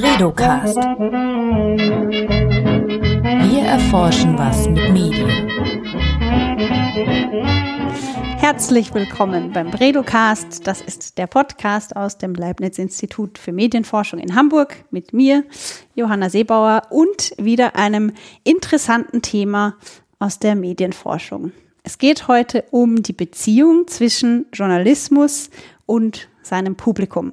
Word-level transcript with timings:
Bredocast. 0.00 0.76
Wir 3.48 3.62
erforschen 3.64 4.38
was 4.38 4.66
mit 4.66 4.90
Medien. 4.94 5.28
Herzlich 8.38 8.94
willkommen 8.94 9.52
beim 9.52 9.70
Bredocast. 9.70 10.66
Das 10.66 10.80
ist 10.80 11.18
der 11.18 11.26
Podcast 11.26 11.96
aus 11.96 12.16
dem 12.16 12.34
Leibniz 12.34 12.78
Institut 12.78 13.36
für 13.36 13.52
Medienforschung 13.52 14.20
in 14.20 14.34
Hamburg 14.34 14.86
mit 14.90 15.12
mir, 15.12 15.44
Johanna 15.94 16.30
Seebauer, 16.30 16.84
und 16.88 17.34
wieder 17.36 17.76
einem 17.76 18.14
interessanten 18.42 19.20
Thema 19.20 19.76
aus 20.18 20.38
der 20.38 20.54
Medienforschung. 20.54 21.52
Es 21.82 21.98
geht 21.98 22.26
heute 22.26 22.64
um 22.70 23.02
die 23.02 23.12
Beziehung 23.12 23.86
zwischen 23.86 24.46
Journalismus 24.54 25.50
und 25.84 26.30
seinem 26.40 26.76
Publikum. 26.76 27.32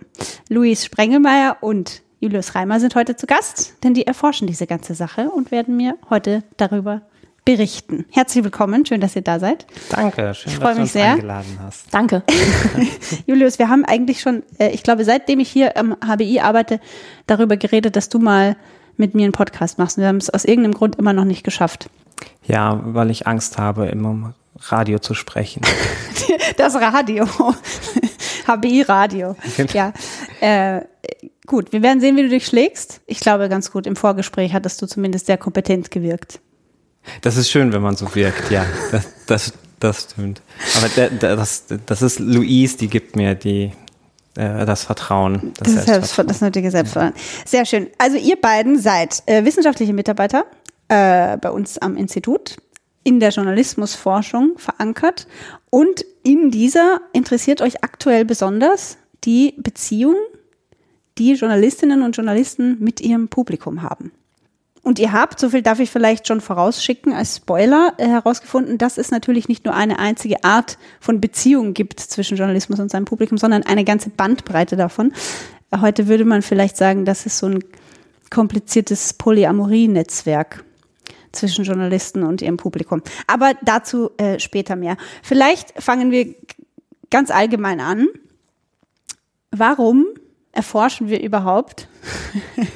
Luis 0.50 0.84
Sprengelmeier 0.84 1.60
und 1.62 2.02
Julius 2.20 2.56
Reimer 2.56 2.80
sind 2.80 2.96
heute 2.96 3.16
zu 3.16 3.28
Gast, 3.28 3.76
denn 3.84 3.94
die 3.94 4.08
erforschen 4.08 4.48
diese 4.48 4.66
ganze 4.66 4.96
Sache 4.96 5.30
und 5.30 5.52
werden 5.52 5.78
mir 5.78 5.98
heute 6.10 6.42
darüber 6.58 7.02
berichten. 7.46 8.06
Herzlich 8.12 8.44
willkommen, 8.44 8.88
schön, 8.88 9.00
dass 9.02 9.16
ihr 9.16 9.22
da 9.22 9.40
seid. 9.40 9.68
Danke, 9.92 10.34
schön, 10.34 10.54
ich 10.54 10.60
dass 10.60 10.76
du 10.76 10.82
uns 10.82 10.94
sehr. 10.94 11.12
eingeladen 11.12 11.60
hast. 11.62 11.94
Danke. 11.94 12.24
Julius, 13.28 13.60
wir 13.60 13.70
haben 13.70 13.86
eigentlich 13.86 14.20
schon, 14.20 14.42
äh, 14.58 14.70
ich 14.70 14.82
glaube, 14.82 15.06
seitdem 15.06 15.40
ich 15.40 15.50
hier 15.50 15.78
am 15.78 15.96
HBI 16.04 16.40
arbeite, 16.40 16.80
darüber 17.28 17.56
geredet, 17.56 17.96
dass 17.96 18.10
du 18.10 18.18
mal 18.18 18.58
mit 18.98 19.14
mir 19.14 19.26
einen 19.26 19.32
Podcast 19.32 19.78
machst. 19.78 20.00
Wir 20.00 20.08
haben 20.08 20.18
es 20.18 20.32
aus 20.32 20.44
irgendeinem 20.44 20.74
Grund 20.74 20.96
immer 20.96 21.14
noch 21.14 21.24
nicht 21.24 21.44
geschafft. 21.44 21.88
Ja, 22.48 22.82
weil 22.84 23.12
ich 23.12 23.28
Angst 23.28 23.60
habe, 23.60 23.86
immer 23.86 24.10
im 24.10 24.34
Radio 24.60 24.98
zu 24.98 25.14
sprechen. 25.14 25.62
Das 26.58 26.76
Radio. 26.76 27.28
HBI 28.48 28.84
Radio. 28.84 29.36
Ja. 29.74 29.94
Äh, 30.40 30.82
gut, 31.46 31.74
wir 31.74 31.82
werden 31.82 32.00
sehen, 32.00 32.16
wie 32.16 32.24
du 32.24 32.30
dich 32.30 32.46
schlägst. 32.46 33.02
Ich 33.06 33.20
glaube 33.20 33.50
ganz 33.50 33.72
gut. 33.72 33.88
Im 33.88 33.96
Vorgespräch 33.96 34.54
hattest 34.54 34.82
du 34.82 34.86
zumindest 34.86 35.26
sehr 35.26 35.38
kompetent 35.38 35.92
gewirkt. 35.92 36.40
Das 37.22 37.38
ist 37.38 37.50
schön, 37.50 37.74
wenn 37.74 37.82
man 37.82 37.96
so 37.96 38.14
wirkt, 38.16 38.52
ja. 38.52 38.66
Das, 38.92 39.08
das, 39.28 39.54
das 39.80 40.10
stimmt. 40.12 40.42
Aber 40.78 41.10
das, 41.20 41.66
das 41.86 42.02
ist 42.02 42.20
Louise, 42.20 42.78
die 42.78 42.88
gibt 42.88 43.16
mir 43.16 43.36
die, 43.36 43.72
äh, 44.36 44.66
das 44.66 44.84
Vertrauen. 44.84 45.54
Das, 45.58 45.76
das, 45.76 45.86
Selbstver 45.86 46.24
das 46.24 46.42
nötige 46.42 46.72
Selbstvertrauen. 46.72 47.14
Ja. 47.16 47.22
Sehr 47.46 47.66
schön. 47.66 47.88
Also 47.98 48.18
ihr 48.18 48.40
beiden 48.40 48.80
seid 48.80 49.24
äh, 49.26 49.44
wissenschaftliche 49.46 49.94
Mitarbeiter 49.94 50.46
äh, 50.90 51.38
bei 51.38 51.50
uns 51.50 51.78
am 51.78 51.98
Institut 51.98 52.58
in 53.08 53.22
der 53.22 53.30
Journalismusforschung 53.30 54.58
verankert 54.58 55.28
und 55.70 56.04
in 56.24 56.52
dieser 56.52 57.00
interessiert 57.14 57.62
euch 57.62 57.82
aktuell 57.82 58.26
besonders 58.26 58.98
die 59.24 59.54
Beziehung, 59.56 60.16
die 61.18 61.32
Journalistinnen 61.32 62.02
und 62.02 62.18
Journalisten 62.18 62.76
mit 62.82 63.00
ihrem 63.00 63.30
Publikum 63.30 63.82
haben. 63.82 64.12
Und 64.84 65.00
ihr 65.00 65.14
habt, 65.14 65.40
so 65.40 65.52
viel 65.52 65.62
darf 65.62 65.80
ich 65.80 65.90
vielleicht 65.90 66.28
schon 66.28 66.42
vorausschicken, 66.42 67.14
als 67.14 67.38
Spoiler 67.38 67.94
äh, 67.98 68.08
herausgefunden, 68.08 68.78
dass 68.78 68.98
es 68.98 69.10
natürlich 69.10 69.48
nicht 69.48 69.64
nur 69.64 69.74
eine 69.74 70.00
einzige 70.00 70.44
Art 70.44 70.78
von 71.00 71.22
Beziehung 71.22 71.74
gibt 71.74 72.02
zwischen 72.02 72.36
Journalismus 72.38 72.80
und 72.82 72.92
seinem 72.92 73.06
Publikum, 73.06 73.38
sondern 73.38 73.64
eine 73.64 73.86
ganze 73.86 74.10
Bandbreite 74.10 74.76
davon. 74.76 75.14
Heute 75.80 76.10
würde 76.10 76.26
man 76.26 76.42
vielleicht 76.42 76.76
sagen, 76.76 77.06
das 77.06 77.26
ist 77.26 77.38
so 77.38 77.48
ein 77.48 77.64
kompliziertes 78.30 79.14
Polyamorie-Netzwerk 79.14 80.66
zwischen 81.38 81.66
Journalisten 81.66 82.24
und 82.24 82.42
ihrem 82.42 82.58
Publikum. 82.58 83.02
Aber 83.28 83.54
dazu 83.62 84.12
äh, 84.18 84.40
später 84.40 84.76
mehr. 84.76 84.98
Vielleicht 85.24 85.82
fangen 85.82 86.12
wir 86.12 86.36
ganz 87.10 87.32
allgemein 87.32 87.80
an. 87.80 88.08
Warum 89.52 90.06
erforschen 90.52 91.10
wir 91.10 91.22
überhaupt? 91.22 91.88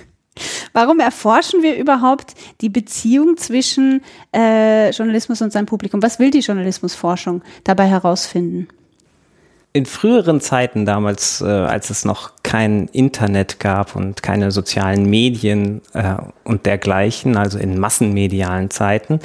Warum 0.73 0.99
erforschen 0.99 1.61
wir 1.63 1.75
überhaupt 1.75 2.33
die 2.61 2.69
Beziehung 2.69 3.35
zwischen 3.35 4.01
äh, 4.33 4.91
Journalismus 4.91 5.41
und 5.41 5.51
seinem 5.51 5.65
Publikum? 5.65 6.01
Was 6.01 6.19
will 6.19 6.31
die 6.31 6.39
Journalismusforschung 6.39 7.41
dabei 7.65 7.87
herausfinden? 7.87 8.69
In 9.73 9.85
früheren 9.85 10.41
Zeiten 10.41 10.85
damals, 10.85 11.41
äh, 11.41 11.45
als 11.45 11.89
es 11.89 12.03
noch 12.03 12.31
kein 12.43 12.87
Internet 12.87 13.59
gab 13.59 13.95
und 13.95 14.21
keine 14.21 14.51
sozialen 14.51 15.09
Medien 15.09 15.81
äh, 15.93 16.15
und 16.43 16.65
dergleichen, 16.65 17.37
also 17.37 17.57
in 17.57 17.79
massenmedialen 17.79 18.69
Zeiten, 18.69 19.19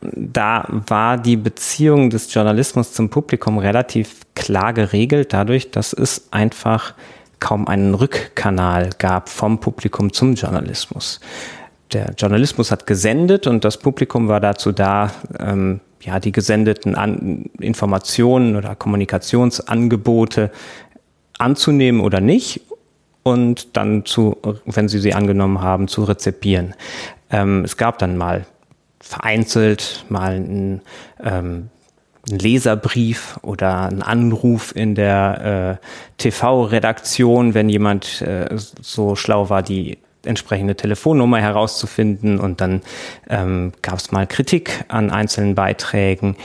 da 0.00 0.66
war 0.68 1.18
die 1.18 1.36
Beziehung 1.36 2.10
des 2.10 2.32
Journalismus 2.32 2.92
zum 2.92 3.10
Publikum 3.10 3.58
relativ 3.58 4.20
klar 4.34 4.72
geregelt, 4.72 5.32
dadurch, 5.32 5.70
dass 5.70 5.92
es 5.92 6.28
einfach 6.30 6.94
kaum 7.40 7.66
einen 7.66 7.94
Rückkanal 7.94 8.90
gab 8.98 9.28
vom 9.28 9.60
Publikum 9.60 10.12
zum 10.12 10.34
Journalismus. 10.34 11.20
Der 11.92 12.14
Journalismus 12.16 12.70
hat 12.70 12.86
gesendet 12.86 13.46
und 13.46 13.64
das 13.64 13.78
Publikum 13.78 14.28
war 14.28 14.40
dazu 14.40 14.72
da, 14.72 15.12
ähm, 15.38 15.80
ja, 16.06 16.20
die 16.20 16.32
gesendeten 16.32 16.94
An 16.94 17.50
Informationen 17.60 18.56
oder 18.56 18.76
Kommunikationsangebote 18.76 20.50
anzunehmen 21.38 22.00
oder 22.00 22.20
nicht 22.20 22.62
und 23.22 23.76
dann 23.76 24.04
zu, 24.04 24.36
wenn 24.64 24.88
sie 24.88 25.00
sie 25.00 25.14
angenommen 25.14 25.60
haben, 25.60 25.88
zu 25.88 26.04
rezipieren. 26.04 26.74
Ähm, 27.30 27.64
es 27.64 27.76
gab 27.76 27.98
dann 27.98 28.16
mal 28.16 28.46
vereinzelt 29.00 30.04
mal 30.08 30.34
ein, 30.34 30.80
ähm, 31.22 31.68
ein 32.30 32.38
Leserbrief 32.38 33.38
oder 33.42 33.86
ein 33.86 34.02
Anruf 34.02 34.74
in 34.74 34.94
der 34.94 35.80
äh, 35.80 35.86
TV-Redaktion, 36.18 37.54
wenn 37.54 37.68
jemand 37.68 38.22
äh, 38.22 38.48
so 38.56 39.16
schlau 39.16 39.50
war, 39.50 39.62
die 39.62 39.98
entsprechende 40.26 40.76
Telefonnummer 40.76 41.40
herauszufinden 41.40 42.38
und 42.38 42.60
dann 42.60 42.82
ähm, 43.28 43.72
gab 43.82 43.98
es 43.98 44.12
mal 44.12 44.26
Kritik 44.26 44.84
an 44.88 45.10
einzelnen 45.10 45.54
Beiträgen. 45.54 46.36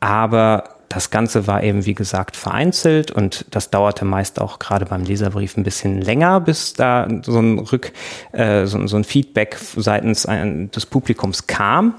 Aber 0.00 0.64
das 0.90 1.10
Ganze 1.10 1.46
war 1.46 1.62
eben, 1.62 1.86
wie 1.86 1.94
gesagt, 1.94 2.36
vereinzelt 2.36 3.12
und 3.12 3.46
das 3.52 3.70
dauerte 3.70 4.04
meist 4.04 4.40
auch 4.40 4.58
gerade 4.58 4.86
beim 4.86 5.04
Leserbrief 5.04 5.56
ein 5.56 5.62
bisschen 5.62 6.02
länger, 6.02 6.40
bis 6.40 6.74
da 6.74 7.06
so 7.22 7.38
ein 7.38 7.60
Rück, 7.60 7.92
äh, 8.32 8.66
so, 8.66 8.84
so, 8.88 8.96
ein 8.96 9.04
Feedback 9.04 9.56
seitens 9.76 10.26
ein, 10.26 10.70
des 10.72 10.86
Publikums 10.86 11.46
kam. 11.46 11.94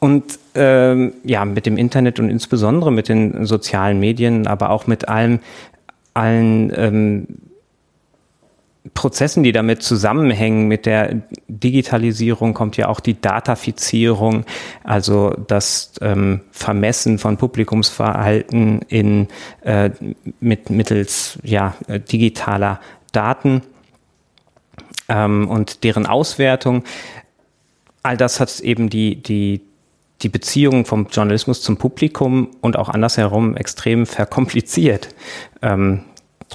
Und 0.00 0.40
ähm, 0.56 1.12
ja, 1.22 1.44
mit 1.44 1.66
dem 1.66 1.76
Internet 1.76 2.18
und 2.18 2.30
insbesondere 2.30 2.90
mit 2.90 3.08
den 3.08 3.46
sozialen 3.46 4.00
Medien, 4.00 4.48
aber 4.48 4.70
auch 4.70 4.88
mit 4.88 5.08
allem, 5.08 5.38
allen 6.14 6.72
ähm, 6.74 7.26
Prozessen, 8.94 9.42
die 9.42 9.52
damit 9.52 9.82
zusammenhängen, 9.82 10.68
mit 10.68 10.86
der 10.86 11.22
Digitalisierung 11.48 12.54
kommt 12.54 12.76
ja 12.76 12.88
auch 12.88 13.00
die 13.00 13.20
Datafizierung, 13.20 14.44
also 14.84 15.34
das 15.46 15.92
ähm, 16.00 16.40
Vermessen 16.50 17.18
von 17.18 17.36
Publikumsverhalten 17.36 18.82
in, 18.88 19.28
äh, 19.62 19.90
mit, 20.40 20.70
mittels 20.70 21.38
ja, 21.42 21.74
digitaler 21.88 22.80
Daten 23.12 23.62
ähm, 25.08 25.48
und 25.48 25.84
deren 25.84 26.06
Auswertung. 26.06 26.84
All 28.02 28.16
das 28.16 28.40
hat 28.40 28.60
eben 28.60 28.88
die, 28.90 29.16
die, 29.16 29.62
die 30.22 30.28
Beziehung 30.28 30.84
vom 30.84 31.08
Journalismus 31.10 31.62
zum 31.62 31.76
Publikum 31.76 32.50
und 32.60 32.76
auch 32.76 32.88
andersherum 32.88 33.56
extrem 33.56 34.06
verkompliziert. 34.06 35.08
Ähm, 35.62 36.04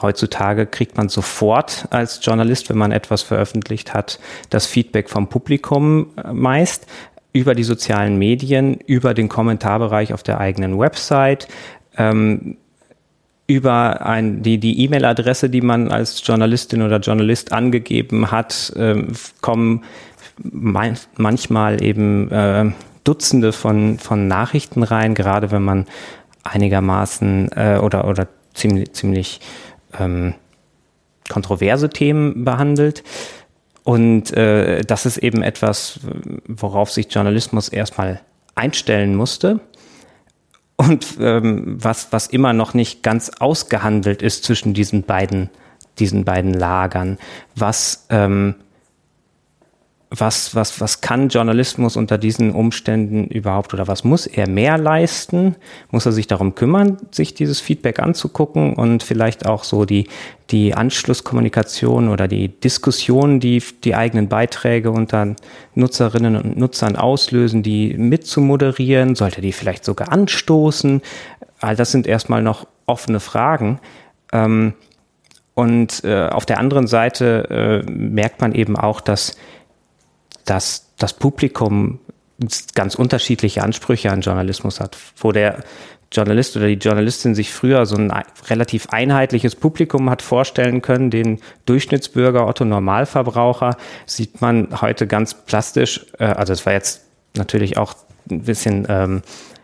Heutzutage 0.02 0.66
kriegt 0.66 0.98
man 0.98 1.09
sofort 1.09 1.88
als 1.92 2.20
Journalist, 2.24 2.70
wenn 2.70 2.78
man 2.78 2.92
etwas 2.92 3.22
veröffentlicht 3.22 3.94
hat, 3.94 4.20
das 4.50 4.66
Feedback 4.66 5.09
vom 5.09 5.28
Publikum 5.28 6.08
äh, 6.18 6.34
meist 6.34 6.88
über 7.31 7.56
die 7.56 7.64
sozialen 7.64 8.18
Medien, 8.18 8.76
über 8.76 9.14
den 9.14 9.28
Kommentarbereich 9.28 10.14
auf 10.14 10.24
der 10.24 10.40
eigenen 10.40 10.78
Website, 10.78 11.48
ähm, 11.97 12.58
über 13.47 14.06
ein, 14.06 14.41
die 14.41 14.84
E-Mail-Adresse, 14.84 15.50
die 15.50 15.62
man 15.62 15.91
als 15.91 16.26
Journalistin 16.26 16.82
oder 16.82 17.00
Journalist 17.00 17.52
angegeben 17.52 18.32
hat, 18.32 18.72
ähm, 18.78 19.14
kommen 19.41 19.84
man, 20.41 20.97
manchmal 21.17 21.84
eben 21.84 22.32
äh, 22.32 22.72
Dutzende 23.03 23.52
von, 23.52 24.00
von 24.00 24.28
Nachrichten 24.28 24.84
rein, 24.84 25.14
gerade 25.14 25.52
wenn 25.52 25.64
man 25.64 25.85
einigermaßen 26.44 27.52
äh, 27.56 27.79
oder, 27.82 28.08
oder 28.08 28.28
ziemlich, 28.53 28.94
ziemlich 28.94 29.41
ähm, 29.99 30.35
kontroverse 31.29 31.90
Themen 31.90 32.43
behandelt. 32.43 33.03
Und 33.84 34.31
äh, 34.31 34.81
das 34.81 35.05
ist 35.05 35.17
eben 35.17 35.43
etwas, 35.43 35.99
worauf 36.47 36.91
sich 36.91 37.13
Journalismus 37.13 37.69
erstmal 37.69 38.22
einstellen 38.55 39.16
musste. 39.16 39.59
Und 40.75 41.17
ähm, 41.19 41.78
was, 41.79 42.11
was 42.11 42.28
immer 42.28 42.53
noch 42.53 42.73
nicht 42.73 43.03
ganz 43.03 43.29
ausgehandelt 43.40 44.22
ist 44.22 44.43
zwischen 44.43 44.73
diesen 44.73 45.03
beiden, 45.03 45.49
diesen 45.99 46.25
beiden 46.25 46.53
Lagern, 46.53 47.17
was, 47.55 48.05
ähm, 48.09 48.55
was, 50.16 50.54
was, 50.54 50.80
was 50.80 51.02
kann 51.02 51.30
Journalismus 51.30 51.98
unter 51.98 52.20
diesen 52.20 52.52
Umständen 52.52 53.26
überhaupt 53.26 53.74
oder 53.74 53.88
was 53.88 54.04
muss 54.04 54.28
er 54.28 54.48
mehr 54.48 54.78
leisten? 54.78 55.56
Muss 55.90 56.06
er 56.06 56.12
sich 56.12 56.28
darum 56.28 56.54
kümmern, 56.54 56.98
sich 57.10 57.34
dieses 57.34 57.60
Feedback 57.60 58.00
anzugucken 58.00 58.76
und 58.76 59.02
vielleicht 59.02 59.48
auch 59.48 59.64
so 59.64 59.86
die, 59.86 60.08
die 60.52 60.76
Anschlusskommunikation 60.76 62.10
oder 62.10 62.28
die 62.28 62.50
Diskussion, 62.50 63.40
die 63.40 63.64
die 63.84 63.96
eigenen 63.96 64.30
Beiträge 64.30 64.92
unter 64.92 65.36
Nutzerinnen 65.74 66.36
und 66.36 66.58
Nutzern 66.58 66.96
auslösen, 66.96 67.64
die 67.64 67.96
mitzumoderieren? 67.98 69.16
Sollte 69.16 69.42
die 69.42 69.52
vielleicht 69.52 69.84
sogar 69.84 70.12
anstoßen? 70.12 71.02
All 71.60 71.76
das 71.76 71.92
sind 71.92 72.06
erstmal 72.06 72.44
noch 72.44 72.68
offene 72.86 73.20
Fragen. 73.20 73.80
Ähm, 74.32 74.74
und 75.56 76.04
äh, 76.04 76.28
auf 76.28 76.46
der 76.46 76.60
anderen 76.60 76.88
Seite 76.88 77.84
äh, 77.88 77.92
merkt 77.92 78.42
man 78.42 78.54
eben 78.54 78.76
auch, 78.76 79.02
dass 79.02 79.38
dass 80.45 80.93
das 80.97 81.13
Publikum 81.13 81.99
ganz 82.75 82.95
unterschiedliche 82.95 83.63
Ansprüche 83.63 84.11
an 84.11 84.22
Journalismus 84.22 84.79
hat, 84.79 84.97
wo 85.17 85.31
der 85.31 85.63
Journalist 86.11 86.55
oder 86.55 86.67
die 86.67 86.73
Journalistin 86.73 87.34
sich 87.34 87.51
früher 87.51 87.85
so 87.85 87.95
ein 87.95 88.11
relativ 88.47 88.87
einheitliches 88.90 89.55
Publikum 89.55 90.09
hat 90.09 90.22
vorstellen 90.22 90.81
können, 90.81 91.09
den 91.09 91.40
Durchschnittsbürger, 91.66 92.47
Otto 92.47 92.66
Normalverbraucher, 92.66 93.78
sieht 94.05 94.40
man 94.40 94.81
heute 94.81 95.07
ganz 95.07 95.34
plastisch, 95.34 96.05
äh, 96.19 96.25
also 96.25 96.53
es 96.53 96.66
war 96.66 96.73
jetzt 96.73 97.05
natürlich 97.35 97.78
auch 97.78 97.95
ein 98.29 98.43
bisschen 98.43 98.85
ähm, 98.90 99.22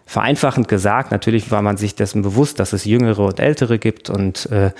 vereinfachend 0.07 0.67
gesagt, 0.67 1.11
natürlich 1.11 1.51
war 1.51 1.61
man 1.61 1.77
sich 1.77 1.93
dessen 1.93 2.23
bewusst, 2.23 2.59
dass 2.59 2.73
es 2.73 2.83
Jüngere 2.83 3.25
und 3.25 3.39
Ältere 3.39 3.77
gibt 3.77 4.09
und 4.09 4.47
äh, 4.47 4.71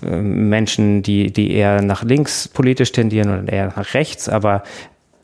Menschen, 0.00 1.02
die, 1.02 1.32
die 1.32 1.50
eher 1.52 1.82
nach 1.82 2.04
links 2.04 2.46
politisch 2.46 2.92
tendieren 2.92 3.42
oder 3.42 3.52
eher 3.52 3.72
nach 3.76 3.94
rechts, 3.94 4.28
aber 4.28 4.62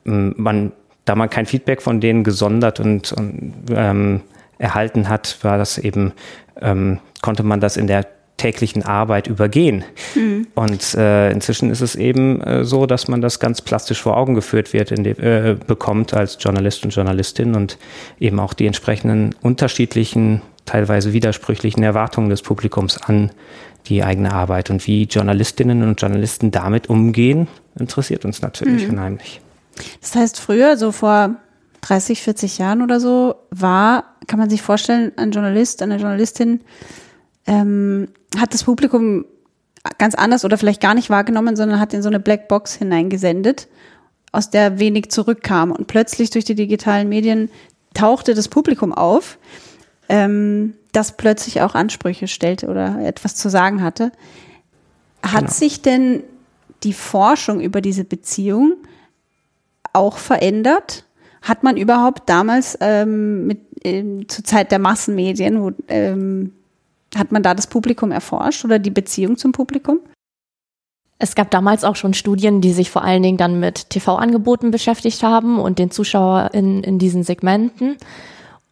man, 0.04 0.72
da 1.04 1.14
man 1.14 1.30
kein 1.30 1.46
Feedback 1.46 1.82
von 1.82 2.00
denen 2.00 2.24
gesondert 2.24 2.80
und, 2.80 3.12
und 3.12 3.54
ähm, 3.70 4.20
erhalten 4.58 5.08
hat, 5.08 5.38
war 5.42 5.58
das 5.58 5.78
eben, 5.78 6.12
ähm, 6.60 7.00
konnte 7.20 7.42
man 7.42 7.60
das 7.60 7.76
in 7.76 7.86
der 7.86 8.06
täglichen 8.36 8.82
Arbeit 8.82 9.28
übergehen. 9.28 9.84
Mhm. 10.14 10.48
Und 10.54 10.94
äh, 10.94 11.30
inzwischen 11.30 11.70
ist 11.70 11.80
es 11.80 11.94
eben 11.94 12.40
äh, 12.40 12.64
so, 12.64 12.86
dass 12.86 13.06
man 13.06 13.20
das 13.20 13.38
ganz 13.38 13.60
plastisch 13.60 14.02
vor 14.02 14.16
Augen 14.16 14.34
geführt 14.34 14.72
wird, 14.72 14.90
in 14.90 15.04
äh, 15.04 15.56
bekommt 15.66 16.12
als 16.14 16.38
Journalist 16.40 16.84
und 16.84 16.94
Journalistin 16.94 17.54
und 17.54 17.78
eben 18.18 18.40
auch 18.40 18.52
die 18.52 18.66
entsprechenden 18.66 19.34
unterschiedlichen, 19.42 20.42
teilweise 20.64 21.12
widersprüchlichen 21.12 21.82
Erwartungen 21.82 22.30
des 22.30 22.42
Publikums 22.42 23.00
an 23.00 23.30
die 23.86 24.02
eigene 24.02 24.32
Arbeit. 24.32 24.70
Und 24.70 24.86
wie 24.86 25.04
Journalistinnen 25.04 25.82
und 25.82 26.00
Journalisten 26.00 26.50
damit 26.50 26.88
umgehen, 26.88 27.46
interessiert 27.78 28.24
uns 28.24 28.42
natürlich 28.42 28.86
mhm. 28.86 28.94
unheimlich. 28.94 29.40
Das 30.00 30.14
heißt, 30.14 30.40
früher, 30.40 30.76
so 30.76 30.92
vor 30.92 31.36
30, 31.82 32.22
40 32.22 32.58
Jahren 32.58 32.82
oder 32.82 33.00
so, 33.00 33.34
war, 33.50 34.04
kann 34.26 34.38
man 34.38 34.50
sich 34.50 34.62
vorstellen, 34.62 35.12
ein 35.16 35.32
Journalist, 35.32 35.82
eine 35.82 35.96
Journalistin 35.96 36.60
ähm, 37.46 38.08
hat 38.38 38.54
das 38.54 38.64
Publikum 38.64 39.24
ganz 39.98 40.14
anders 40.14 40.44
oder 40.44 40.58
vielleicht 40.58 40.80
gar 40.80 40.94
nicht 40.94 41.10
wahrgenommen, 41.10 41.56
sondern 41.56 41.80
hat 41.80 41.92
in 41.92 42.02
so 42.02 42.08
eine 42.08 42.20
Blackbox 42.20 42.74
hineingesendet, 42.74 43.68
aus 44.30 44.50
der 44.50 44.78
wenig 44.78 45.10
zurückkam. 45.10 45.72
Und 45.72 45.88
plötzlich 45.88 46.30
durch 46.30 46.44
die 46.44 46.54
digitalen 46.54 47.08
Medien 47.08 47.50
tauchte 47.94 48.34
das 48.34 48.48
Publikum 48.48 48.92
auf, 48.92 49.38
ähm, 50.08 50.74
das 50.92 51.16
plötzlich 51.16 51.62
auch 51.62 51.74
Ansprüche 51.74 52.28
stellte 52.28 52.68
oder 52.68 53.00
etwas 53.04 53.34
zu 53.34 53.48
sagen 53.48 53.82
hatte. 53.82 54.12
Hat 55.22 55.40
genau. 55.40 55.52
sich 55.52 55.82
denn 55.82 56.22
die 56.84 56.92
Forschung 56.92 57.60
über 57.60 57.80
diese 57.80 58.04
Beziehung 58.04 58.74
auch 59.92 60.18
verändert? 60.18 61.04
Hat 61.42 61.62
man 61.62 61.76
überhaupt 61.76 62.28
damals 62.28 62.78
ähm, 62.80 63.46
mit, 63.46 63.60
ähm, 63.84 64.28
zur 64.28 64.44
Zeit 64.44 64.70
der 64.70 64.78
Massenmedien, 64.78 65.60
wo, 65.60 65.72
ähm, 65.88 66.52
hat 67.16 67.32
man 67.32 67.42
da 67.42 67.54
das 67.54 67.66
Publikum 67.66 68.10
erforscht 68.10 68.64
oder 68.64 68.78
die 68.78 68.90
Beziehung 68.90 69.36
zum 69.36 69.52
Publikum? 69.52 70.00
Es 71.18 71.34
gab 71.34 71.50
damals 71.50 71.84
auch 71.84 71.94
schon 71.94 72.14
Studien, 72.14 72.60
die 72.60 72.72
sich 72.72 72.90
vor 72.90 73.04
allen 73.04 73.22
Dingen 73.22 73.36
dann 73.36 73.60
mit 73.60 73.90
TV-Angeboten 73.90 74.70
beschäftigt 74.72 75.22
haben 75.22 75.60
und 75.60 75.78
den 75.78 75.90
Zuschauer 75.90 76.50
in, 76.52 76.82
in 76.82 76.98
diesen 76.98 77.22
Segmenten. 77.22 77.96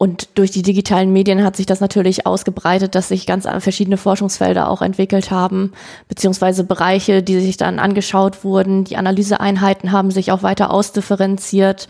Und 0.03 0.31
durch 0.39 0.51
die 0.51 0.63
digitalen 0.63 1.13
Medien 1.13 1.45
hat 1.45 1.57
sich 1.57 1.67
das 1.67 1.81
natürlich 1.81 2.25
ausgebreitet, 2.25 2.95
dass 2.95 3.09
sich 3.09 3.27
ganz 3.27 3.47
verschiedene 3.59 3.99
Forschungsfelder 3.99 4.71
auch 4.71 4.81
entwickelt 4.81 5.31
haben, 5.31 5.73
beziehungsweise 6.09 6.65
Bereiche, 6.65 7.23
die 7.23 7.39
sich 7.39 7.59
dann 7.59 7.79
angeschaut 7.79 8.43
wurden. 8.43 8.85
Die 8.85 8.97
Analyseeinheiten 8.97 9.93
haben 9.93 10.11
sich 10.11 10.33
auch 10.33 10.43
weiter 10.43 10.73
ausdifferenziert. 10.73 11.87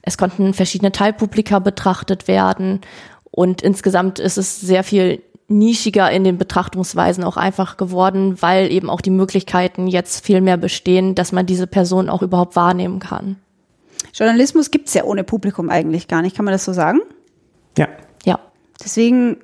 Es 0.00 0.16
konnten 0.16 0.54
verschiedene 0.54 0.90
Teilpublika 0.90 1.58
betrachtet 1.58 2.28
werden. 2.28 2.80
Und 3.30 3.60
insgesamt 3.60 4.20
ist 4.20 4.38
es 4.38 4.62
sehr 4.62 4.82
viel 4.82 5.22
nischiger 5.48 6.10
in 6.10 6.24
den 6.24 6.38
Betrachtungsweisen 6.38 7.24
auch 7.24 7.36
einfach 7.36 7.76
geworden, 7.76 8.40
weil 8.40 8.72
eben 8.72 8.88
auch 8.88 9.02
die 9.02 9.10
Möglichkeiten 9.10 9.86
jetzt 9.86 10.24
viel 10.24 10.40
mehr 10.40 10.56
bestehen, 10.56 11.14
dass 11.14 11.30
man 11.30 11.44
diese 11.44 11.66
Person 11.66 12.08
auch 12.08 12.22
überhaupt 12.22 12.56
wahrnehmen 12.56 13.00
kann. 13.00 13.36
Journalismus 14.14 14.70
gibt's 14.70 14.94
ja 14.94 15.04
ohne 15.04 15.24
Publikum 15.24 15.68
eigentlich 15.68 16.08
gar 16.08 16.22
nicht, 16.22 16.34
kann 16.34 16.46
man 16.46 16.52
das 16.52 16.64
so 16.64 16.72
sagen? 16.72 17.00
Ja. 17.78 17.88
Ja. 18.24 18.38
Deswegen, 18.82 19.38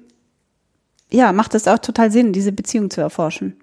ja, 1.11 1.33
macht 1.33 1.55
es 1.55 1.69
auch 1.69 1.79
total 1.79 2.11
Sinn, 2.11 2.33
diese 2.33 2.53
Beziehung 2.53 2.91
zu 2.91 3.01
erforschen. 3.01 3.57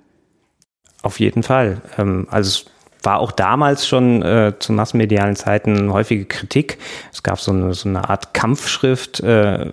Auf 1.01 1.19
jeden 1.19 1.44
Fall. 1.44 1.81
Ähm, 1.98 2.27
also 2.30 2.48
es 2.50 2.65
war 3.04 3.19
auch 3.19 3.31
damals 3.31 3.86
schon 3.86 4.21
äh, 4.21 4.54
zu 4.60 4.71
massenmedialen 4.71 5.36
Zeiten 5.36 5.92
häufige 5.92 6.25
Kritik. 6.25 6.77
Es 7.12 7.21
gab 7.21 7.39
so 7.39 7.51
eine, 7.51 7.74
so 7.74 7.89
eine 7.89 8.10
Art 8.10 8.33
Kampfschrift, 8.33 9.19
äh, 9.19 9.71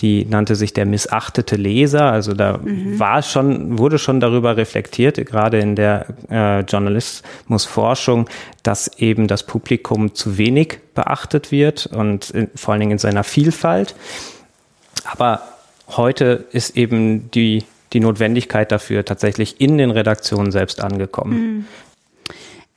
die 0.00 0.24
nannte 0.24 0.56
sich 0.56 0.72
der 0.72 0.86
missachtete 0.86 1.56
Leser. 1.56 2.10
Also 2.10 2.34
da 2.34 2.58
mhm. 2.58 2.98
war 2.98 3.22
schon, 3.22 3.78
wurde 3.78 3.98
schon 3.98 4.20
darüber 4.20 4.56
reflektiert, 4.56 5.24
gerade 5.24 5.60
in 5.60 5.76
der 5.76 6.06
äh, 6.30 6.60
Journalismusforschung, 6.60 8.28
dass 8.62 8.98
eben 8.98 9.28
das 9.28 9.46
Publikum 9.46 10.14
zu 10.14 10.36
wenig 10.36 10.78
beachtet 10.94 11.52
wird 11.52 11.86
und 11.86 12.30
in, 12.30 12.50
vor 12.54 12.72
allen 12.72 12.80
Dingen 12.80 12.92
in 12.92 12.98
seiner 12.98 13.24
Vielfalt. 13.24 13.94
Aber 15.04 15.42
heute 15.88 16.44
ist 16.50 16.76
eben 16.76 17.30
die, 17.30 17.64
die 17.92 18.00
Notwendigkeit 18.00 18.72
dafür 18.72 19.04
tatsächlich 19.04 19.60
in 19.60 19.78
den 19.78 19.92
Redaktionen 19.92 20.50
selbst 20.50 20.82
angekommen. 20.82 21.56
Mhm. 21.58 21.64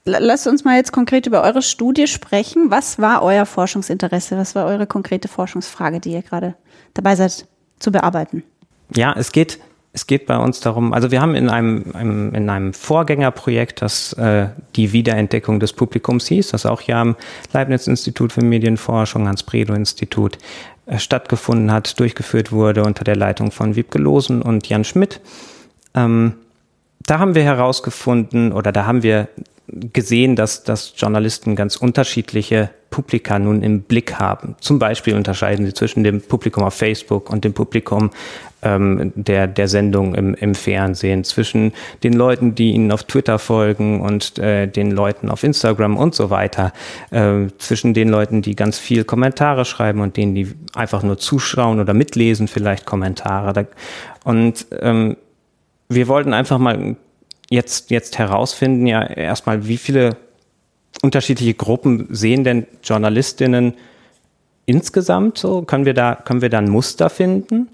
Lasst 0.06 0.48
uns 0.48 0.64
mal 0.64 0.78
jetzt 0.78 0.94
konkret 0.94 1.28
über 1.28 1.44
eure 1.44 1.62
Studie 1.62 2.08
sprechen. 2.08 2.72
Was 2.72 2.98
war 2.98 3.24
euer 3.24 3.46
Forschungsinteresse? 3.46 4.38
Was 4.38 4.56
war 4.56 4.66
eure 4.66 4.88
konkrete 4.88 5.28
Forschungsfrage, 5.28 6.00
die 6.00 6.14
ihr 6.14 6.22
gerade 6.22 6.56
dabei 6.98 7.16
seid 7.16 7.46
zu 7.80 7.92
bearbeiten? 7.92 8.44
Ja, 8.96 9.14
es 9.18 9.32
geht, 9.32 9.60
es 9.94 10.08
geht 10.08 10.26
bei 10.26 10.38
uns 10.38 10.60
darum, 10.60 10.94
also 10.94 11.12
wir 11.12 11.22
haben 11.22 11.36
in 11.36 11.50
einem, 11.50 11.94
einem 11.94 12.34
in 12.34 12.50
einem 12.50 12.74
Vorgängerprojekt, 12.74 13.82
das 13.82 14.14
äh, 14.14 14.48
die 14.76 14.94
Wiederentdeckung 14.94 15.60
des 15.60 15.74
Publikums 15.74 16.28
hieß, 16.28 16.50
das 16.50 16.66
auch 16.66 16.82
hier 16.82 16.98
am 16.98 17.16
Leibniz-Institut 17.54 18.34
für 18.34 18.44
Medienforschung, 18.44 19.28
Hans-Bredow-Institut 19.28 20.38
äh, 20.86 21.00
stattgefunden 21.00 21.72
hat, 21.72 22.00
durchgeführt 22.00 22.52
wurde 22.52 22.84
unter 22.84 23.04
der 23.04 23.16
Leitung 23.16 23.52
von 23.52 23.76
Wiebke 23.76 23.98
Losen 23.98 24.42
und 24.42 24.68
Jan 24.70 24.84
Schmidt. 24.84 25.20
Ähm, 25.94 26.34
da 27.06 27.20
haben 27.20 27.36
wir 27.36 27.44
herausgefunden 27.44 28.52
oder 28.52 28.72
da 28.72 28.86
haben 28.86 29.04
wir 29.04 29.30
gesehen, 29.94 30.36
dass, 30.36 30.64
dass 30.64 30.94
Journalisten 30.98 31.56
ganz 31.56 31.76
unterschiedliche 31.76 32.70
Publika 32.90 33.38
nun 33.38 33.64
im 33.64 33.82
Blick 33.82 34.16
haben. 34.16 34.56
Zum 34.62 34.80
Beispiel 34.80 35.16
unterscheiden 35.16 35.66
sie 35.66 35.74
zwischen 35.74 36.04
dem 36.04 36.22
Publikum 36.22 36.64
auf 36.64 36.74
Facebook 36.74 37.30
und 37.30 37.44
dem 37.44 37.54
Publikum 37.54 38.12
ähm, 38.64 39.12
der, 39.16 39.48
der 39.48 39.68
Sendung 39.68 40.16
im, 40.16 40.34
im 40.34 40.56
Fernsehen, 40.56 41.24
zwischen 41.24 41.74
den 42.04 42.14
Leuten, 42.14 42.56
die 42.56 42.72
ihnen 42.72 42.92
auf 42.92 43.04
Twitter 43.04 43.40
folgen 43.40 44.02
und 44.02 44.40
äh, 44.40 44.68
den 44.68 44.92
Leuten 44.92 45.30
auf 45.30 45.44
Instagram 45.44 45.98
und 45.98 46.16
so 46.16 46.30
weiter, 46.30 46.74
äh, 47.12 47.48
zwischen 47.58 47.94
den 47.94 48.10
Leuten, 48.10 48.42
die 48.42 48.56
ganz 48.56 48.80
viel 48.80 49.04
Kommentare 49.04 49.66
schreiben 49.66 50.02
und 50.02 50.18
denen, 50.18 50.34
die 50.34 50.54
einfach 50.74 51.04
nur 51.04 51.18
zuschauen 51.18 51.80
oder 51.80 51.94
mitlesen, 51.94 52.48
vielleicht 52.48 52.86
Kommentare. 52.86 53.68
Und 54.24 54.66
ähm, 54.82 55.18
wir 55.90 56.08
wollten 56.08 56.34
einfach 56.34 56.58
mal 56.58 56.96
jetzt, 57.50 57.92
jetzt 57.92 58.18
herausfinden, 58.18 58.88
ja 58.88 59.04
erstmal, 59.04 59.68
wie 59.68 59.78
viele 59.78 60.18
unterschiedliche 61.02 61.54
Gruppen 61.54 62.08
sehen 62.10 62.44
denn 62.44 62.68
Journalistinnen 62.84 63.74
insgesamt 64.66 65.38
so? 65.38 65.62
Können 65.62 65.86
wir 65.86 65.94
da, 65.94 66.16
können 66.16 66.42
wir 66.42 66.50
da 66.50 66.60
ein 66.60 66.70
Muster 66.70 67.10
finden? 67.10 67.70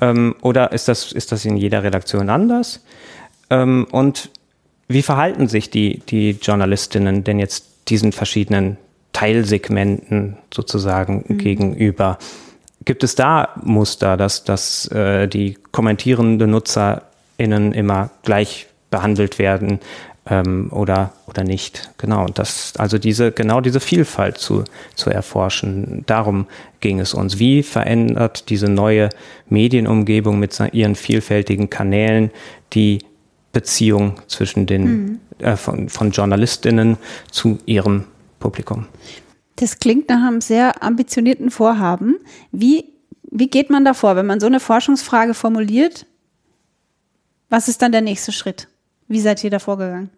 Ähm, 0.00 0.34
oder 0.42 0.72
ist 0.72 0.88
das, 0.88 1.12
ist 1.12 1.32
das 1.32 1.44
in 1.44 1.56
jeder 1.56 1.82
Redaktion 1.82 2.28
anders? 2.28 2.84
Ähm, 3.50 3.86
und 3.90 4.30
wie 4.88 5.02
verhalten 5.02 5.48
sich 5.48 5.70
die, 5.70 6.00
die 6.08 6.30
Journalistinnen 6.30 7.24
denn 7.24 7.38
jetzt 7.38 7.66
diesen 7.88 8.12
verschiedenen 8.12 8.76
Teilsegmenten 9.12 10.36
sozusagen 10.52 11.24
mhm. 11.26 11.38
gegenüber? 11.38 12.18
Gibt 12.84 13.02
es 13.02 13.14
da 13.14 13.48
Muster, 13.62 14.16
dass, 14.16 14.44
dass 14.44 14.86
äh, 14.88 15.26
die 15.26 15.58
kommentierenden 15.72 16.50
NutzerInnen 16.50 17.72
immer 17.72 18.10
gleich 18.22 18.68
behandelt 18.96 19.38
werden 19.38 19.80
ähm, 20.26 20.68
oder, 20.72 21.12
oder 21.26 21.44
nicht. 21.44 21.90
Genau, 21.98 22.24
das, 22.26 22.72
also 22.78 22.96
diese, 22.96 23.30
genau 23.30 23.60
diese 23.60 23.78
Vielfalt 23.78 24.38
zu, 24.38 24.64
zu 24.94 25.10
erforschen. 25.10 26.02
Darum 26.06 26.46
ging 26.80 26.98
es 26.98 27.12
uns. 27.12 27.38
Wie 27.38 27.62
verändert 27.62 28.48
diese 28.48 28.70
neue 28.70 29.10
Medienumgebung 29.50 30.38
mit 30.38 30.58
ihren 30.72 30.94
vielfältigen 30.94 31.68
Kanälen 31.68 32.30
die 32.72 33.00
Beziehung 33.52 34.14
zwischen 34.28 34.64
den, 34.64 34.82
mhm. 34.84 35.20
äh, 35.40 35.56
von, 35.56 35.90
von 35.90 36.10
JournalistInnen 36.10 36.96
zu 37.30 37.58
ihrem 37.66 38.04
Publikum? 38.40 38.86
Das 39.56 39.78
klingt 39.78 40.08
nach 40.08 40.26
einem 40.26 40.40
sehr 40.40 40.82
ambitionierten 40.82 41.50
Vorhaben. 41.50 42.16
Wie, 42.50 42.86
wie 43.30 43.48
geht 43.48 43.68
man 43.68 43.84
da 43.84 43.92
vor, 43.92 44.16
wenn 44.16 44.26
man 44.26 44.40
so 44.40 44.46
eine 44.46 44.60
Forschungsfrage 44.60 45.34
formuliert? 45.34 46.06
Was 47.50 47.68
ist 47.68 47.82
dann 47.82 47.92
der 47.92 48.00
nächste 48.00 48.32
Schritt? 48.32 48.68
Wie 49.08 49.20
seid 49.20 49.42
ihr 49.44 49.50
da 49.50 49.58
vorgegangen? 49.58 50.10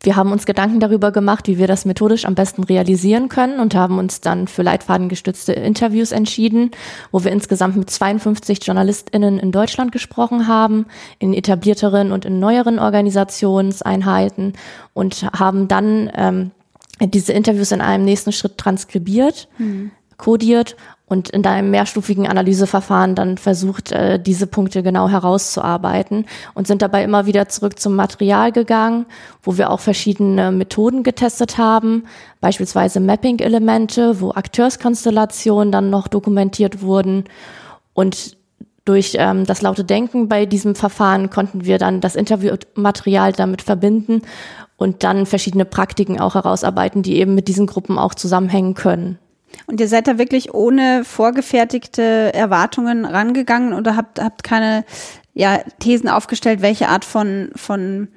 Wir 0.00 0.14
haben 0.14 0.30
uns 0.30 0.46
Gedanken 0.46 0.78
darüber 0.78 1.10
gemacht, 1.10 1.48
wie 1.48 1.58
wir 1.58 1.66
das 1.66 1.84
methodisch 1.84 2.24
am 2.24 2.36
besten 2.36 2.62
realisieren 2.62 3.28
können 3.28 3.58
und 3.58 3.74
haben 3.74 3.98
uns 3.98 4.20
dann 4.20 4.46
für 4.46 4.62
leitfadengestützte 4.62 5.54
Interviews 5.54 6.12
entschieden, 6.12 6.70
wo 7.10 7.24
wir 7.24 7.32
insgesamt 7.32 7.76
mit 7.76 7.90
52 7.90 8.64
JournalistInnen 8.64 9.40
in 9.40 9.50
Deutschland 9.50 9.90
gesprochen 9.90 10.46
haben, 10.46 10.86
in 11.18 11.34
etablierteren 11.34 12.12
und 12.12 12.24
in 12.24 12.38
neueren 12.38 12.78
Organisationseinheiten 12.78 14.52
und 14.94 15.24
haben 15.32 15.66
dann 15.66 16.10
ähm, 16.14 16.50
diese 17.00 17.32
Interviews 17.32 17.72
in 17.72 17.80
einem 17.80 18.04
nächsten 18.04 18.30
Schritt 18.30 18.56
transkribiert, 18.56 19.48
mhm. 19.58 19.90
Kodiert 20.18 20.76
und 21.06 21.30
in 21.30 21.42
deinem 21.42 21.70
mehrstufigen 21.70 22.26
Analyseverfahren 22.26 23.14
dann 23.14 23.38
versucht, 23.38 23.92
äh, 23.92 24.20
diese 24.20 24.46
Punkte 24.46 24.82
genau 24.82 25.08
herauszuarbeiten 25.08 26.26
und 26.54 26.66
sind 26.66 26.82
dabei 26.82 27.02
immer 27.02 27.24
wieder 27.24 27.48
zurück 27.48 27.78
zum 27.78 27.96
Material 27.96 28.52
gegangen, 28.52 29.06
wo 29.42 29.56
wir 29.56 29.70
auch 29.70 29.80
verschiedene 29.80 30.52
Methoden 30.52 31.02
getestet 31.02 31.56
haben, 31.56 32.04
beispielsweise 32.40 33.00
Mapping-Elemente, 33.00 34.20
wo 34.20 34.32
Akteurskonstellationen 34.32 35.72
dann 35.72 35.88
noch 35.88 36.08
dokumentiert 36.08 36.82
wurden 36.82 37.24
und 37.94 38.36
durch 38.84 39.16
ähm, 39.18 39.44
das 39.44 39.60
laute 39.60 39.84
Denken 39.84 40.28
bei 40.28 40.46
diesem 40.46 40.74
Verfahren 40.74 41.28
konnten 41.30 41.64
wir 41.64 41.78
dann 41.78 42.00
das 42.00 42.16
Interviewmaterial 42.16 43.32
damit 43.32 43.60
verbinden 43.60 44.22
und 44.78 45.04
dann 45.04 45.26
verschiedene 45.26 45.66
Praktiken 45.66 46.18
auch 46.20 46.34
herausarbeiten, 46.34 47.02
die 47.02 47.18
eben 47.18 47.34
mit 47.34 47.48
diesen 47.48 47.66
Gruppen 47.66 47.98
auch 47.98 48.14
zusammenhängen 48.14 48.74
können. 48.74 49.18
Und 49.66 49.80
ihr 49.80 49.88
seid 49.88 50.06
da 50.06 50.18
wirklich 50.18 50.54
ohne 50.54 51.04
vorgefertigte 51.04 52.32
Erwartungen 52.34 53.04
rangegangen 53.04 53.72
oder 53.72 53.96
habt, 53.96 54.20
habt 54.20 54.44
keine 54.44 54.84
ja, 55.34 55.60
Thesen 55.78 56.08
aufgestellt, 56.08 56.62
welche 56.62 56.88
Art 56.88 57.04
von, 57.04 57.50
von 57.54 58.08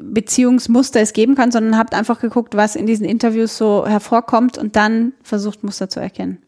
Beziehungsmuster 0.00 1.00
es 1.00 1.12
geben 1.12 1.34
kann, 1.34 1.50
sondern 1.50 1.78
habt 1.78 1.94
einfach 1.94 2.20
geguckt, 2.20 2.56
was 2.56 2.76
in 2.76 2.86
diesen 2.86 3.06
Interviews 3.06 3.56
so 3.56 3.86
hervorkommt 3.86 4.58
und 4.58 4.76
dann 4.76 5.12
versucht, 5.22 5.64
Muster 5.64 5.88
zu 5.88 6.00
erkennen. 6.00 6.38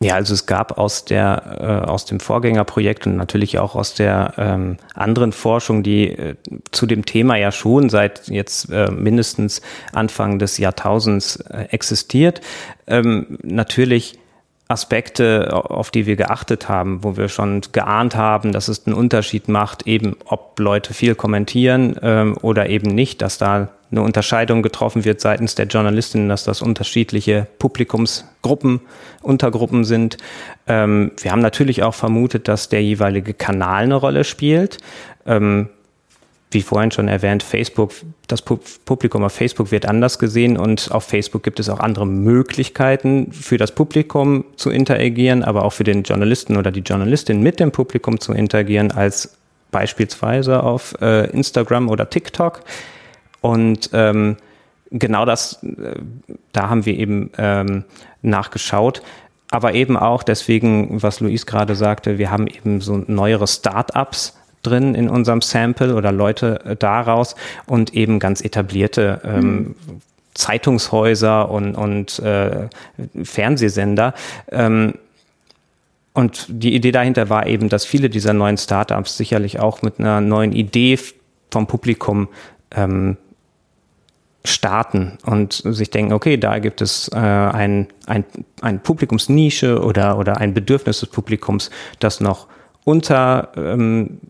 Ja, 0.00 0.14
also 0.14 0.32
es 0.32 0.46
gab 0.46 0.78
aus 0.78 1.04
der 1.04 1.58
äh, 1.60 1.88
aus 1.88 2.04
dem 2.04 2.20
Vorgängerprojekt 2.20 3.06
und 3.08 3.16
natürlich 3.16 3.58
auch 3.58 3.74
aus 3.74 3.94
der 3.94 4.34
ähm, 4.36 4.76
anderen 4.94 5.32
Forschung, 5.32 5.82
die 5.82 6.10
äh, 6.10 6.36
zu 6.70 6.86
dem 6.86 7.04
Thema 7.04 7.36
ja 7.36 7.50
schon 7.50 7.88
seit 7.88 8.28
jetzt 8.28 8.70
äh, 8.70 8.92
mindestens 8.92 9.60
Anfang 9.92 10.38
des 10.38 10.58
Jahrtausends 10.58 11.36
äh, 11.36 11.66
existiert, 11.70 12.40
ähm, 12.86 13.38
natürlich 13.42 14.20
Aspekte, 14.68 15.48
auf 15.52 15.90
die 15.90 16.06
wir 16.06 16.16
geachtet 16.16 16.68
haben, 16.68 17.02
wo 17.02 17.16
wir 17.16 17.28
schon 17.28 17.62
geahnt 17.72 18.14
haben, 18.14 18.52
dass 18.52 18.68
es 18.68 18.86
einen 18.86 18.94
Unterschied 18.94 19.48
macht, 19.48 19.86
eben 19.86 20.14
ob 20.26 20.60
Leute 20.60 20.92
viel 20.92 21.14
kommentieren 21.14 21.96
ähm, 22.02 22.36
oder 22.42 22.68
eben 22.68 22.94
nicht, 22.94 23.22
dass 23.22 23.38
da 23.38 23.70
eine 23.90 24.02
Unterscheidung 24.02 24.62
getroffen 24.62 25.04
wird 25.04 25.20
seitens 25.20 25.54
der 25.54 25.66
Journalistinnen, 25.66 26.28
dass 26.28 26.44
das 26.44 26.62
unterschiedliche 26.62 27.46
Publikumsgruppen, 27.58 28.80
Untergruppen 29.22 29.84
sind. 29.84 30.18
Ähm, 30.66 31.12
wir 31.20 31.32
haben 31.32 31.40
natürlich 31.40 31.82
auch 31.82 31.94
vermutet, 31.94 32.48
dass 32.48 32.68
der 32.68 32.82
jeweilige 32.82 33.34
Kanal 33.34 33.84
eine 33.84 33.94
Rolle 33.94 34.24
spielt. 34.24 34.78
Ähm, 35.26 35.68
wie 36.50 36.62
vorhin 36.62 36.90
schon 36.90 37.08
erwähnt, 37.08 37.42
Facebook, 37.42 37.92
das 38.26 38.40
Publikum 38.40 39.22
auf 39.22 39.32
Facebook 39.32 39.70
wird 39.70 39.84
anders 39.84 40.18
gesehen 40.18 40.56
und 40.56 40.90
auf 40.92 41.04
Facebook 41.04 41.42
gibt 41.42 41.60
es 41.60 41.68
auch 41.68 41.78
andere 41.78 42.06
Möglichkeiten 42.06 43.32
für 43.32 43.58
das 43.58 43.72
Publikum 43.72 44.44
zu 44.56 44.70
interagieren, 44.70 45.44
aber 45.44 45.64
auch 45.64 45.74
für 45.74 45.84
den 45.84 46.04
Journalisten 46.04 46.56
oder 46.56 46.70
die 46.70 46.80
Journalistin 46.80 47.42
mit 47.42 47.60
dem 47.60 47.70
Publikum 47.70 48.18
zu 48.18 48.32
interagieren 48.32 48.90
als 48.90 49.36
beispielsweise 49.70 50.62
auf 50.62 50.94
äh, 51.02 51.30
Instagram 51.30 51.90
oder 51.90 52.08
TikTok. 52.08 52.62
Und 53.40 53.90
ähm, 53.92 54.36
genau 54.90 55.24
das, 55.24 55.62
äh, 55.62 56.00
da 56.52 56.68
haben 56.68 56.86
wir 56.86 56.96
eben 56.96 57.30
ähm, 57.38 57.84
nachgeschaut. 58.22 59.02
Aber 59.50 59.74
eben 59.74 59.96
auch 59.96 60.22
deswegen, 60.22 61.02
was 61.02 61.20
Luis 61.20 61.46
gerade 61.46 61.74
sagte, 61.74 62.18
wir 62.18 62.30
haben 62.30 62.46
eben 62.48 62.80
so 62.80 63.02
neuere 63.06 63.46
Start-ups 63.46 64.36
drin 64.62 64.94
in 64.94 65.08
unserem 65.08 65.40
Sample 65.40 65.94
oder 65.94 66.12
Leute 66.12 66.60
äh, 66.64 66.76
daraus 66.76 67.34
und 67.66 67.94
eben 67.94 68.18
ganz 68.18 68.40
etablierte 68.40 69.20
ähm, 69.24 69.56
mhm. 69.56 69.74
Zeitungshäuser 70.34 71.50
und, 71.50 71.74
und 71.74 72.18
äh, 72.20 72.68
Fernsehsender. 73.22 74.14
Ähm, 74.50 74.94
und 76.12 76.46
die 76.48 76.74
Idee 76.74 76.92
dahinter 76.92 77.30
war 77.30 77.46
eben, 77.46 77.68
dass 77.68 77.84
viele 77.84 78.10
dieser 78.10 78.32
neuen 78.32 78.56
Startups 78.56 79.16
sicherlich 79.16 79.60
auch 79.60 79.82
mit 79.82 79.98
einer 79.98 80.20
neuen 80.20 80.52
Idee 80.52 80.98
vom 81.50 81.66
Publikum 81.66 82.28
ähm, 82.74 83.16
starten 84.44 85.18
und 85.24 85.52
sich 85.64 85.90
denken, 85.90 86.12
okay, 86.12 86.36
da 86.36 86.58
gibt 86.58 86.80
es 86.80 87.08
äh, 87.12 87.16
ein, 87.16 87.88
ein, 88.06 88.24
ein 88.60 88.80
Publikumsnische 88.82 89.82
oder, 89.82 90.18
oder 90.18 90.38
ein 90.38 90.54
Bedürfnis 90.54 91.00
des 91.00 91.08
Publikums, 91.10 91.70
das 91.98 92.20
noch 92.20 92.46
unter 92.84 93.52
ähm, 93.56 94.20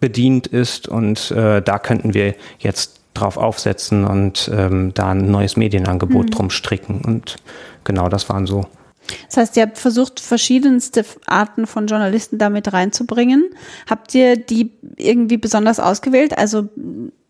bedient 0.00 0.46
ist 0.46 0.88
und 0.88 1.30
äh, 1.30 1.62
da 1.62 1.78
könnten 1.78 2.14
wir 2.14 2.34
jetzt 2.58 3.00
drauf 3.14 3.36
aufsetzen 3.36 4.04
und 4.04 4.50
ähm, 4.52 4.92
da 4.94 5.10
ein 5.10 5.30
neues 5.30 5.56
Medienangebot 5.56 6.26
mhm. 6.26 6.30
drum 6.30 6.50
stricken 6.50 7.02
und 7.04 7.36
genau 7.84 8.08
das 8.08 8.28
waren 8.28 8.46
so. 8.46 8.66
Das 9.26 9.36
heißt, 9.36 9.56
ihr 9.56 9.64
habt 9.64 9.78
versucht, 9.78 10.20
verschiedenste 10.20 11.04
Arten 11.26 11.66
von 11.66 11.86
Journalisten 11.86 12.38
damit 12.38 12.72
reinzubringen. 12.72 13.50
Habt 13.88 14.14
ihr 14.14 14.36
die 14.36 14.70
irgendwie 14.96 15.36
besonders 15.36 15.80
ausgewählt? 15.80 16.38
Also 16.38 16.68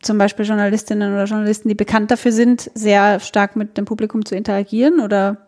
zum 0.02 0.18
Beispiel 0.18 0.46
Journalistinnen 0.46 1.12
oder 1.12 1.24
Journalisten, 1.24 1.68
die 1.68 1.74
bekannt 1.74 2.10
dafür 2.10 2.32
sind, 2.32 2.70
sehr 2.74 3.20
stark 3.20 3.56
mit 3.56 3.76
dem 3.76 3.84
Publikum 3.84 4.24
zu 4.24 4.34
interagieren 4.34 5.00
oder? 5.00 5.46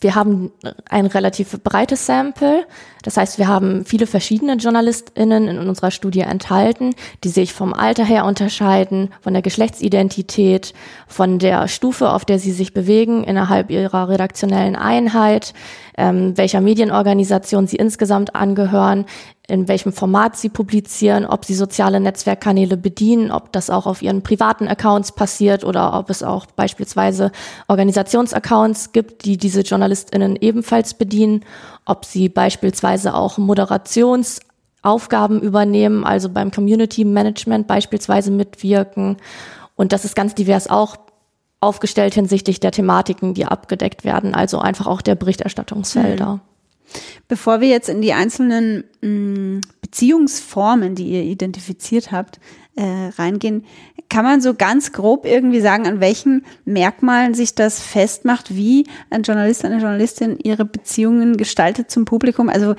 Wir 0.00 0.14
haben 0.14 0.52
ein 0.88 1.06
relativ 1.06 1.60
breites 1.62 2.06
Sample. 2.06 2.66
Das 3.02 3.16
heißt, 3.16 3.38
wir 3.38 3.48
haben 3.48 3.84
viele 3.84 4.06
verschiedene 4.06 4.54
JournalistInnen 4.54 5.48
in 5.48 5.58
unserer 5.58 5.90
Studie 5.90 6.20
enthalten, 6.20 6.94
die 7.24 7.30
sich 7.30 7.52
vom 7.52 7.74
Alter 7.74 8.04
her 8.04 8.24
unterscheiden, 8.24 9.10
von 9.20 9.32
der 9.32 9.42
Geschlechtsidentität, 9.42 10.72
von 11.08 11.38
der 11.38 11.66
Stufe, 11.66 12.10
auf 12.10 12.24
der 12.24 12.38
sie 12.38 12.52
sich 12.52 12.74
bewegen 12.74 13.24
innerhalb 13.24 13.70
ihrer 13.70 14.08
redaktionellen 14.08 14.76
Einheit, 14.76 15.52
ähm, 15.96 16.36
welcher 16.36 16.60
Medienorganisation 16.60 17.66
sie 17.66 17.76
insgesamt 17.76 18.36
angehören, 18.36 19.04
in 19.50 19.66
welchem 19.66 19.92
Format 19.92 20.36
sie 20.36 20.50
publizieren, 20.50 21.24
ob 21.24 21.46
sie 21.46 21.54
soziale 21.54 22.00
Netzwerkkanäle 22.00 22.76
bedienen, 22.76 23.30
ob 23.30 23.50
das 23.52 23.70
auch 23.70 23.86
auf 23.86 24.02
ihren 24.02 24.22
privaten 24.22 24.68
Accounts 24.68 25.12
passiert 25.12 25.64
oder 25.64 25.98
ob 25.98 26.10
es 26.10 26.22
auch 26.22 26.44
beispielsweise 26.46 27.32
Organisationsaccounts 27.66 28.92
gibt, 28.92 29.24
die 29.24 29.38
diese 29.38 29.62
JournalistInnen 29.62 30.36
ebenfalls 30.36 30.92
bedienen, 30.92 31.46
ob 31.86 32.04
sie 32.04 32.28
beispielsweise 32.28 33.14
auch 33.14 33.38
Moderationsaufgaben 33.38 35.40
übernehmen, 35.40 36.04
also 36.04 36.28
beim 36.28 36.50
Community 36.50 37.06
Management 37.06 37.66
beispielsweise 37.66 38.30
mitwirken. 38.30 39.16
Und 39.76 39.94
das 39.94 40.04
ist 40.04 40.14
ganz 40.14 40.34
divers 40.34 40.68
auch 40.68 40.96
aufgestellt 41.60 42.12
hinsichtlich 42.12 42.60
der 42.60 42.72
Thematiken, 42.72 43.32
die 43.32 43.46
abgedeckt 43.46 44.04
werden, 44.04 44.34
also 44.34 44.58
einfach 44.58 44.86
auch 44.86 45.00
der 45.00 45.14
Berichterstattungsfelder. 45.14 46.40
Bevor 47.28 47.60
wir 47.60 47.68
jetzt 47.68 47.88
in 47.88 48.00
die 48.00 48.12
einzelnen 48.12 48.84
mm, 49.02 49.60
Beziehungsformen, 49.80 50.94
die 50.94 51.08
ihr 51.08 51.22
identifiziert 51.22 52.12
habt, 52.12 52.40
äh, 52.76 53.10
reingehen, 53.16 53.64
kann 54.08 54.24
man 54.24 54.40
so 54.40 54.54
ganz 54.54 54.92
grob 54.92 55.26
irgendwie 55.26 55.60
sagen, 55.60 55.86
an 55.86 56.00
welchen 56.00 56.44
Merkmalen 56.64 57.34
sich 57.34 57.54
das 57.54 57.80
festmacht, 57.80 58.54
wie 58.54 58.86
ein 59.10 59.22
Journalist, 59.22 59.64
eine 59.64 59.80
Journalistin 59.80 60.38
ihre 60.42 60.64
Beziehungen 60.64 61.36
gestaltet 61.36 61.90
zum 61.90 62.04
Publikum? 62.04 62.48
Also 62.48 62.74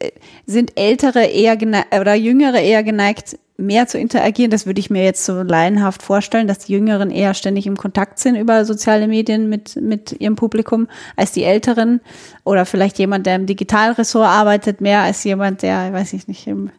äh, 0.00 0.10
sind 0.46 0.72
Ältere 0.76 1.24
eher 1.24 1.56
oder 1.98 2.14
Jüngere 2.14 2.60
eher 2.60 2.82
geneigt, 2.82 3.38
mehr 3.62 3.86
zu 3.86 3.98
interagieren. 3.98 4.50
Das 4.50 4.66
würde 4.66 4.80
ich 4.80 4.90
mir 4.90 5.04
jetzt 5.04 5.24
so 5.24 5.42
laienhaft 5.42 6.02
vorstellen, 6.02 6.46
dass 6.46 6.60
die 6.60 6.72
Jüngeren 6.72 7.10
eher 7.10 7.34
ständig 7.34 7.66
im 7.66 7.76
Kontakt 7.76 8.18
sind 8.18 8.36
über 8.36 8.64
soziale 8.64 9.08
Medien 9.08 9.48
mit, 9.48 9.76
mit 9.76 10.20
ihrem 10.20 10.36
Publikum 10.36 10.88
als 11.16 11.32
die 11.32 11.44
Älteren. 11.44 12.00
Oder 12.44 12.66
vielleicht 12.66 12.98
jemand, 12.98 13.26
der 13.26 13.36
im 13.36 13.46
Digitalressort 13.46 14.28
arbeitet, 14.28 14.80
mehr 14.80 15.00
als 15.00 15.24
jemand, 15.24 15.62
der, 15.62 15.92
weiß 15.92 16.12
ich 16.12 16.28
nicht, 16.28 16.46
im 16.46 16.70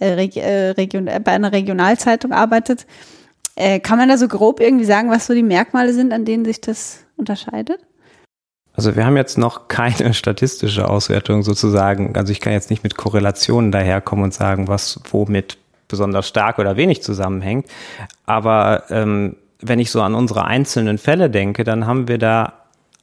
äh, 0.00 0.26
äh, 0.26 0.70
Region, 0.70 1.06
bei 1.06 1.32
einer 1.32 1.52
Regionalzeitung 1.52 2.32
arbeitet. 2.32 2.86
Äh, 3.56 3.80
kann 3.80 3.98
man 3.98 4.08
da 4.08 4.18
so 4.18 4.28
grob 4.28 4.60
irgendwie 4.60 4.84
sagen, 4.84 5.10
was 5.10 5.26
so 5.26 5.34
die 5.34 5.42
Merkmale 5.42 5.92
sind, 5.92 6.12
an 6.12 6.24
denen 6.24 6.44
sich 6.44 6.60
das 6.60 7.04
unterscheidet? 7.16 7.80
Also 8.72 8.96
wir 8.96 9.06
haben 9.06 9.16
jetzt 9.16 9.38
noch 9.38 9.68
keine 9.68 10.14
statistische 10.14 10.88
Auswertung 10.88 11.42
sozusagen. 11.42 12.16
Also 12.16 12.32
ich 12.32 12.40
kann 12.40 12.52
jetzt 12.52 12.70
nicht 12.70 12.82
mit 12.82 12.96
Korrelationen 12.96 13.70
daherkommen 13.70 14.24
und 14.24 14.34
sagen, 14.34 14.68
was 14.68 15.00
womit 15.10 15.58
besonders 15.94 16.26
stark 16.26 16.58
oder 16.58 16.76
wenig 16.76 17.02
zusammenhängt. 17.02 17.66
Aber 18.26 18.82
ähm, 18.90 19.36
wenn 19.60 19.78
ich 19.78 19.90
so 19.92 20.02
an 20.02 20.14
unsere 20.14 20.44
einzelnen 20.44 20.98
Fälle 20.98 21.30
denke, 21.30 21.62
dann 21.62 21.86
haben 21.86 22.08
wir 22.08 22.18
da 22.18 22.54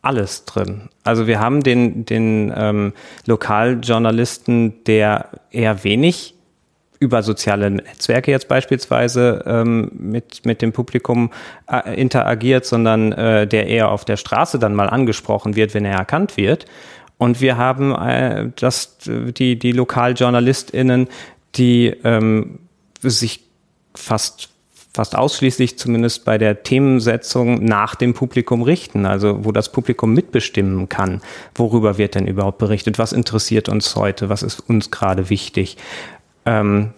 alles 0.01 0.45
drin. 0.45 0.89
Also 1.03 1.25
wir 1.25 1.39
haben 1.39 1.63
den, 1.63 2.05
den 2.05 2.51
ähm, 2.55 2.93
Lokaljournalisten, 3.25 4.83
der 4.83 5.29
eher 5.51 5.83
wenig 5.83 6.36
über 7.00 7.24
soziale 7.24 7.71
Netzwerke 7.71 8.29
jetzt 8.29 8.48
beispielsweise 8.48 9.43
ähm, 9.48 9.91
mit, 9.93 10.45
mit 10.45 10.62
dem 10.62 10.71
Publikum 10.71 11.31
äh, 11.71 12.00
interagiert, 12.00 12.65
sondern 12.65 13.12
äh, 13.13 13.48
der 13.48 13.67
eher 13.67 13.89
auf 13.89 14.05
der 14.05 14.17
Straße 14.17 14.60
dann 14.60 14.75
mal 14.75 14.89
angesprochen 14.89 15.55
wird, 15.55 15.74
wenn 15.74 15.86
er 15.86 15.98
erkannt 15.98 16.38
wird. 16.38 16.65
Und 17.17 17.41
wir 17.41 17.57
haben 17.57 17.95
äh, 17.95 18.50
das, 18.55 18.98
die, 19.05 19.57
die 19.57 19.71
LokaljournalistInnen, 19.71 21.07
die 21.55 21.88
ähm, 22.03 22.60
sich 23.01 23.41
fast 23.96 24.50
fast 24.93 25.15
ausschließlich 25.15 25.77
zumindest 25.77 26.25
bei 26.25 26.38
der 26.38 26.63
Themensetzung 26.63 27.63
nach 27.63 27.96
dem 27.96 28.13
Publikum 28.13 28.62
richten, 28.62 29.05
also 29.05 29.46
wo 29.46 29.51
das 29.51 29.72
Publikum 29.72 30.13
mitbestimmen 30.13 30.89
kann, 30.89 31.22
worüber 31.55 31.98
wird 31.98 32.15
denn 32.15 32.27
überhaupt 32.27 32.58
berichtet, 32.58 33.00
was 33.00 33.13
interessiert 33.13 33.70
uns 33.70 33.96
heute, 33.96 34.27
was 34.27 34.43
ist 34.43 34.60
uns 34.60 34.91
gerade 34.91 35.29
wichtig. 35.29 35.77
Ähm, 36.46 36.91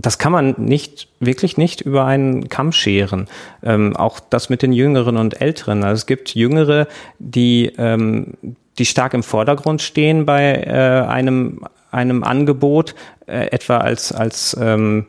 das 0.00 0.18
kann 0.18 0.30
man 0.30 0.54
nicht, 0.58 1.08
wirklich 1.18 1.56
nicht 1.56 1.80
über 1.80 2.04
einen 2.04 2.48
Kamm 2.48 2.70
scheren. 2.70 3.26
Ähm, 3.64 3.96
auch 3.96 4.20
das 4.20 4.48
mit 4.48 4.62
den 4.62 4.72
Jüngeren 4.72 5.16
und 5.16 5.40
Älteren. 5.40 5.82
Also 5.82 5.98
es 6.02 6.06
gibt 6.06 6.36
Jüngere, 6.36 6.86
die, 7.18 7.72
ähm, 7.78 8.34
die 8.78 8.86
stark 8.86 9.12
im 9.12 9.24
Vordergrund 9.24 9.82
stehen 9.82 10.24
bei 10.24 10.54
äh, 10.54 11.04
einem, 11.04 11.64
einem 11.90 12.22
Angebot, 12.22 12.94
äh, 13.26 13.48
etwa 13.50 13.78
als, 13.78 14.12
als 14.12 14.56
ähm, 14.60 15.06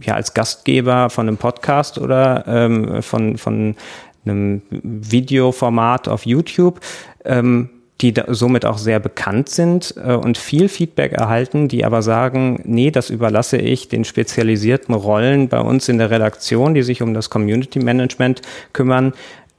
ja, 0.00 0.14
als 0.14 0.34
Gastgeber 0.34 1.10
von 1.10 1.28
einem 1.28 1.36
Podcast 1.36 1.98
oder 1.98 2.44
ähm, 2.46 3.02
von, 3.02 3.38
von 3.38 3.76
einem 4.24 4.62
Videoformat 4.70 6.08
auf 6.08 6.26
YouTube, 6.26 6.80
ähm, 7.24 7.70
die 8.00 8.12
somit 8.28 8.64
auch 8.64 8.78
sehr 8.78 8.98
bekannt 8.98 9.48
sind 9.48 9.94
äh, 9.96 10.14
und 10.14 10.36
viel 10.36 10.68
Feedback 10.68 11.12
erhalten, 11.12 11.68
die 11.68 11.84
aber 11.84 12.02
sagen, 12.02 12.60
nee, 12.64 12.90
das 12.90 13.08
überlasse 13.08 13.56
ich 13.56 13.88
den 13.88 14.04
spezialisierten 14.04 14.94
Rollen 14.94 15.48
bei 15.48 15.60
uns 15.60 15.88
in 15.88 15.98
der 15.98 16.10
Redaktion, 16.10 16.74
die 16.74 16.82
sich 16.82 17.02
um 17.02 17.14
das 17.14 17.30
Community 17.30 17.78
Management 17.78 18.42
kümmern, 18.72 19.12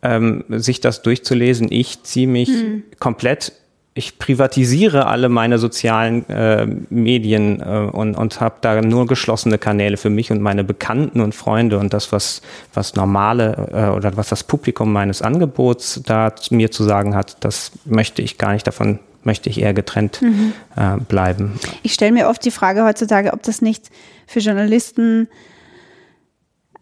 ähm, 0.03 0.43
sich 0.49 0.81
das 0.81 1.01
durchzulesen. 1.01 1.71
Ich 1.71 2.03
ziehe 2.03 2.27
mich 2.27 2.49
hm. 2.49 2.83
komplett 2.99 3.53
ich 3.97 4.19
privatisiere 4.19 5.07
alle 5.07 5.29
meine 5.29 5.57
sozialen 5.57 6.29
äh, 6.29 6.67
Medien 6.89 7.61
äh, 7.61 7.63
und, 7.63 8.15
und 8.15 8.41
habe 8.41 8.55
da 8.59 8.81
nur 8.81 9.07
geschlossene 9.07 9.57
Kanäle 9.57 9.95
für 9.95 10.09
mich 10.09 10.31
und 10.31 10.41
meine 10.41 10.65
Bekannten 10.65 11.21
und 11.21 11.33
Freunde 11.33 11.79
und 11.79 11.93
das, 11.93 12.11
was, 12.11 12.41
was 12.73 12.95
normale 12.95 13.69
äh, 13.71 13.95
oder 13.95 14.17
was 14.17 14.27
das 14.27 14.43
Publikum 14.43 14.91
meines 14.91 15.21
Angebots 15.21 16.01
da 16.05 16.33
mir 16.51 16.71
zu 16.71 16.83
sagen 16.83 17.15
hat, 17.15 17.37
das 17.39 17.71
möchte 17.85 18.21
ich 18.21 18.37
gar 18.37 18.51
nicht 18.51 18.67
davon 18.67 18.99
möchte 19.23 19.49
ich 19.49 19.59
eher 19.59 19.73
getrennt 19.73 20.21
mhm. 20.21 20.53
äh, 20.75 20.97
bleiben. 20.99 21.59
Ich 21.81 21.93
stelle 21.93 22.11
mir 22.11 22.27
oft 22.27 22.45
die 22.45 22.51
Frage 22.51 22.83
heutzutage, 22.83 23.33
ob 23.33 23.41
das 23.41 23.59
nicht 23.59 23.89
für 24.27 24.39
Journalisten 24.39 25.27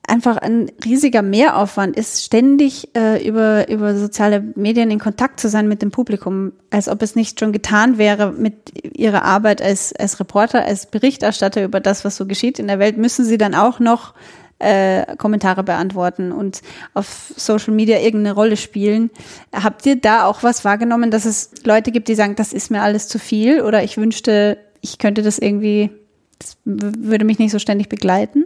einfach 0.08 0.38
ein 0.38 0.70
riesiger 0.84 1.22
Mehraufwand 1.22 1.96
ist, 1.96 2.24
ständig 2.24 2.96
äh, 2.96 3.26
über, 3.26 3.70
über 3.70 3.96
soziale 3.96 4.42
Medien 4.56 4.92
in 4.92 5.00
Kontakt 5.00 5.40
zu 5.40 5.48
sein 5.50 5.68
mit 5.68 5.82
dem 5.82 5.92
Publikum, 5.92 6.52
als 6.72 6.90
ob 6.90 7.02
es 7.02 7.16
nicht 7.16 7.40
schon 7.40 7.54
getan 7.54 7.98
wäre 7.98 8.32
mit 8.32 8.74
ihrer 8.98 9.24
Arbeit 9.24 9.62
als, 9.62 9.94
als 9.96 10.20
Reporter, 10.20 10.66
als 10.66 10.88
Berichterstatter 10.88 11.64
über 11.64 11.80
das, 11.80 12.04
was 12.04 12.18
so 12.18 12.26
geschieht 12.26 12.60
in 12.60 12.68
der 12.68 12.80
Welt, 12.80 12.98
müssen 12.98 13.24
sie 13.24 13.38
dann 13.38 13.56
auch 13.56 13.80
noch 13.80 14.14
äh, 14.60 15.16
Kommentare 15.18 15.64
beantworten 15.64 16.32
und 16.32 16.62
auf 16.94 17.34
Social 17.36 17.74
Media 17.74 18.00
irgendeine 18.00 18.36
Rolle 18.36 18.58
spielen. 18.58 19.10
Habt 19.54 19.86
ihr 19.86 19.96
da 19.96 20.26
auch 20.26 20.44
was 20.44 20.66
wahrgenommen, 20.66 21.12
dass 21.12 21.26
es 21.26 21.52
Leute 21.64 21.92
gibt, 21.92 22.08
die 22.08 22.16
sagen, 22.16 22.36
das 22.36 22.54
ist 22.54 22.72
mir 22.72 22.82
alles 22.82 23.08
zu 23.08 23.20
viel 23.20 23.62
oder 23.62 23.84
ich 23.84 23.98
wünschte, 23.98 24.58
ich 24.82 24.98
könnte 24.98 25.22
das 25.22 25.40
irgendwie, 25.40 25.92
das 26.40 26.58
würde 26.66 27.26
mich 27.26 27.40
nicht 27.40 27.52
so 27.52 27.60
ständig 27.60 27.90
begleiten? 27.90 28.46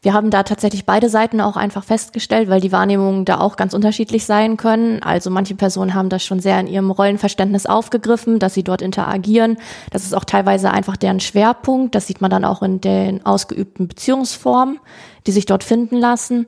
Wir 0.00 0.12
haben 0.12 0.30
da 0.30 0.44
tatsächlich 0.44 0.86
beide 0.86 1.08
Seiten 1.08 1.40
auch 1.40 1.56
einfach 1.56 1.82
festgestellt, 1.82 2.48
weil 2.48 2.60
die 2.60 2.70
Wahrnehmungen 2.70 3.24
da 3.24 3.40
auch 3.40 3.56
ganz 3.56 3.74
unterschiedlich 3.74 4.26
sein 4.26 4.56
können. 4.56 5.02
Also 5.02 5.28
manche 5.28 5.56
Personen 5.56 5.94
haben 5.94 6.08
das 6.08 6.24
schon 6.24 6.38
sehr 6.38 6.60
in 6.60 6.68
ihrem 6.68 6.92
Rollenverständnis 6.92 7.66
aufgegriffen, 7.66 8.38
dass 8.38 8.54
sie 8.54 8.62
dort 8.62 8.80
interagieren. 8.80 9.58
Das 9.90 10.04
ist 10.04 10.14
auch 10.14 10.24
teilweise 10.24 10.70
einfach 10.70 10.96
deren 10.96 11.18
Schwerpunkt. 11.18 11.96
Das 11.96 12.06
sieht 12.06 12.20
man 12.20 12.30
dann 12.30 12.44
auch 12.44 12.62
in 12.62 12.80
den 12.80 13.26
ausgeübten 13.26 13.88
Beziehungsformen, 13.88 14.78
die 15.26 15.32
sich 15.32 15.46
dort 15.46 15.64
finden 15.64 15.96
lassen. 15.96 16.46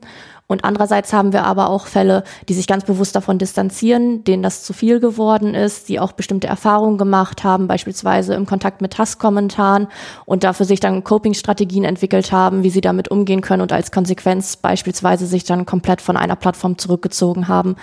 Und 0.51 0.65
andererseits 0.65 1.13
haben 1.13 1.31
wir 1.31 1.45
aber 1.45 1.69
auch 1.69 1.87
Fälle, 1.87 2.25
die 2.49 2.53
sich 2.53 2.67
ganz 2.67 2.83
bewusst 2.83 3.15
davon 3.15 3.37
distanzieren, 3.37 4.25
denen 4.25 4.43
das 4.43 4.63
zu 4.63 4.73
viel 4.73 4.99
geworden 4.99 5.55
ist, 5.55 5.87
die 5.87 5.97
auch 5.97 6.11
bestimmte 6.11 6.47
Erfahrungen 6.47 6.97
gemacht 6.97 7.45
haben, 7.45 7.69
beispielsweise 7.69 8.33
im 8.33 8.45
Kontakt 8.45 8.81
mit 8.81 8.97
Hasskommentaren 8.97 9.87
und 10.25 10.43
dafür 10.43 10.65
sich 10.65 10.81
dann 10.81 11.05
Coping-Strategien 11.05 11.85
entwickelt 11.85 12.33
haben, 12.33 12.63
wie 12.63 12.69
sie 12.69 12.81
damit 12.81 13.07
umgehen 13.07 13.39
können 13.39 13.61
und 13.61 13.71
als 13.71 13.91
Konsequenz 13.91 14.57
beispielsweise 14.57 15.25
sich 15.25 15.45
dann 15.45 15.65
komplett 15.65 16.01
von 16.01 16.17
einer 16.17 16.35
Plattform 16.35 16.77
zurückgezogen 16.77 17.47
haben 17.47 17.77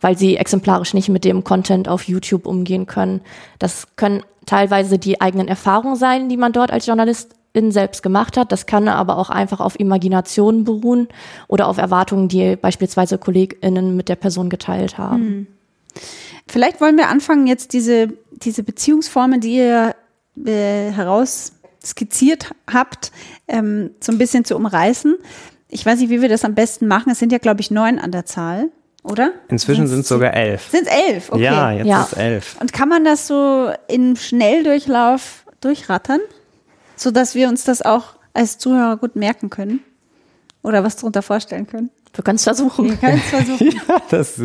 weil 0.00 0.18
sie 0.18 0.36
exemplarisch 0.36 0.92
nicht 0.92 1.08
mit 1.08 1.24
dem 1.24 1.44
Content 1.44 1.88
auf 1.88 2.02
YouTube 2.02 2.44
umgehen 2.44 2.84
können. 2.84 3.22
Das 3.58 3.86
können 3.96 4.22
teilweise 4.44 4.98
die 4.98 5.22
eigenen 5.22 5.48
Erfahrungen 5.48 5.96
sein, 5.96 6.28
die 6.28 6.36
man 6.36 6.52
dort 6.52 6.70
als 6.70 6.84
Journalist 6.84 7.34
in 7.54 7.70
selbst 7.70 8.02
gemacht 8.02 8.36
hat. 8.36 8.52
Das 8.52 8.66
kann 8.66 8.88
aber 8.88 9.16
auch 9.16 9.30
einfach 9.30 9.60
auf 9.60 9.78
Imaginationen 9.80 10.64
beruhen 10.64 11.08
oder 11.48 11.68
auf 11.68 11.78
Erwartungen, 11.78 12.28
die 12.28 12.56
beispielsweise 12.56 13.16
KollegInnen 13.16 13.96
mit 13.96 14.10
der 14.10 14.16
Person 14.16 14.50
geteilt 14.50 14.98
haben. 14.98 15.22
Hm. 15.22 15.46
Vielleicht 16.48 16.80
wollen 16.80 16.98
wir 16.98 17.08
anfangen, 17.08 17.46
jetzt 17.46 17.72
diese, 17.72 18.08
diese 18.32 18.64
Beziehungsformen, 18.64 19.40
die 19.40 19.56
ihr 19.56 19.94
äh, 20.44 20.90
heraus 20.90 21.52
skizziert 21.82 22.50
habt, 22.70 23.12
ähm, 23.46 23.90
so 24.00 24.12
ein 24.12 24.18
bisschen 24.18 24.44
zu 24.44 24.56
umreißen. 24.56 25.16
Ich 25.68 25.86
weiß 25.86 26.00
nicht, 26.00 26.10
wie 26.10 26.20
wir 26.20 26.28
das 26.28 26.44
am 26.44 26.54
besten 26.54 26.86
machen. 26.86 27.12
Es 27.12 27.18
sind 27.18 27.30
ja, 27.30 27.38
glaube 27.38 27.60
ich, 27.60 27.70
neun 27.70 27.98
an 27.98 28.10
der 28.10 28.26
Zahl, 28.26 28.70
oder? 29.04 29.32
Inzwischen 29.48 29.86
sind 29.86 30.00
es 30.00 30.08
sogar 30.08 30.34
elf. 30.34 30.70
Sind 30.70 30.88
es 30.88 30.92
elf? 30.92 31.30
Okay. 31.30 31.42
Ja, 31.42 31.70
jetzt 31.70 31.86
ja. 31.86 32.02
ist 32.02 32.16
elf. 32.16 32.56
Und 32.60 32.72
kann 32.72 32.88
man 32.88 33.04
das 33.04 33.28
so 33.28 33.70
in 33.86 34.16
Schnelldurchlauf 34.16 35.44
durchrattern? 35.60 36.20
So 36.96 37.10
dass 37.10 37.34
wir 37.34 37.48
uns 37.48 37.64
das 37.64 37.82
auch 37.82 38.16
als 38.32 38.58
Zuhörer 38.58 38.96
gut 38.96 39.16
merken 39.16 39.50
können 39.50 39.80
oder 40.62 40.84
was 40.84 40.96
darunter 40.96 41.22
vorstellen 41.22 41.66
können. 41.66 41.90
Wir 42.14 42.24
können 42.24 42.36
es 42.36 42.44
versuchen. 42.44 42.90
Wir 42.90 42.96
können 42.96 43.18
es 43.24 43.30
versuchen. 43.30 43.70
ja, 43.88 44.02
das 44.10 44.40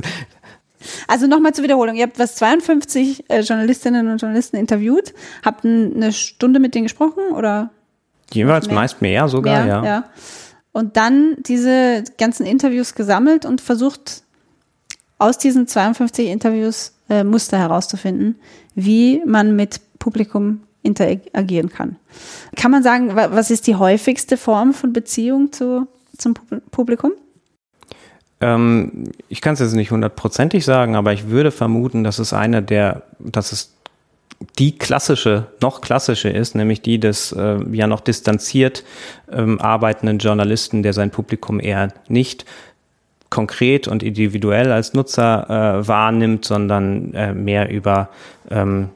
also 1.07 1.27
nochmal 1.27 1.53
zur 1.53 1.63
Wiederholung. 1.63 1.95
Ihr 1.95 2.03
habt 2.03 2.19
was 2.19 2.35
52 2.35 3.29
äh, 3.29 3.41
Journalistinnen 3.41 4.07
und 4.07 4.21
Journalisten 4.21 4.57
interviewt, 4.57 5.13
habt 5.43 5.65
eine 5.65 6.11
Stunde 6.13 6.59
mit 6.59 6.75
denen 6.75 6.85
gesprochen 6.85 7.33
oder? 7.35 7.69
Jeweils 8.31 8.67
mehr? 8.67 8.75
meist 8.75 9.01
mehr 9.01 9.27
sogar, 9.27 9.65
mehr, 9.65 9.75
ja. 9.75 9.85
ja. 9.85 10.03
Und 10.71 10.97
dann 10.97 11.35
diese 11.39 12.03
ganzen 12.17 12.45
Interviews 12.45 12.95
gesammelt 12.95 13.45
und 13.45 13.59
versucht 13.59 14.23
aus 15.17 15.37
diesen 15.37 15.67
52 15.67 16.27
Interviews 16.27 16.93
äh, 17.09 17.23
Muster 17.23 17.57
herauszufinden, 17.57 18.39
wie 18.75 19.21
man 19.25 19.55
mit 19.55 19.81
Publikum 19.99 20.61
interagieren 20.81 21.69
kann. 21.69 21.97
Kann 22.55 22.71
man 22.71 22.83
sagen, 22.83 23.15
was 23.15 23.51
ist 23.51 23.67
die 23.67 23.75
häufigste 23.75 24.37
Form 24.37 24.73
von 24.73 24.93
Beziehung 24.93 25.51
zu, 25.51 25.87
zum 26.17 26.33
Publikum? 26.71 27.11
Ähm, 28.41 29.11
ich 29.27 29.41
kann 29.41 29.53
es 29.53 29.59
jetzt 29.59 29.73
nicht 29.73 29.91
hundertprozentig 29.91 30.63
sagen, 30.63 30.95
aber 30.95 31.13
ich 31.13 31.29
würde 31.29 31.51
vermuten, 31.51 32.03
dass 32.03 32.19
es 32.19 32.33
eine 32.33 32.63
der, 32.63 33.03
dass 33.19 33.51
es 33.51 33.73
die 34.57 34.77
klassische, 34.77 35.47
noch 35.61 35.81
klassische 35.81 36.29
ist, 36.29 36.55
nämlich 36.55 36.81
die 36.81 36.99
des 36.99 37.33
äh, 37.33 37.57
ja 37.71 37.87
noch 37.87 37.99
distanziert 37.99 38.85
ähm, 39.29 39.59
arbeitenden 39.59 40.19
Journalisten, 40.19 40.81
der 40.81 40.93
sein 40.93 41.11
Publikum 41.11 41.59
eher 41.59 41.89
nicht 42.07 42.45
konkret 43.29 43.87
und 43.87 44.01
individuell 44.01 44.71
als 44.71 44.93
Nutzer 44.93 45.81
äh, 45.81 45.87
wahrnimmt, 45.87 46.45
sondern 46.45 47.13
äh, 47.13 47.33
mehr 47.33 47.69
über 47.69 48.09
ähm, 48.49 48.89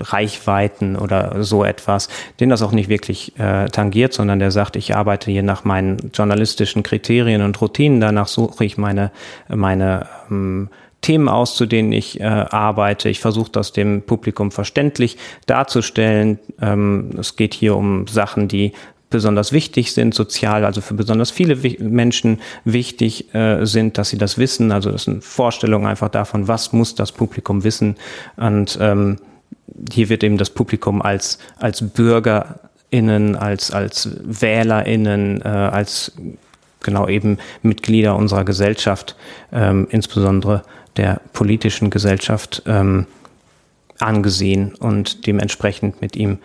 Reichweiten 0.00 0.96
oder 0.96 1.42
so 1.42 1.64
etwas, 1.64 2.08
den 2.40 2.48
das 2.48 2.62
auch 2.62 2.72
nicht 2.72 2.88
wirklich 2.88 3.38
äh, 3.38 3.68
tangiert, 3.68 4.12
sondern 4.12 4.38
der 4.38 4.50
sagt, 4.50 4.76
ich 4.76 4.96
arbeite 4.96 5.30
hier 5.30 5.42
nach 5.42 5.64
meinen 5.64 6.10
journalistischen 6.12 6.82
Kriterien 6.82 7.42
und 7.42 7.60
Routinen, 7.60 8.00
danach 8.00 8.28
suche 8.28 8.64
ich 8.64 8.78
meine, 8.78 9.10
meine 9.48 10.06
ähm, 10.30 10.68
Themen 11.00 11.28
aus, 11.28 11.56
zu 11.56 11.66
denen 11.66 11.92
ich 11.92 12.20
äh, 12.20 12.24
arbeite. 12.24 13.08
Ich 13.08 13.20
versuche 13.20 13.50
das 13.50 13.72
dem 13.72 14.02
Publikum 14.02 14.50
verständlich 14.50 15.16
darzustellen. 15.46 16.38
Ähm, 16.60 17.12
es 17.18 17.36
geht 17.36 17.54
hier 17.54 17.76
um 17.76 18.06
Sachen, 18.06 18.48
die 18.48 18.72
besonders 19.08 19.52
wichtig 19.52 19.92
sind, 19.92 20.14
sozial, 20.14 20.64
also 20.64 20.80
für 20.80 20.94
besonders 20.94 21.30
viele 21.32 21.56
Menschen 21.80 22.40
wichtig 22.64 23.34
äh, 23.34 23.64
sind, 23.66 23.98
dass 23.98 24.10
sie 24.10 24.18
das 24.18 24.38
wissen. 24.38 24.70
Also 24.72 24.92
das 24.92 25.04
sind 25.04 25.24
Vorstellungen 25.24 25.86
einfach 25.86 26.08
davon, 26.08 26.46
was 26.48 26.72
muss 26.72 26.94
das 26.94 27.10
Publikum 27.12 27.64
wissen. 27.64 27.96
Und 28.36 28.78
ähm, 28.80 29.16
hier 29.92 30.08
wird 30.08 30.22
eben 30.22 30.38
das 30.38 30.50
Publikum 30.50 31.02
als, 31.02 31.38
als 31.56 31.82
BürgerInnen, 31.82 33.36
als, 33.36 33.70
als 33.70 34.10
WählerInnen, 34.22 35.42
äh, 35.42 35.48
als 35.48 36.12
genau 36.80 37.08
eben 37.08 37.38
Mitglieder 37.62 38.16
unserer 38.16 38.44
Gesellschaft, 38.44 39.16
ähm, 39.52 39.86
insbesondere 39.90 40.62
der 40.96 41.20
politischen 41.32 41.90
Gesellschaft, 41.90 42.62
ähm, 42.66 43.06
angesehen 44.00 44.74
und 44.74 45.26
dementsprechend 45.26 46.00
mit 46.00 46.16
ihm 46.16 46.38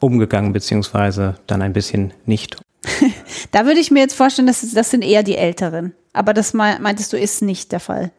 umgegangen, 0.00 0.52
beziehungsweise 0.52 1.36
dann 1.46 1.62
ein 1.62 1.72
bisschen 1.72 2.12
nicht. 2.24 2.56
da 3.50 3.66
würde 3.66 3.80
ich 3.80 3.90
mir 3.90 4.00
jetzt 4.00 4.14
vorstellen, 4.14 4.46
dass 4.46 4.68
das 4.72 4.90
sind 4.90 5.02
eher 5.02 5.22
die 5.22 5.36
Älteren. 5.36 5.92
Aber 6.12 6.32
das 6.32 6.54
meintest 6.54 7.12
du, 7.12 7.18
ist 7.18 7.42
nicht 7.42 7.72
der 7.72 7.80
Fall. 7.80 8.10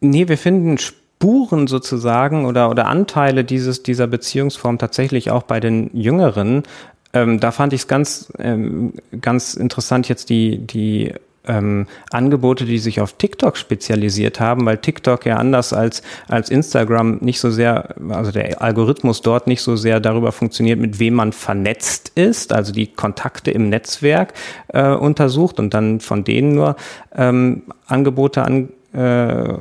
Nee, 0.00 0.28
wir 0.28 0.36
finden 0.36 0.78
Spuren 1.22 1.68
sozusagen 1.68 2.46
oder, 2.46 2.68
oder 2.68 2.88
Anteile 2.88 3.44
dieses, 3.44 3.84
dieser 3.84 4.08
Beziehungsform 4.08 4.78
tatsächlich 4.78 5.30
auch 5.30 5.44
bei 5.44 5.60
den 5.60 5.88
Jüngeren. 5.96 6.64
Ähm, 7.12 7.38
da 7.38 7.52
fand 7.52 7.72
ich 7.72 7.82
es 7.82 7.86
ganz, 7.86 8.32
ähm, 8.40 8.94
ganz 9.20 9.54
interessant, 9.54 10.08
jetzt 10.08 10.30
die, 10.30 10.58
die 10.58 11.14
ähm, 11.46 11.86
Angebote, 12.10 12.64
die 12.64 12.78
sich 12.78 13.00
auf 13.00 13.12
TikTok 13.12 13.56
spezialisiert 13.56 14.40
haben, 14.40 14.66
weil 14.66 14.78
TikTok 14.78 15.24
ja 15.24 15.36
anders 15.36 15.72
als, 15.72 16.02
als 16.26 16.50
Instagram 16.50 17.18
nicht 17.20 17.38
so 17.38 17.52
sehr, 17.52 17.94
also 18.08 18.32
der 18.32 18.60
Algorithmus 18.60 19.22
dort 19.22 19.46
nicht 19.46 19.62
so 19.62 19.76
sehr 19.76 20.00
darüber 20.00 20.32
funktioniert, 20.32 20.80
mit 20.80 20.98
wem 20.98 21.14
man 21.14 21.32
vernetzt 21.32 22.10
ist, 22.16 22.52
also 22.52 22.72
die 22.72 22.88
Kontakte 22.88 23.52
im 23.52 23.68
Netzwerk 23.68 24.34
äh, 24.72 24.88
untersucht 24.88 25.60
und 25.60 25.72
dann 25.72 26.00
von 26.00 26.24
denen 26.24 26.56
nur 26.56 26.74
ähm, 27.14 27.62
Angebote 27.86 28.42
an, 28.42 28.70
äh, 28.92 29.54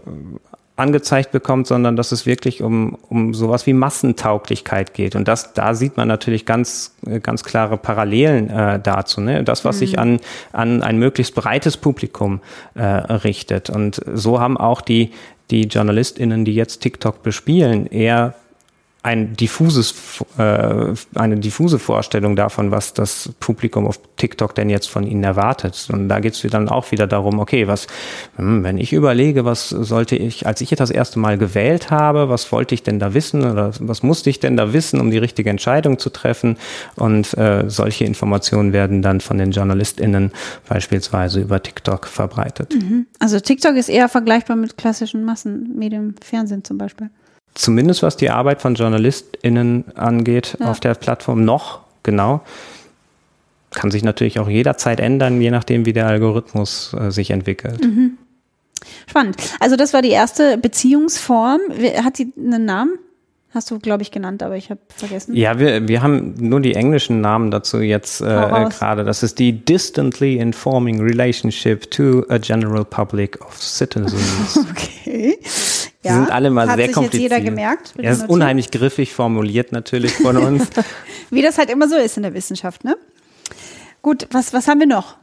angezeigt 0.81 1.31
bekommt, 1.31 1.67
sondern 1.67 1.95
dass 1.95 2.11
es 2.11 2.25
wirklich 2.25 2.61
um, 2.61 2.97
um 3.09 3.33
sowas 3.33 3.65
wie 3.67 3.73
Massentauglichkeit 3.73 4.93
geht. 4.93 5.15
Und 5.15 5.27
das, 5.27 5.53
da 5.53 5.73
sieht 5.73 5.95
man 5.95 6.07
natürlich 6.07 6.45
ganz, 6.45 6.95
ganz 7.23 7.43
klare 7.43 7.77
Parallelen 7.77 8.49
äh, 8.49 8.79
dazu. 8.79 9.21
Ne? 9.21 9.43
Das, 9.43 9.63
was 9.63 9.77
mhm. 9.77 9.79
sich 9.79 9.99
an, 9.99 10.19
an 10.51 10.83
ein 10.83 10.97
möglichst 10.97 11.35
breites 11.35 11.77
Publikum 11.77 12.41
äh, 12.75 12.83
richtet. 12.83 13.69
Und 13.69 14.01
so 14.13 14.39
haben 14.39 14.57
auch 14.57 14.81
die, 14.81 15.11
die 15.51 15.67
JournalistInnen, 15.67 16.45
die 16.45 16.55
jetzt 16.55 16.79
TikTok 16.79 17.23
bespielen, 17.23 17.85
eher 17.87 18.33
ein 19.03 19.35
diffuses, 19.35 20.21
äh, 20.37 20.93
eine 21.15 21.37
diffuse 21.37 21.79
Vorstellung 21.79 22.35
davon, 22.35 22.69
was 22.69 22.93
das 22.93 23.31
Publikum 23.39 23.87
auf 23.87 23.99
TikTok 24.17 24.53
denn 24.53 24.69
jetzt 24.69 24.89
von 24.89 25.03
ihnen 25.03 25.23
erwartet. 25.23 25.87
Und 25.91 26.07
da 26.07 26.19
geht 26.19 26.33
es 26.33 26.41
dann 26.51 26.69
auch 26.69 26.91
wieder 26.91 27.07
darum, 27.07 27.39
okay, 27.39 27.67
was, 27.67 27.87
hm, 28.35 28.63
wenn 28.63 28.77
ich 28.77 28.93
überlege, 28.93 29.43
was 29.43 29.69
sollte 29.69 30.15
ich, 30.15 30.45
als 30.45 30.61
ich 30.61 30.69
jetzt 30.69 30.81
das 30.81 30.91
erste 30.91 31.17
Mal 31.17 31.39
gewählt 31.39 31.89
habe, 31.89 32.29
was 32.29 32.51
wollte 32.51 32.75
ich 32.75 32.83
denn 32.83 32.99
da 32.99 33.15
wissen 33.15 33.43
oder 33.43 33.71
was 33.79 34.03
musste 34.03 34.29
ich 34.29 34.39
denn 34.39 34.55
da 34.55 34.71
wissen, 34.71 35.01
um 35.01 35.09
die 35.09 35.17
richtige 35.17 35.49
Entscheidung 35.49 35.97
zu 35.97 36.11
treffen? 36.11 36.57
Und 36.95 37.35
äh, 37.39 37.63
solche 37.67 38.05
Informationen 38.05 38.71
werden 38.71 39.01
dann 39.01 39.19
von 39.19 39.39
den 39.39 39.49
JournalistInnen 39.49 40.31
beispielsweise 40.69 41.41
über 41.41 41.63
TikTok 41.63 42.05
verbreitet. 42.05 42.75
Mhm. 42.75 43.07
Also 43.17 43.39
TikTok 43.39 43.75
ist 43.77 43.89
eher 43.89 44.09
vergleichbar 44.09 44.57
mit 44.57 44.77
klassischen 44.77 45.25
Massenmedien, 45.25 46.15
Fernsehen 46.21 46.63
zum 46.63 46.77
Beispiel 46.77 47.09
zumindest 47.53 48.03
was 48.03 48.17
die 48.17 48.29
Arbeit 48.29 48.61
von 48.61 48.75
JournalistInnen 48.75 49.95
angeht, 49.95 50.57
ja. 50.59 50.67
auf 50.67 50.79
der 50.79 50.95
Plattform 50.95 51.43
noch, 51.43 51.81
genau. 52.03 52.41
Kann 53.71 53.91
sich 53.91 54.03
natürlich 54.03 54.39
auch 54.39 54.49
jederzeit 54.49 54.99
ändern, 54.99 55.39
je 55.41 55.51
nachdem, 55.51 55.85
wie 55.85 55.93
der 55.93 56.07
Algorithmus 56.07 56.93
äh, 56.93 57.09
sich 57.09 57.31
entwickelt. 57.31 57.83
Mhm. 57.83 58.17
Spannend. 59.07 59.37
Also 59.59 59.75
das 59.75 59.93
war 59.93 60.01
die 60.01 60.09
erste 60.09 60.57
Beziehungsform. 60.57 61.61
Hat 62.03 62.17
sie 62.17 62.33
einen 62.37 62.65
Namen? 62.65 62.97
Hast 63.53 63.69
du, 63.69 63.79
glaube 63.79 64.01
ich, 64.01 64.11
genannt, 64.11 64.43
aber 64.43 64.55
ich 64.55 64.69
habe 64.69 64.79
vergessen. 64.95 65.35
Ja, 65.35 65.59
wir, 65.59 65.85
wir 65.85 66.01
haben 66.01 66.35
nur 66.37 66.61
die 66.61 66.73
englischen 66.73 67.19
Namen 67.19 67.51
dazu 67.51 67.79
jetzt 67.79 68.21
äh, 68.21 68.23
gerade. 68.25 69.03
Das 69.03 69.23
ist 69.23 69.39
die 69.39 69.65
Distantly 69.65 70.37
Informing 70.37 71.01
Relationship 71.01 71.91
to 71.91 72.23
a 72.29 72.37
General 72.37 72.85
Public 72.85 73.41
of 73.45 73.61
Citizens. 73.61 74.57
okay. 74.71 75.37
Die 76.03 76.07
ja, 76.07 76.15
sind 76.15 76.31
alle 76.31 76.49
mal 76.49 76.67
hat 76.67 76.77
sehr 76.77 76.87
sich 76.87 76.95
kompliziert. 76.95 77.31
Jetzt 77.31 77.31
jeder 77.31 77.49
gemerkt. 77.49 77.93
Ja, 78.01 78.11
ist 78.11 78.27
unheimlich 78.27 78.71
griffig 78.71 79.13
formuliert 79.13 79.71
natürlich 79.71 80.13
von 80.13 80.37
uns. 80.45 80.67
Wie 81.29 81.41
das 81.41 81.57
halt 81.57 81.69
immer 81.69 81.87
so 81.87 81.95
ist 81.95 82.17
in 82.17 82.23
der 82.23 82.33
Wissenschaft, 82.33 82.83
ne? 82.83 82.97
Gut, 84.01 84.27
was, 84.31 84.51
was 84.51 84.67
haben 84.67 84.79
wir 84.79 84.87
noch 84.87 85.17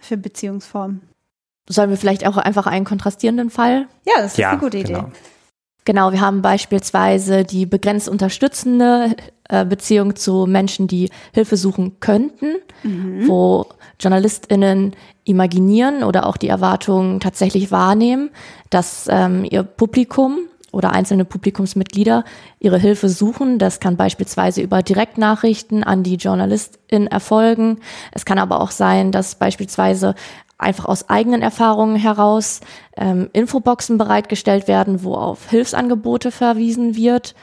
für 0.00 0.16
Beziehungsformen? 0.16 1.02
Sollen 1.68 1.90
wir 1.90 1.96
vielleicht 1.96 2.26
auch 2.26 2.36
einfach 2.36 2.66
einen 2.66 2.84
kontrastierenden 2.84 3.50
Fall? 3.50 3.86
Ja, 4.06 4.14
das 4.16 4.32
ist 4.32 4.38
ja, 4.38 4.50
eine 4.50 4.58
gute 4.58 4.78
Idee. 4.78 4.94
Genau. 4.94 5.12
Genau, 5.84 6.12
wir 6.12 6.20
haben 6.20 6.42
beispielsweise 6.42 7.44
die 7.44 7.64
begrenzt 7.64 8.08
unterstützende 8.10 9.16
äh, 9.48 9.64
Beziehung 9.64 10.16
zu 10.16 10.46
Menschen, 10.46 10.86
die 10.86 11.10
Hilfe 11.32 11.56
suchen 11.56 12.00
könnten, 12.00 12.56
mhm. 12.82 13.26
wo 13.26 13.66
JournalistInnen 14.00 14.94
imaginieren 15.24 16.04
oder 16.04 16.26
auch 16.26 16.36
die 16.36 16.48
Erwartungen 16.48 17.20
tatsächlich 17.20 17.70
wahrnehmen, 17.70 18.30
dass 18.70 19.08
ähm, 19.10 19.44
ihr 19.48 19.62
Publikum 19.62 20.38
oder 20.70 20.92
einzelne 20.92 21.24
Publikumsmitglieder 21.24 22.24
ihre 22.60 22.78
Hilfe 22.78 23.08
suchen. 23.08 23.58
Das 23.58 23.80
kann 23.80 23.96
beispielsweise 23.96 24.60
über 24.60 24.82
Direktnachrichten 24.82 25.82
an 25.82 26.02
die 26.02 26.16
JournalistIn 26.16 27.06
erfolgen. 27.06 27.78
Es 28.12 28.24
kann 28.24 28.38
aber 28.38 28.60
auch 28.60 28.70
sein, 28.70 29.12
dass 29.12 29.34
beispielsweise 29.34 30.14
einfach 30.58 30.86
aus 30.86 31.08
eigenen 31.08 31.40
Erfahrungen 31.40 31.96
heraus 31.96 32.60
ähm, 32.96 33.30
Infoboxen 33.32 33.96
bereitgestellt 33.96 34.68
werden, 34.68 35.04
wo 35.04 35.14
auf 35.14 35.48
Hilfsangebote 35.48 36.30
verwiesen 36.32 36.96
wird. 36.96 37.34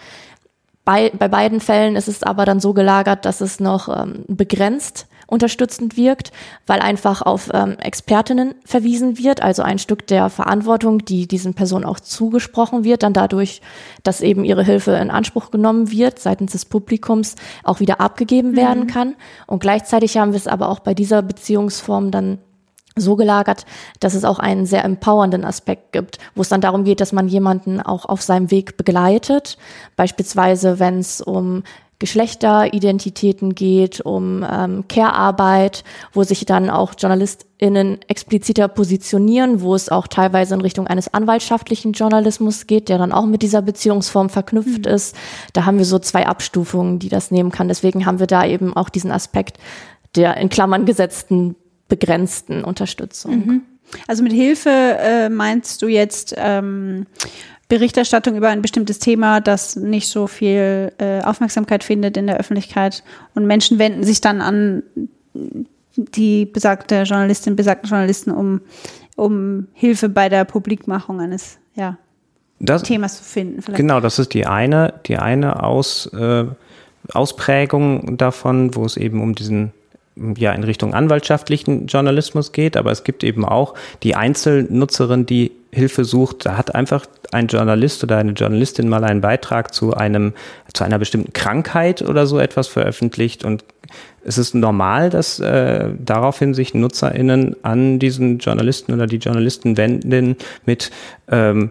Bei, 0.85 1.11
bei 1.17 1.27
beiden 1.27 1.59
Fällen 1.59 1.95
ist 1.95 2.07
es 2.07 2.23
aber 2.23 2.45
dann 2.45 2.59
so 2.59 2.73
gelagert, 2.73 3.25
dass 3.25 3.41
es 3.41 3.59
noch 3.59 3.89
ähm, 3.89 4.23
begrenzt 4.27 5.07
unterstützend 5.27 5.97
wirkt, 5.97 6.31
weil 6.67 6.79
einfach 6.79 7.21
auf 7.21 7.49
ähm, 7.53 7.77
Expertinnen 7.79 8.55
verwiesen 8.63 9.17
wird, 9.17 9.41
also 9.41 9.63
ein 9.63 9.79
Stück 9.79 10.05
der 10.07 10.29
Verantwortung, 10.29 10.99
die 10.99 11.27
diesen 11.27 11.55
Personen 11.55 11.85
auch 11.85 11.99
zugesprochen 11.99 12.83
wird, 12.83 13.03
dann 13.03 13.13
dadurch, 13.13 13.61
dass 14.03 14.21
eben 14.21 14.43
ihre 14.43 14.63
Hilfe 14.63 14.91
in 14.91 15.09
Anspruch 15.09 15.51
genommen 15.51 15.91
wird, 15.91 16.19
seitens 16.19 16.51
des 16.51 16.65
Publikums 16.65 17.35
auch 17.63 17.79
wieder 17.79 17.99
abgegeben 17.99 18.51
mhm. 18.51 18.55
werden 18.55 18.87
kann. 18.87 19.15
Und 19.47 19.59
gleichzeitig 19.59 20.17
haben 20.17 20.31
wir 20.31 20.37
es 20.37 20.47
aber 20.47 20.69
auch 20.69 20.79
bei 20.79 20.93
dieser 20.93 21.21
Beziehungsform 21.21 22.11
dann 22.11 22.37
so 22.95 23.15
gelagert, 23.15 23.65
dass 23.99 24.13
es 24.13 24.23
auch 24.23 24.39
einen 24.39 24.65
sehr 24.65 24.85
empowernden 24.85 25.43
Aspekt 25.43 25.91
gibt, 25.91 26.17
wo 26.33 26.41
es 26.41 26.49
dann 26.49 26.61
darum 26.61 26.85
geht, 26.85 27.01
dass 27.01 27.11
man 27.11 27.27
jemanden 27.27 27.81
auch 27.81 28.05
auf 28.05 28.21
seinem 28.21 28.51
Weg 28.51 28.77
begleitet. 28.77 29.57
Beispielsweise, 29.95 30.79
wenn 30.79 30.99
es 30.99 31.21
um 31.21 31.63
Geschlechteridentitäten 31.99 33.55
geht, 33.55 34.01
um 34.01 34.45
ähm, 34.49 34.85
Care-Arbeit, 34.87 35.83
wo 36.11 36.23
sich 36.23 36.45
dann 36.45 36.69
auch 36.69 36.93
JournalistInnen 36.97 37.99
expliziter 38.07 38.67
positionieren, 38.67 39.61
wo 39.61 39.75
es 39.75 39.87
auch 39.89 40.07
teilweise 40.07 40.55
in 40.55 40.61
Richtung 40.61 40.87
eines 40.87 41.13
anwaltschaftlichen 41.13 41.93
Journalismus 41.93 42.67
geht, 42.67 42.89
der 42.89 42.97
dann 42.97 43.13
auch 43.13 43.25
mit 43.25 43.41
dieser 43.41 43.61
Beziehungsform 43.61 44.29
verknüpft 44.29 44.85
mhm. 44.85 44.93
ist. 44.93 45.15
Da 45.53 45.65
haben 45.65 45.77
wir 45.77 45.85
so 45.85 45.97
zwei 45.99 46.27
Abstufungen, 46.27 46.99
die 46.99 47.09
das 47.09 47.31
nehmen 47.31 47.51
kann. 47.51 47.69
Deswegen 47.69 48.05
haben 48.05 48.19
wir 48.19 48.27
da 48.27 48.45
eben 48.45 48.75
auch 48.75 48.89
diesen 48.89 49.11
Aspekt 49.11 49.57
der 50.15 50.37
in 50.37 50.49
Klammern 50.49 50.85
gesetzten 50.85 51.55
begrenzten 51.87 52.63
Unterstützung. 52.63 53.35
Mhm. 53.35 53.61
Also 54.07 54.23
mit 54.23 54.33
Hilfe 54.33 54.69
äh, 54.69 55.29
meinst 55.29 55.81
du 55.81 55.87
jetzt 55.87 56.33
ähm, 56.37 57.05
Berichterstattung 57.67 58.35
über 58.35 58.49
ein 58.49 58.61
bestimmtes 58.61 58.99
Thema, 58.99 59.41
das 59.41 59.75
nicht 59.75 60.07
so 60.07 60.27
viel 60.27 60.91
äh, 60.97 61.21
Aufmerksamkeit 61.21 61.83
findet 61.83 62.17
in 62.17 62.27
der 62.27 62.37
Öffentlichkeit 62.37 63.03
und 63.33 63.45
Menschen 63.45 63.79
wenden 63.79 64.03
sich 64.03 64.21
dann 64.21 64.41
an 64.41 64.83
die 65.95 66.45
besagte 66.45 67.03
Journalistin, 67.03 67.55
besagten 67.55 67.89
Journalisten, 67.89 68.31
um, 68.31 68.61
um 69.15 69.67
Hilfe 69.73 70.09
bei 70.09 70.29
der 70.29 70.45
Publikmachung 70.45 71.21
eines 71.21 71.57
ja, 71.73 71.97
das, 72.59 72.83
Themas 72.83 73.17
zu 73.17 73.23
finden. 73.23 73.61
Vielleicht. 73.61 73.77
Genau, 73.77 73.99
das 73.99 74.19
ist 74.19 74.33
die 74.33 74.45
eine, 74.45 74.93
die 75.05 75.17
eine 75.17 75.63
Aus, 75.63 76.07
äh, 76.07 76.45
Ausprägung 77.13 78.17
davon, 78.17 78.75
wo 78.75 78.85
es 78.85 78.97
eben 78.97 79.21
um 79.21 79.35
diesen 79.35 79.71
ja 80.37 80.51
in 80.53 80.63
Richtung 80.63 80.93
anwaltschaftlichen 80.93 81.87
Journalismus 81.87 82.51
geht, 82.51 82.77
aber 82.77 82.91
es 82.91 83.03
gibt 83.03 83.23
eben 83.23 83.43
auch 83.45 83.73
die 84.03 84.15
Einzelnutzerin, 84.15 85.25
die 85.25 85.51
Hilfe 85.71 86.05
sucht. 86.05 86.45
Da 86.45 86.57
hat 86.57 86.73
einfach 86.73 87.05
ein 87.31 87.47
Journalist 87.47 88.03
oder 88.03 88.17
eine 88.17 88.31
Journalistin 88.31 88.87
mal 88.87 89.03
einen 89.03 89.21
Beitrag 89.21 89.73
zu 89.73 89.93
einem 89.93 90.33
zu 90.73 90.83
einer 90.83 90.99
bestimmten 90.99 91.33
Krankheit 91.33 92.01
oder 92.01 92.27
so 92.27 92.39
etwas 92.39 92.67
veröffentlicht 92.67 93.43
und 93.43 93.63
es 94.23 94.39
ist 94.39 94.55
normal, 94.55 95.11
dass 95.11 95.39
äh, 95.39 95.89
daraufhin 95.99 96.55
sich 96.55 96.73
NutzerInnen 96.73 97.55
an 97.61 97.99
diesen 97.99 98.39
Journalisten 98.39 98.93
oder 98.93 99.05
die 99.05 99.17
Journalisten 99.17 99.77
wenden 99.77 100.35
mit 100.65 100.89
ähm, 101.29 101.69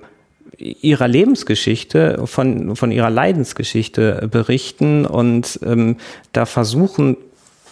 ihrer 0.57 1.09
Lebensgeschichte, 1.09 2.23
von, 2.27 2.77
von 2.77 2.93
ihrer 2.93 3.11
Leidensgeschichte 3.11 4.29
berichten 4.31 5.05
und 5.05 5.59
ähm, 5.65 5.97
da 6.33 6.47
versuchen, 6.47 7.17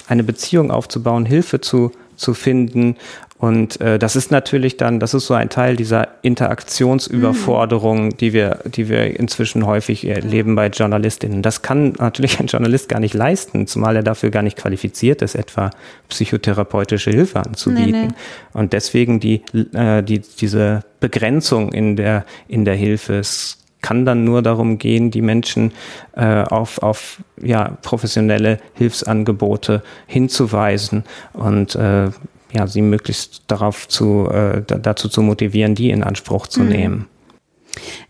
eine 0.08 0.24
Beziehung 0.24 0.70
aufzubauen, 0.70 1.26
Hilfe 1.26 1.60
zu, 1.60 1.92
zu 2.16 2.34
finden. 2.34 2.96
Und 3.38 3.80
äh, 3.80 3.98
das 3.98 4.14
ist 4.14 4.30
natürlich 4.30 4.76
dann, 4.76 5.00
das 5.00 5.14
ist 5.14 5.26
so 5.26 5.34
ein 5.34 5.48
Teil 5.48 5.74
dieser 5.74 6.06
Interaktionsüberforderung, 6.22 8.04
mhm. 8.04 8.16
die 8.16 8.32
wir, 8.32 8.60
die 8.66 8.88
wir 8.88 9.18
inzwischen 9.18 9.66
häufig 9.66 10.06
erleben 10.06 10.54
bei 10.54 10.68
JournalistInnen. 10.68 11.42
Das 11.42 11.62
kann 11.62 11.94
natürlich 11.98 12.38
ein 12.38 12.46
Journalist 12.46 12.88
gar 12.88 13.00
nicht 13.00 13.14
leisten, 13.14 13.66
zumal 13.66 13.96
er 13.96 14.04
dafür 14.04 14.30
gar 14.30 14.42
nicht 14.42 14.56
qualifiziert 14.56 15.22
ist, 15.22 15.34
etwa 15.34 15.70
psychotherapeutische 16.08 17.10
Hilfe 17.10 17.40
anzubieten. 17.40 17.90
Nee, 17.90 18.06
nee. 18.06 18.14
Und 18.52 18.72
deswegen 18.72 19.18
die, 19.18 19.42
äh, 19.74 20.04
die, 20.04 20.20
diese 20.20 20.84
Begrenzung 21.00 21.72
in 21.72 21.96
der, 21.96 22.24
in 22.46 22.64
der 22.64 22.76
Hilfe. 22.76 23.14
Es 23.14 23.61
kann 23.82 24.06
dann 24.06 24.24
nur 24.24 24.42
darum 24.42 24.78
gehen, 24.78 25.10
die 25.10 25.22
Menschen 25.22 25.72
äh, 26.16 26.42
auf, 26.42 26.82
auf 26.82 27.22
ja, 27.40 27.76
professionelle 27.82 28.58
Hilfsangebote 28.74 29.82
hinzuweisen 30.06 31.04
und 31.32 31.74
äh, 31.74 32.10
ja, 32.54 32.66
sie 32.66 32.82
möglichst 32.82 33.44
darauf 33.48 33.88
zu, 33.88 34.28
äh, 34.30 34.62
dazu 34.66 35.08
zu 35.08 35.22
motivieren, 35.22 35.74
die 35.74 35.90
in 35.90 36.02
Anspruch 36.02 36.46
zu 36.46 36.60
mhm. 36.60 36.68
nehmen. 36.68 37.08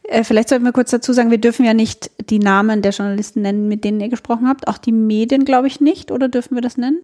Äh, 0.02 0.24
vielleicht 0.24 0.48
sollten 0.48 0.64
wir 0.64 0.72
kurz 0.72 0.90
dazu 0.90 1.12
sagen, 1.12 1.30
wir 1.30 1.38
dürfen 1.38 1.64
ja 1.64 1.74
nicht 1.74 2.10
die 2.28 2.38
Namen 2.38 2.82
der 2.82 2.92
Journalisten 2.92 3.42
nennen, 3.42 3.68
mit 3.68 3.84
denen 3.84 4.00
ihr 4.00 4.08
gesprochen 4.08 4.48
habt. 4.48 4.68
Auch 4.68 4.78
die 4.78 4.92
Medien, 4.92 5.44
glaube 5.44 5.68
ich, 5.68 5.80
nicht, 5.80 6.10
oder 6.10 6.28
dürfen 6.28 6.56
wir 6.56 6.62
das 6.62 6.76
nennen? 6.76 7.02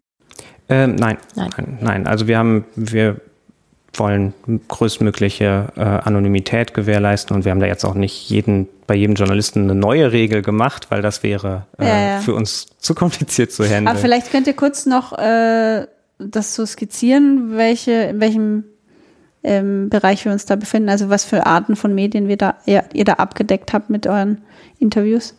Ähm, 0.67 0.95
nein, 0.95 1.17
nein, 1.35 1.77
nein. 1.81 2.07
Also 2.07 2.27
wir 2.27 2.37
haben, 2.37 2.65
wir 2.75 3.21
wollen 3.93 4.33
größtmögliche 4.67 5.67
äh, 5.75 5.81
Anonymität 5.81 6.73
gewährleisten 6.73 7.35
und 7.35 7.45
wir 7.45 7.51
haben 7.51 7.59
da 7.59 7.65
jetzt 7.65 7.85
auch 7.85 7.95
nicht 7.95 8.29
jeden 8.29 8.67
bei 8.87 8.95
jedem 8.95 9.15
Journalisten 9.15 9.63
eine 9.63 9.75
neue 9.75 10.11
Regel 10.11 10.41
gemacht, 10.41 10.87
weil 10.89 11.01
das 11.01 11.21
wäre 11.21 11.67
äh, 11.77 11.87
ja, 11.87 11.99
ja. 12.13 12.19
für 12.19 12.33
uns 12.33 12.67
zu 12.79 12.95
kompliziert 12.95 13.51
zu 13.51 13.63
handeln. 13.63 13.87
Aber 13.87 13.99
vielleicht 13.99 14.31
könnt 14.31 14.47
ihr 14.47 14.55
kurz 14.55 14.85
noch 14.85 15.17
äh, 15.17 15.85
das 16.17 16.55
so 16.55 16.65
skizzieren, 16.65 17.55
welche 17.55 17.91
in 17.91 18.19
welchem 18.19 18.63
ähm, 19.43 19.89
Bereich 19.89 20.25
wir 20.25 20.31
uns 20.31 20.45
da 20.45 20.55
befinden, 20.55 20.89
also 20.89 21.09
was 21.09 21.23
für 21.23 21.45
Arten 21.45 21.75
von 21.75 21.93
Medien 21.95 22.27
wir 22.27 22.37
da, 22.37 22.55
ihr, 22.65 22.83
ihr 22.93 23.05
da 23.05 23.13
abgedeckt 23.13 23.73
habt 23.73 23.89
mit 23.89 24.05
euren 24.07 24.41
Interviews. 24.79 25.35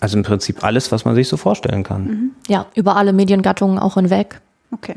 Also 0.00 0.18
im 0.18 0.24
Prinzip 0.24 0.62
alles, 0.62 0.92
was 0.92 1.04
man 1.04 1.14
sich 1.14 1.28
so 1.28 1.36
vorstellen 1.36 1.82
kann. 1.82 2.04
Mhm. 2.04 2.30
Ja, 2.48 2.66
über 2.74 2.96
alle 2.96 3.12
Mediengattungen 3.12 3.78
auch 3.78 3.94
hinweg. 3.94 4.40
Okay. 4.70 4.96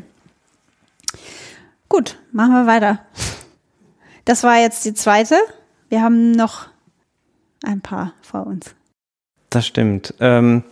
Gut, 1.90 2.18
machen 2.32 2.54
wir 2.54 2.68
weiter. 2.68 3.00
Das 4.26 4.44
war 4.44 4.60
jetzt 4.60 4.86
die 4.86 4.94
zweite. 4.94 5.36
Wir 5.90 6.04
haben 6.04 6.32
noch 6.32 6.68
ein 7.64 7.82
paar 7.82 8.14
vor 8.22 8.46
uns. 8.46 8.76
Das 9.50 9.66
stimmt. 9.66 10.14
Ähm, 10.20 10.64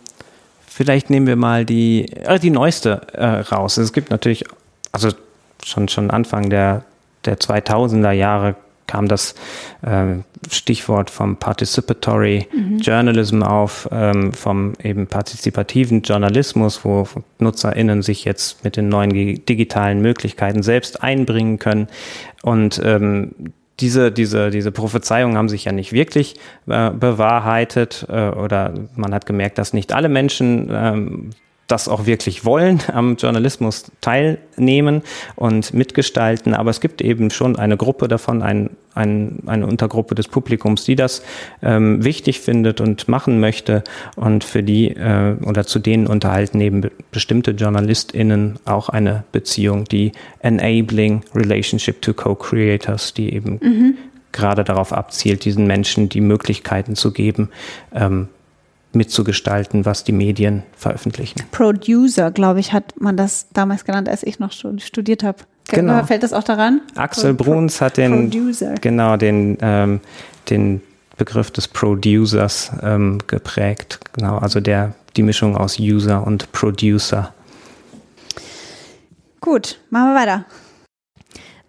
vielleicht 0.66 1.10
nehmen 1.10 1.26
wir 1.26 1.34
mal 1.34 1.64
die, 1.64 2.12
äh, 2.12 2.38
die 2.38 2.50
neueste 2.50 3.08
äh, 3.14 3.40
raus. 3.40 3.76
Es 3.76 3.92
gibt 3.92 4.10
natürlich, 4.10 4.44
also 4.92 5.10
schon, 5.64 5.88
schon 5.88 6.12
Anfang 6.12 6.50
der, 6.50 6.84
der 7.24 7.38
2000er 7.38 8.12
Jahre 8.12 8.54
kam 8.88 9.06
das 9.06 9.36
äh, 9.82 10.16
Stichwort 10.50 11.10
vom 11.10 11.36
Participatory 11.36 12.48
mhm. 12.52 12.78
Journalism 12.78 13.44
auf, 13.44 13.88
ähm, 13.92 14.32
vom 14.32 14.72
eben 14.82 15.06
partizipativen 15.06 16.02
Journalismus, 16.02 16.84
wo 16.84 17.06
NutzerInnen 17.38 18.02
sich 18.02 18.24
jetzt 18.24 18.64
mit 18.64 18.76
den 18.76 18.88
neuen 18.88 19.10
digitalen 19.10 20.02
Möglichkeiten 20.02 20.64
selbst 20.64 21.02
einbringen 21.02 21.60
können. 21.60 21.86
Und 22.42 22.80
ähm, 22.84 23.52
diese, 23.78 24.10
diese, 24.10 24.50
diese 24.50 24.72
Prophezeiungen 24.72 25.36
haben 25.36 25.48
sich 25.48 25.66
ja 25.66 25.72
nicht 25.72 25.92
wirklich 25.92 26.34
äh, 26.66 26.90
bewahrheitet 26.90 28.06
äh, 28.08 28.30
oder 28.30 28.74
man 28.96 29.14
hat 29.14 29.26
gemerkt, 29.26 29.58
dass 29.58 29.72
nicht 29.72 29.92
alle 29.92 30.08
Menschen 30.08 30.68
ähm, 30.72 31.30
das 31.68 31.86
auch 31.86 32.06
wirklich 32.06 32.44
wollen, 32.44 32.80
am 32.92 33.16
Journalismus 33.16 33.84
teilnehmen 34.00 35.02
und 35.36 35.72
mitgestalten. 35.74 36.54
Aber 36.54 36.70
es 36.70 36.80
gibt 36.80 37.00
eben 37.00 37.30
schon 37.30 37.56
eine 37.56 37.76
Gruppe 37.76 38.08
davon, 38.08 38.42
ein, 38.42 38.70
ein, 38.94 39.42
eine 39.46 39.66
Untergruppe 39.66 40.14
des 40.14 40.28
Publikums, 40.28 40.84
die 40.84 40.96
das 40.96 41.22
ähm, 41.62 42.02
wichtig 42.02 42.40
findet 42.40 42.80
und 42.80 43.06
machen 43.06 43.38
möchte. 43.38 43.84
Und 44.16 44.44
für 44.44 44.62
die 44.62 44.88
äh, 44.88 45.36
oder 45.44 45.66
zu 45.66 45.78
denen 45.78 46.06
unterhalten 46.06 46.60
eben 46.60 46.90
bestimmte 47.12 47.52
JournalistInnen 47.52 48.58
auch 48.64 48.88
eine 48.88 49.24
Beziehung, 49.30 49.84
die 49.84 50.12
Enabling 50.40 51.22
Relationship 51.34 52.00
to 52.00 52.14
Co-Creators, 52.14 53.12
die 53.12 53.34
eben 53.34 53.60
mhm. 53.62 53.94
gerade 54.32 54.64
darauf 54.64 54.94
abzielt, 54.94 55.44
diesen 55.44 55.66
Menschen 55.66 56.08
die 56.08 56.22
Möglichkeiten 56.22 56.96
zu 56.96 57.12
geben, 57.12 57.50
ähm, 57.94 58.28
mitzugestalten, 58.98 59.86
was 59.86 60.04
die 60.04 60.12
Medien 60.12 60.62
veröffentlichen. 60.76 61.42
Producer, 61.50 62.30
glaube 62.30 62.60
ich, 62.60 62.74
hat 62.74 63.00
man 63.00 63.16
das 63.16 63.48
damals 63.52 63.84
genannt, 63.84 64.08
als 64.08 64.22
ich 64.22 64.38
noch 64.38 64.52
studiert 64.52 65.22
habe. 65.22 65.38
Genau. 65.70 66.04
Fällt 66.04 66.22
das 66.22 66.32
auch 66.32 66.44
daran? 66.44 66.82
Axel 66.96 67.34
Pro 67.34 67.44
Bruns 67.44 67.80
hat 67.80 67.96
den, 67.96 68.30
Producer. 68.30 68.74
genau, 68.80 69.16
den, 69.16 69.56
ähm, 69.60 70.00
den 70.50 70.82
Begriff 71.16 71.50
des 71.50 71.68
Producers 71.68 72.70
ähm, 72.82 73.18
geprägt. 73.26 74.00
Genau, 74.14 74.38
also 74.38 74.60
der, 74.60 74.94
die 75.16 75.22
Mischung 75.22 75.56
aus 75.56 75.78
User 75.78 76.26
und 76.26 76.50
Producer. 76.52 77.34
Gut, 79.40 79.78
machen 79.90 80.10
wir 80.12 80.20
weiter. 80.20 80.44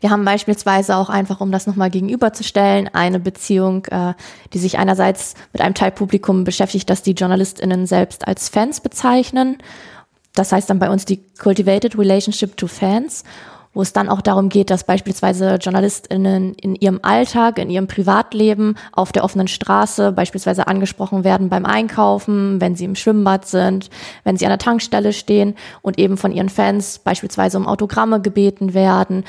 Wir 0.01 0.11
haben 0.11 0.23
beispielsweise 0.23 0.95
auch 0.95 1.09
einfach, 1.09 1.41
um 1.41 1.51
das 1.51 1.67
nochmal 1.67 1.89
gegenüberzustellen, 1.89 2.89
eine 2.93 3.19
Beziehung, 3.19 3.85
äh, 3.87 4.13
die 4.53 4.59
sich 4.59 4.77
einerseits 4.77 5.33
mit 5.51 5.61
einem 5.61 5.73
Teilpublikum 5.73 6.45
beschäftigt, 6.45 6.89
das 6.89 7.03
die 7.03 7.11
JournalistInnen 7.11 7.85
selbst 7.85 8.27
als 8.27 8.49
Fans 8.49 8.79
bezeichnen. 8.79 9.57
Das 10.35 10.51
heißt 10.51 10.69
dann 10.69 10.79
bei 10.79 10.89
uns 10.89 11.05
die 11.05 11.21
Cultivated 11.37 11.97
Relationship 11.97 12.55
to 12.55 12.67
Fans, 12.67 13.25
wo 13.73 13.81
es 13.81 13.91
dann 13.91 14.07
auch 14.07 14.21
darum 14.21 14.47
geht, 14.47 14.69
dass 14.69 14.85
beispielsweise 14.85 15.59
JournalistInnen 15.61 16.53
in 16.55 16.75
ihrem 16.75 16.99
Alltag, 17.01 17.59
in 17.59 17.69
ihrem 17.69 17.87
Privatleben 17.87 18.75
auf 18.93 19.11
der 19.11 19.25
offenen 19.25 19.49
Straße 19.49 20.13
beispielsweise 20.13 20.67
angesprochen 20.67 21.25
werden 21.25 21.49
beim 21.49 21.65
Einkaufen, 21.65 22.61
wenn 22.61 22.75
sie 22.75 22.85
im 22.85 22.95
Schwimmbad 22.95 23.47
sind, 23.47 23.89
wenn 24.23 24.37
sie 24.37 24.45
an 24.45 24.51
der 24.51 24.59
Tankstelle 24.59 25.11
stehen 25.11 25.55
und 25.81 25.99
eben 25.99 26.15
von 26.15 26.31
ihren 26.31 26.49
Fans 26.49 26.99
beispielsweise 26.99 27.57
um 27.57 27.67
Autogramme 27.67 28.21
gebeten 28.21 28.73
werden 28.73 29.25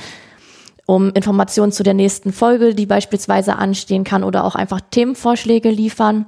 um 0.86 1.10
Informationen 1.10 1.72
zu 1.72 1.82
der 1.82 1.94
nächsten 1.94 2.32
Folge, 2.32 2.74
die 2.74 2.86
beispielsweise 2.86 3.56
anstehen 3.56 4.04
kann 4.04 4.24
oder 4.24 4.44
auch 4.44 4.54
einfach 4.54 4.80
Themenvorschläge 4.90 5.70
liefern, 5.70 6.26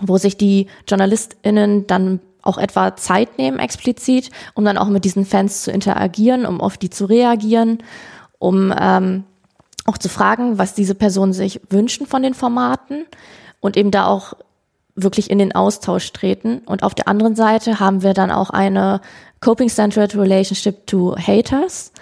wo 0.00 0.18
sich 0.18 0.36
die 0.36 0.66
JournalistInnen 0.88 1.86
dann 1.86 2.20
auch 2.42 2.58
etwa 2.58 2.96
Zeit 2.96 3.38
nehmen 3.38 3.58
explizit, 3.58 4.30
um 4.54 4.64
dann 4.64 4.78
auch 4.78 4.88
mit 4.88 5.04
diesen 5.04 5.24
Fans 5.24 5.62
zu 5.62 5.70
interagieren, 5.70 6.44
um 6.44 6.60
auf 6.60 6.76
die 6.76 6.90
zu 6.90 7.04
reagieren, 7.04 7.78
um 8.38 8.74
ähm, 8.76 9.24
auch 9.86 9.98
zu 9.98 10.08
fragen, 10.08 10.58
was 10.58 10.74
diese 10.74 10.94
Personen 10.94 11.32
sich 11.32 11.60
wünschen 11.70 12.06
von 12.06 12.22
den 12.22 12.34
Formaten 12.34 13.04
und 13.60 13.76
eben 13.76 13.90
da 13.90 14.06
auch 14.06 14.34
wirklich 14.94 15.30
in 15.30 15.38
den 15.38 15.54
Austausch 15.54 16.12
treten. 16.12 16.58
Und 16.66 16.82
auf 16.82 16.94
der 16.94 17.08
anderen 17.08 17.34
Seite 17.34 17.80
haben 17.80 18.02
wir 18.02 18.12
dann 18.14 18.30
auch 18.30 18.50
eine 18.50 19.00
Coping-Centered 19.40 20.14
Relationship 20.16 20.86
to 20.86 21.16
Haters, 21.16 21.92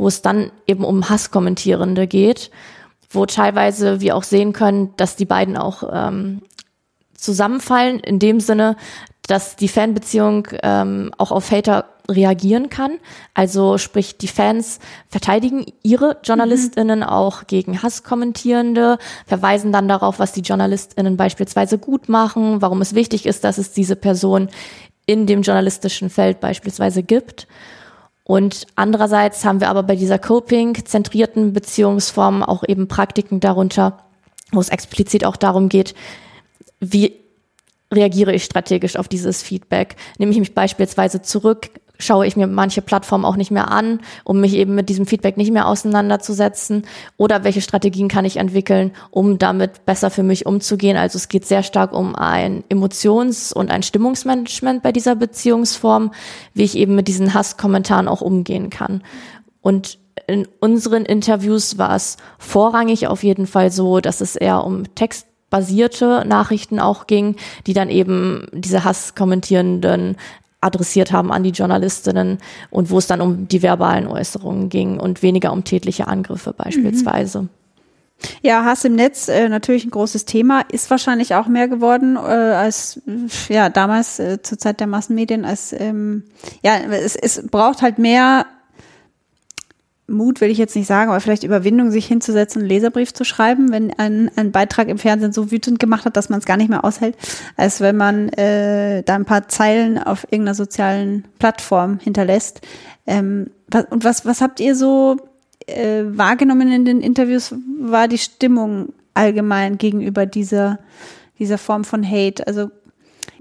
wo 0.00 0.08
es 0.08 0.22
dann 0.22 0.50
eben 0.66 0.82
um 0.82 1.10
Hasskommentierende 1.10 2.06
geht, 2.06 2.50
wo 3.10 3.26
teilweise 3.26 4.00
wir 4.00 4.16
auch 4.16 4.22
sehen 4.22 4.54
können, 4.54 4.94
dass 4.96 5.14
die 5.14 5.26
beiden 5.26 5.58
auch 5.58 5.82
ähm, 5.92 6.40
zusammenfallen, 7.14 8.00
in 8.00 8.18
dem 8.18 8.40
Sinne, 8.40 8.76
dass 9.26 9.56
die 9.56 9.68
Fanbeziehung 9.68 10.48
ähm, 10.62 11.12
auch 11.18 11.30
auf 11.30 11.50
Hater 11.50 11.84
reagieren 12.08 12.70
kann. 12.70 12.92
Also 13.34 13.76
sprich, 13.76 14.16
die 14.16 14.26
Fans 14.26 14.78
verteidigen 15.08 15.66
ihre 15.82 16.16
JournalistInnen 16.24 17.00
mhm. 17.00 17.04
auch 17.04 17.46
gegen 17.46 17.82
Hasskommentierende, 17.82 18.96
verweisen 19.26 19.70
dann 19.70 19.86
darauf, 19.86 20.18
was 20.18 20.32
die 20.32 20.40
JournalistInnen 20.40 21.18
beispielsweise 21.18 21.76
gut 21.76 22.08
machen, 22.08 22.62
warum 22.62 22.80
es 22.80 22.94
wichtig 22.94 23.26
ist, 23.26 23.44
dass 23.44 23.58
es 23.58 23.72
diese 23.72 23.96
Person 23.96 24.48
in 25.04 25.26
dem 25.26 25.42
journalistischen 25.42 26.08
Feld 26.08 26.40
beispielsweise 26.40 27.02
gibt. 27.02 27.46
Und 28.30 28.68
andererseits 28.76 29.44
haben 29.44 29.60
wir 29.60 29.68
aber 29.68 29.82
bei 29.82 29.96
dieser 29.96 30.20
Coping-zentrierten 30.20 31.52
Beziehungsform 31.52 32.44
auch 32.44 32.62
eben 32.64 32.86
Praktiken 32.86 33.40
darunter, 33.40 34.04
wo 34.52 34.60
es 34.60 34.68
explizit 34.68 35.24
auch 35.24 35.34
darum 35.34 35.68
geht, 35.68 35.96
wie 36.78 37.16
reagiere 37.92 38.32
ich 38.32 38.44
strategisch 38.44 38.94
auf 38.94 39.08
dieses 39.08 39.42
Feedback? 39.42 39.96
Nehme 40.18 40.30
ich 40.30 40.38
mich 40.38 40.54
beispielsweise 40.54 41.22
zurück? 41.22 41.70
Schaue 42.00 42.26
ich 42.26 42.36
mir 42.36 42.48
manche 42.48 42.82
Plattformen 42.82 43.24
auch 43.24 43.36
nicht 43.36 43.50
mehr 43.50 43.70
an, 43.70 44.00
um 44.24 44.40
mich 44.40 44.54
eben 44.54 44.74
mit 44.74 44.88
diesem 44.88 45.06
Feedback 45.06 45.36
nicht 45.36 45.52
mehr 45.52 45.68
auseinanderzusetzen? 45.68 46.84
Oder 47.16 47.44
welche 47.44 47.60
Strategien 47.60 48.08
kann 48.08 48.24
ich 48.24 48.38
entwickeln, 48.38 48.92
um 49.10 49.38
damit 49.38 49.86
besser 49.86 50.10
für 50.10 50.24
mich 50.24 50.46
umzugehen? 50.46 50.96
Also 50.96 51.16
es 51.16 51.28
geht 51.28 51.46
sehr 51.46 51.62
stark 51.62 51.92
um 51.92 52.16
ein 52.16 52.64
Emotions- 52.68 53.52
und 53.52 53.70
ein 53.70 53.82
Stimmungsmanagement 53.84 54.82
bei 54.82 54.90
dieser 54.90 55.14
Beziehungsform, 55.14 56.12
wie 56.54 56.64
ich 56.64 56.76
eben 56.76 56.94
mit 56.96 57.06
diesen 57.06 57.34
Hasskommentaren 57.34 58.08
auch 58.08 58.20
umgehen 58.20 58.70
kann. 58.70 59.02
Und 59.60 59.98
in 60.26 60.46
unseren 60.60 61.04
Interviews 61.04 61.78
war 61.78 61.94
es 61.94 62.16
vorrangig 62.38 63.06
auf 63.08 63.22
jeden 63.22 63.46
Fall 63.46 63.70
so, 63.70 64.00
dass 64.00 64.20
es 64.20 64.36
eher 64.36 64.64
um 64.64 64.94
textbasierte 64.94 66.24
Nachrichten 66.26 66.78
auch 66.78 67.06
ging, 67.06 67.36
die 67.66 67.72
dann 67.72 67.90
eben 67.90 68.46
diese 68.52 68.84
hasskommentierenden 68.84 70.16
adressiert 70.60 71.12
haben 71.12 71.32
an 71.32 71.42
die 71.42 71.50
Journalistinnen 71.50 72.38
und 72.70 72.90
wo 72.90 72.98
es 72.98 73.06
dann 73.06 73.20
um 73.20 73.48
die 73.48 73.62
verbalen 73.62 74.06
Äußerungen 74.06 74.68
ging 74.68 74.98
und 74.98 75.22
weniger 75.22 75.52
um 75.52 75.64
tätliche 75.64 76.06
Angriffe 76.08 76.52
beispielsweise. 76.52 77.42
Mhm. 77.42 77.48
Ja, 78.42 78.64
Hass 78.64 78.84
im 78.84 78.96
Netz 78.96 79.28
äh, 79.28 79.48
natürlich 79.48 79.86
ein 79.86 79.90
großes 79.90 80.26
Thema, 80.26 80.60
ist 80.70 80.90
wahrscheinlich 80.90 81.34
auch 81.34 81.46
mehr 81.46 81.68
geworden 81.68 82.16
äh, 82.16 82.18
als 82.18 83.00
ja 83.48 83.70
damals 83.70 84.18
äh, 84.18 84.42
zur 84.42 84.58
Zeit 84.58 84.80
der 84.80 84.86
Massenmedien. 84.86 85.46
Als 85.46 85.72
ähm, 85.72 86.24
ja, 86.62 86.76
es, 86.90 87.16
es 87.16 87.46
braucht 87.50 87.80
halt 87.80 87.98
mehr 87.98 88.44
Mut, 90.10 90.40
will 90.40 90.50
ich 90.50 90.58
jetzt 90.58 90.76
nicht 90.76 90.86
sagen, 90.86 91.10
aber 91.10 91.20
vielleicht 91.20 91.44
Überwindung, 91.44 91.90
sich 91.90 92.06
hinzusetzen, 92.06 92.60
einen 92.60 92.68
Leserbrief 92.68 93.14
zu 93.14 93.24
schreiben, 93.24 93.72
wenn 93.72 93.92
ein, 93.98 94.30
ein 94.36 94.52
Beitrag 94.52 94.88
im 94.88 94.98
Fernsehen 94.98 95.32
so 95.32 95.50
wütend 95.50 95.78
gemacht 95.78 96.04
hat, 96.04 96.16
dass 96.16 96.28
man 96.28 96.40
es 96.40 96.46
gar 96.46 96.56
nicht 96.56 96.68
mehr 96.68 96.84
aushält, 96.84 97.16
als 97.56 97.80
wenn 97.80 97.96
man 97.96 98.28
äh, 98.30 99.02
da 99.02 99.14
ein 99.14 99.24
paar 99.24 99.48
Zeilen 99.48 99.98
auf 99.98 100.24
irgendeiner 100.24 100.54
sozialen 100.54 101.24
Plattform 101.38 101.98
hinterlässt. 101.98 102.60
Ähm, 103.06 103.50
was, 103.68 103.84
und 103.86 104.04
was, 104.04 104.26
was 104.26 104.40
habt 104.40 104.60
ihr 104.60 104.74
so 104.74 105.16
äh, 105.66 106.02
wahrgenommen 106.04 106.70
in 106.70 106.84
den 106.84 107.00
Interviews, 107.00 107.54
war 107.80 108.08
die 108.08 108.18
Stimmung 108.18 108.92
allgemein 109.14 109.78
gegenüber 109.78 110.26
dieser, 110.26 110.78
dieser 111.38 111.58
Form 111.58 111.84
von 111.84 112.08
Hate? 112.08 112.46
Also 112.46 112.70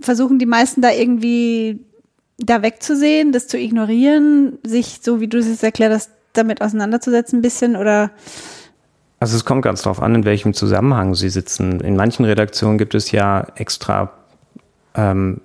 versuchen 0.01 0.39
die 0.39 0.45
meisten 0.45 0.81
da 0.81 0.91
irgendwie 0.91 1.79
da 2.37 2.61
wegzusehen, 2.61 3.31
das 3.31 3.47
zu 3.47 3.57
ignorieren, 3.57 4.57
sich, 4.63 4.99
so 5.01 5.19
wie 5.19 5.27
du 5.27 5.37
es 5.37 5.47
jetzt 5.47 5.63
erklärt 5.63 5.93
hast, 5.93 6.11
damit 6.33 6.61
auseinanderzusetzen 6.61 7.39
ein 7.39 7.41
bisschen 7.41 7.75
oder? 7.75 8.11
Also 9.19 9.35
es 9.35 9.43
kommt 9.43 9.63
ganz 9.63 9.81
darauf 9.81 10.01
an, 10.01 10.15
in 10.15 10.25
welchem 10.25 10.53
Zusammenhang 10.53 11.13
sie 11.15 11.29
sitzen. 11.29 11.81
In 11.81 11.95
manchen 11.95 12.25
Redaktionen 12.25 12.77
gibt 12.77 12.95
es 12.95 13.11
ja 13.11 13.47
extra 13.55 14.11
ähm, 14.95 15.41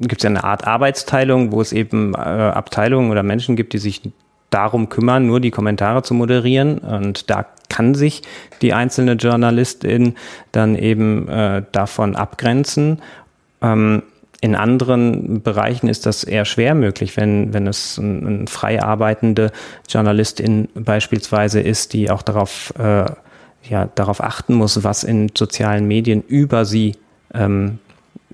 gibt 0.00 0.20
es 0.20 0.22
ja 0.24 0.30
eine 0.30 0.44
Art 0.44 0.66
Arbeitsteilung, 0.66 1.52
wo 1.52 1.60
es 1.60 1.72
eben 1.72 2.14
äh, 2.14 2.18
Abteilungen 2.18 3.10
oder 3.10 3.22
Menschen 3.22 3.54
gibt, 3.54 3.74
die 3.74 3.78
sich 3.78 4.02
darum 4.48 4.88
kümmern, 4.88 5.26
nur 5.26 5.40
die 5.40 5.50
Kommentare 5.50 6.02
zu 6.02 6.14
moderieren. 6.14 6.78
Und 6.78 7.30
da 7.30 7.46
kann 7.68 7.94
sich 7.94 8.22
die 8.62 8.72
einzelne 8.72 9.12
Journalistin 9.12 10.16
dann 10.52 10.74
eben 10.74 11.28
äh, 11.28 11.62
davon 11.72 12.16
abgrenzen. 12.16 13.00
Ähm, 13.62 14.02
in 14.40 14.54
anderen 14.54 15.42
Bereichen 15.42 15.88
ist 15.88 16.06
das 16.06 16.24
eher 16.24 16.44
schwer 16.44 16.74
möglich, 16.74 17.16
wenn, 17.16 17.52
wenn 17.52 17.66
es 17.66 17.98
eine 17.98 18.28
ein 18.28 18.46
frei 18.46 18.82
arbeitende 18.82 19.52
Journalistin 19.88 20.68
beispielsweise 20.74 21.60
ist, 21.60 21.92
die 21.92 22.10
auch 22.10 22.22
darauf, 22.22 22.72
äh, 22.78 23.04
ja, 23.68 23.88
darauf 23.94 24.22
achten 24.22 24.54
muss, 24.54 24.82
was 24.82 25.04
in 25.04 25.30
sozialen 25.36 25.86
Medien 25.86 26.22
über 26.22 26.64
sie 26.64 26.96
ähm, 27.34 27.78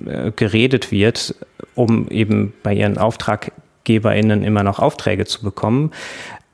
äh, 0.05 0.31
geredet 0.31 0.93
wird, 0.93 1.35
um 1.75 2.09
eben 2.09 2.53
bei 2.63 2.73
ihren 2.73 2.99
AuftraggeberInnen 2.99 4.45
immer 4.45 4.63
noch 4.63 4.79
Aufträge 4.79 5.25
zu 5.25 5.43
bekommen. 5.43 5.91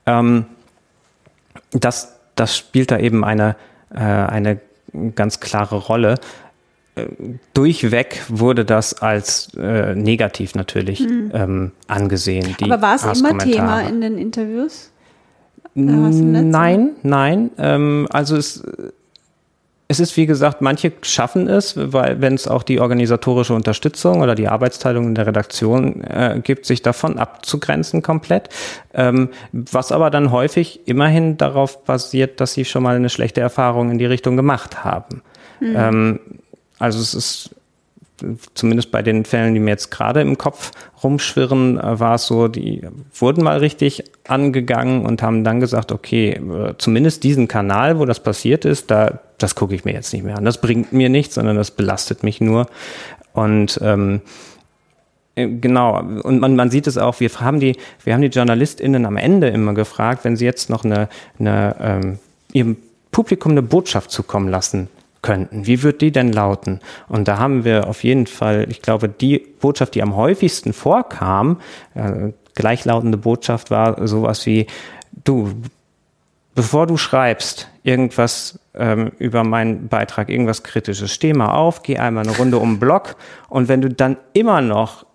Ähm, 0.06 0.46
das, 1.72 2.16
das 2.36 2.56
spielt 2.56 2.90
da 2.90 2.98
eben 2.98 3.22
eine, 3.22 3.56
äh, 3.94 3.98
eine 3.98 4.60
ganz 5.14 5.40
klare 5.40 5.76
Rolle 5.76 6.18
durchweg 7.54 8.22
wurde 8.28 8.64
das 8.64 9.00
als 9.00 9.54
äh, 9.54 9.94
negativ 9.94 10.54
natürlich 10.54 11.00
mhm. 11.00 11.30
ähm, 11.32 11.72
angesehen. 11.86 12.54
Aber 12.60 12.82
war 12.82 12.96
es 12.96 13.18
immer 13.18 13.38
Thema 13.38 13.80
in 13.80 14.00
den 14.00 14.18
Interviews? 14.18 14.90
Nein, 15.74 16.90
nein. 17.02 17.50
Ähm, 17.56 18.06
also 18.10 18.36
es, 18.36 18.62
es 19.88 20.00
ist 20.00 20.18
wie 20.18 20.26
gesagt, 20.26 20.60
manche 20.60 20.92
schaffen 21.00 21.48
es, 21.48 21.74
weil 21.76 22.20
wenn 22.20 22.34
es 22.34 22.46
auch 22.46 22.62
die 22.62 22.78
organisatorische 22.78 23.54
Unterstützung 23.54 24.20
oder 24.20 24.34
die 24.34 24.48
Arbeitsteilung 24.48 25.06
in 25.06 25.14
der 25.14 25.26
Redaktion 25.26 26.04
äh, 26.04 26.40
gibt, 26.44 26.66
sich 26.66 26.82
davon 26.82 27.18
abzugrenzen 27.18 28.02
komplett. 28.02 28.50
Ähm, 28.92 29.30
was 29.52 29.92
aber 29.92 30.10
dann 30.10 30.30
häufig 30.30 30.80
immerhin 30.84 31.38
darauf 31.38 31.84
basiert, 31.84 32.40
dass 32.40 32.52
sie 32.52 32.66
schon 32.66 32.82
mal 32.82 32.96
eine 32.96 33.08
schlechte 33.08 33.40
Erfahrung 33.40 33.90
in 33.90 33.96
die 33.96 34.04
Richtung 34.06 34.36
gemacht 34.36 34.84
haben. 34.84 35.22
Mhm. 35.60 36.20
Also 36.82 36.98
es 36.98 37.14
ist 37.14 37.54
zumindest 38.54 38.90
bei 38.90 39.02
den 39.02 39.24
Fällen, 39.24 39.54
die 39.54 39.60
mir 39.60 39.70
jetzt 39.70 39.90
gerade 39.90 40.20
im 40.20 40.36
Kopf 40.36 40.72
rumschwirren, 41.02 41.78
äh, 41.78 42.00
war 42.00 42.16
es 42.16 42.26
so, 42.26 42.48
die 42.48 42.82
wurden 43.14 43.44
mal 43.44 43.58
richtig 43.58 44.04
angegangen 44.26 45.06
und 45.06 45.22
haben 45.22 45.44
dann 45.44 45.60
gesagt, 45.60 45.92
okay, 45.92 46.30
äh, 46.30 46.74
zumindest 46.78 47.24
diesen 47.24 47.48
Kanal, 47.48 47.98
wo 47.98 48.04
das 48.04 48.20
passiert 48.20 48.64
ist, 48.64 48.90
da, 48.90 49.20
das 49.38 49.54
gucke 49.54 49.74
ich 49.74 49.84
mir 49.84 49.92
jetzt 49.92 50.12
nicht 50.12 50.24
mehr 50.24 50.36
an. 50.36 50.44
Das 50.44 50.60
bringt 50.60 50.92
mir 50.92 51.08
nichts, 51.08 51.36
sondern 51.36 51.56
das 51.56 51.70
belastet 51.70 52.22
mich 52.22 52.40
nur. 52.40 52.66
Und 53.32 53.78
ähm, 53.82 54.20
äh, 55.34 55.48
Genau, 55.48 55.98
und 55.98 56.40
man, 56.40 56.56
man 56.56 56.70
sieht 56.70 56.86
es 56.86 56.98
auch, 56.98 57.20
wir 57.20 57.30
haben 57.40 57.60
die, 57.60 57.76
wir 58.04 58.12
haben 58.14 58.22
die 58.22 58.28
JournalistInnen 58.28 59.06
am 59.06 59.16
Ende 59.16 59.48
immer 59.48 59.74
gefragt, 59.74 60.24
wenn 60.24 60.36
sie 60.36 60.44
jetzt 60.44 60.68
noch 60.68 60.84
eine, 60.84 61.08
eine 61.38 61.76
ähm, 61.80 62.18
ihrem 62.52 62.76
Publikum 63.12 63.52
eine 63.52 63.62
Botschaft 63.62 64.10
zukommen 64.10 64.48
lassen 64.48 64.88
könnten. 65.22 65.66
Wie 65.66 65.82
wird 65.82 66.00
die 66.00 66.12
denn 66.12 66.32
lauten? 66.32 66.80
Und 67.08 67.28
da 67.28 67.38
haben 67.38 67.64
wir 67.64 67.88
auf 67.88 68.04
jeden 68.04 68.26
Fall, 68.26 68.66
ich 68.68 68.82
glaube, 68.82 69.08
die 69.08 69.38
Botschaft, 69.38 69.94
die 69.94 70.02
am 70.02 70.16
häufigsten 70.16 70.72
vorkam, 70.72 71.60
äh, 71.94 72.32
gleichlautende 72.54 73.16
Botschaft 73.16 73.70
war 73.70 74.06
sowas 74.06 74.44
wie, 74.46 74.66
du, 75.24 75.50
bevor 76.54 76.86
du 76.86 76.96
schreibst 76.96 77.68
irgendwas 77.82 78.58
ähm, 78.74 79.12
über 79.18 79.44
meinen 79.44 79.88
Beitrag, 79.88 80.28
irgendwas 80.28 80.62
Kritisches, 80.62 81.12
steh 81.12 81.32
mal 81.32 81.52
auf, 81.52 81.82
geh 81.82 81.98
einmal 81.98 82.26
eine 82.26 82.36
Runde 82.36 82.58
um 82.58 82.74
den 82.74 82.80
Block 82.80 83.16
und 83.48 83.68
wenn 83.68 83.80
du 83.80 83.88
dann 83.88 84.16
immer 84.32 84.60
noch 84.60 85.06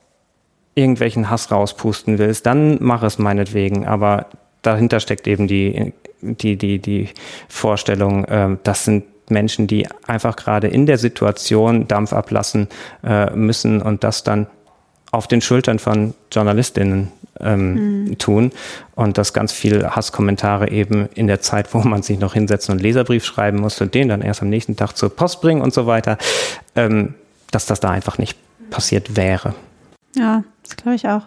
irgendwelchen 0.76 1.30
Hass 1.30 1.52
rauspusten 1.52 2.18
willst, 2.18 2.46
dann 2.46 2.78
mach 2.82 3.04
es 3.04 3.18
meinetwegen, 3.18 3.86
aber 3.88 4.28
dahinter 4.62 5.00
steckt 5.00 5.28
eben 5.28 5.48
die, 5.48 5.94
die, 6.22 6.56
die, 6.56 6.80
die 6.80 7.10
Vorstellung, 7.48 8.26
äh, 8.26 8.58
das 8.64 8.86
sind 8.86 9.04
Menschen, 9.30 9.68
die 9.68 9.88
einfach 10.06 10.36
gerade 10.36 10.68
in 10.68 10.86
der 10.86 10.98
Situation 10.98 11.88
Dampf 11.88 12.14
ablassen 12.14 12.68
äh, 13.04 13.32
müssen 13.36 13.82
und 13.82 14.04
das 14.04 14.24
dann 14.24 14.48
auf 15.12 15.28
den 15.28 15.42
Schultern 15.42 15.80
von 15.80 16.14
Journalistinnen 16.32 17.12
ähm, 17.40 18.06
mhm. 18.06 18.18
tun 18.18 18.52
und 18.96 19.18
dass 19.18 19.34
ganz 19.34 19.52
viele 19.52 19.96
Hasskommentare 19.96 20.70
eben 20.70 21.08
in 21.14 21.28
der 21.28 21.42
Zeit, 21.42 21.74
wo 21.74 21.80
man 21.80 22.02
sich 22.02 22.20
noch 22.20 22.34
hinsetzen 22.34 22.74
und 22.74 22.82
Leserbrief 22.82 23.24
schreiben 23.26 23.60
musste 23.60 23.86
und 23.86 23.94
den 23.94 24.10
dann 24.10 24.22
erst 24.22 24.42
am 24.42 24.50
nächsten 24.50 24.76
Tag 24.76 24.94
zur 24.94 25.16
Post 25.16 25.42
bringen 25.42 25.62
und 25.62 25.74
so 25.74 25.88
weiter, 25.88 26.18
ähm, 26.76 27.14
dass 27.52 27.66
das 27.66 27.80
da 27.80 27.92
einfach 27.92 28.18
nicht 28.18 28.38
passiert 28.70 29.16
wäre. 29.16 29.54
Ja, 30.16 30.44
das 30.64 30.76
glaube 30.76 30.96
ich 30.96 31.08
auch. 31.08 31.22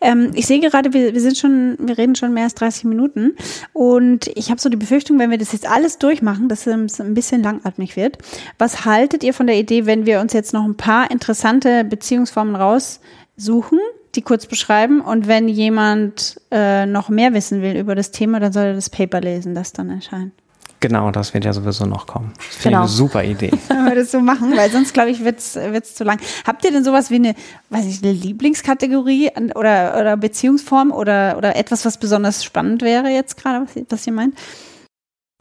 Ähm, 0.00 0.30
ich 0.34 0.46
sehe 0.46 0.60
gerade, 0.60 0.92
wir, 0.92 1.12
wir 1.12 1.20
sind 1.20 1.36
schon, 1.36 1.76
wir 1.78 1.98
reden 1.98 2.14
schon 2.14 2.32
mehr 2.32 2.44
als 2.44 2.54
30 2.54 2.84
Minuten 2.84 3.36
und 3.72 4.28
ich 4.28 4.50
habe 4.50 4.60
so 4.60 4.68
die 4.68 4.76
Befürchtung, 4.76 5.18
wenn 5.18 5.30
wir 5.30 5.38
das 5.38 5.52
jetzt 5.52 5.68
alles 5.68 5.98
durchmachen, 5.98 6.48
dass 6.48 6.66
es 6.66 7.00
ein 7.00 7.14
bisschen 7.14 7.42
langatmig 7.42 7.96
wird. 7.96 8.18
Was 8.58 8.84
haltet 8.84 9.22
ihr 9.22 9.34
von 9.34 9.46
der 9.46 9.58
Idee, 9.58 9.86
wenn 9.86 10.06
wir 10.06 10.20
uns 10.20 10.32
jetzt 10.32 10.54
noch 10.54 10.64
ein 10.64 10.76
paar 10.76 11.10
interessante 11.10 11.84
Beziehungsformen 11.84 12.56
raussuchen, 12.56 13.78
die 14.14 14.22
kurz 14.22 14.46
beschreiben 14.46 15.00
und 15.00 15.28
wenn 15.28 15.48
jemand 15.48 16.40
äh, 16.50 16.86
noch 16.86 17.10
mehr 17.10 17.34
wissen 17.34 17.62
will 17.62 17.76
über 17.76 17.94
das 17.94 18.10
Thema, 18.10 18.40
dann 18.40 18.52
soll 18.52 18.64
er 18.64 18.74
das 18.74 18.90
Paper 18.90 19.20
lesen, 19.20 19.54
das 19.54 19.72
dann 19.72 19.90
erscheint. 19.90 20.32
Genau, 20.80 21.10
das 21.10 21.34
wird 21.34 21.44
ja 21.44 21.52
sowieso 21.52 21.84
noch 21.84 22.06
kommen. 22.06 22.32
Das 22.36 22.56
finde 22.56 22.68
genau. 22.68 22.84
ich 22.84 22.90
eine 22.90 22.96
super 22.96 23.22
Idee. 23.22 23.50
Wenn 23.68 23.84
wir 23.84 23.94
das 23.94 24.10
so 24.10 24.20
machen, 24.20 24.56
weil 24.56 24.70
sonst, 24.70 24.94
glaube 24.94 25.10
ich, 25.10 25.22
wird 25.22 25.38
es 25.38 25.94
zu 25.94 26.04
lang. 26.04 26.18
Habt 26.46 26.64
ihr 26.64 26.72
denn 26.72 26.84
sowas 26.84 27.10
wie 27.10 27.16
eine, 27.16 27.34
weiß 27.68 27.84
ich, 27.84 28.02
eine 28.02 28.12
Lieblingskategorie 28.12 29.30
oder, 29.54 29.98
oder 30.00 30.16
Beziehungsform 30.16 30.90
oder, 30.90 31.36
oder 31.36 31.54
etwas, 31.56 31.84
was 31.84 31.98
besonders 31.98 32.42
spannend 32.42 32.80
wäre 32.80 33.10
jetzt 33.10 33.36
gerade, 33.36 33.66
was, 33.66 33.84
was 33.90 34.06
ihr 34.06 34.14
meint? 34.14 34.34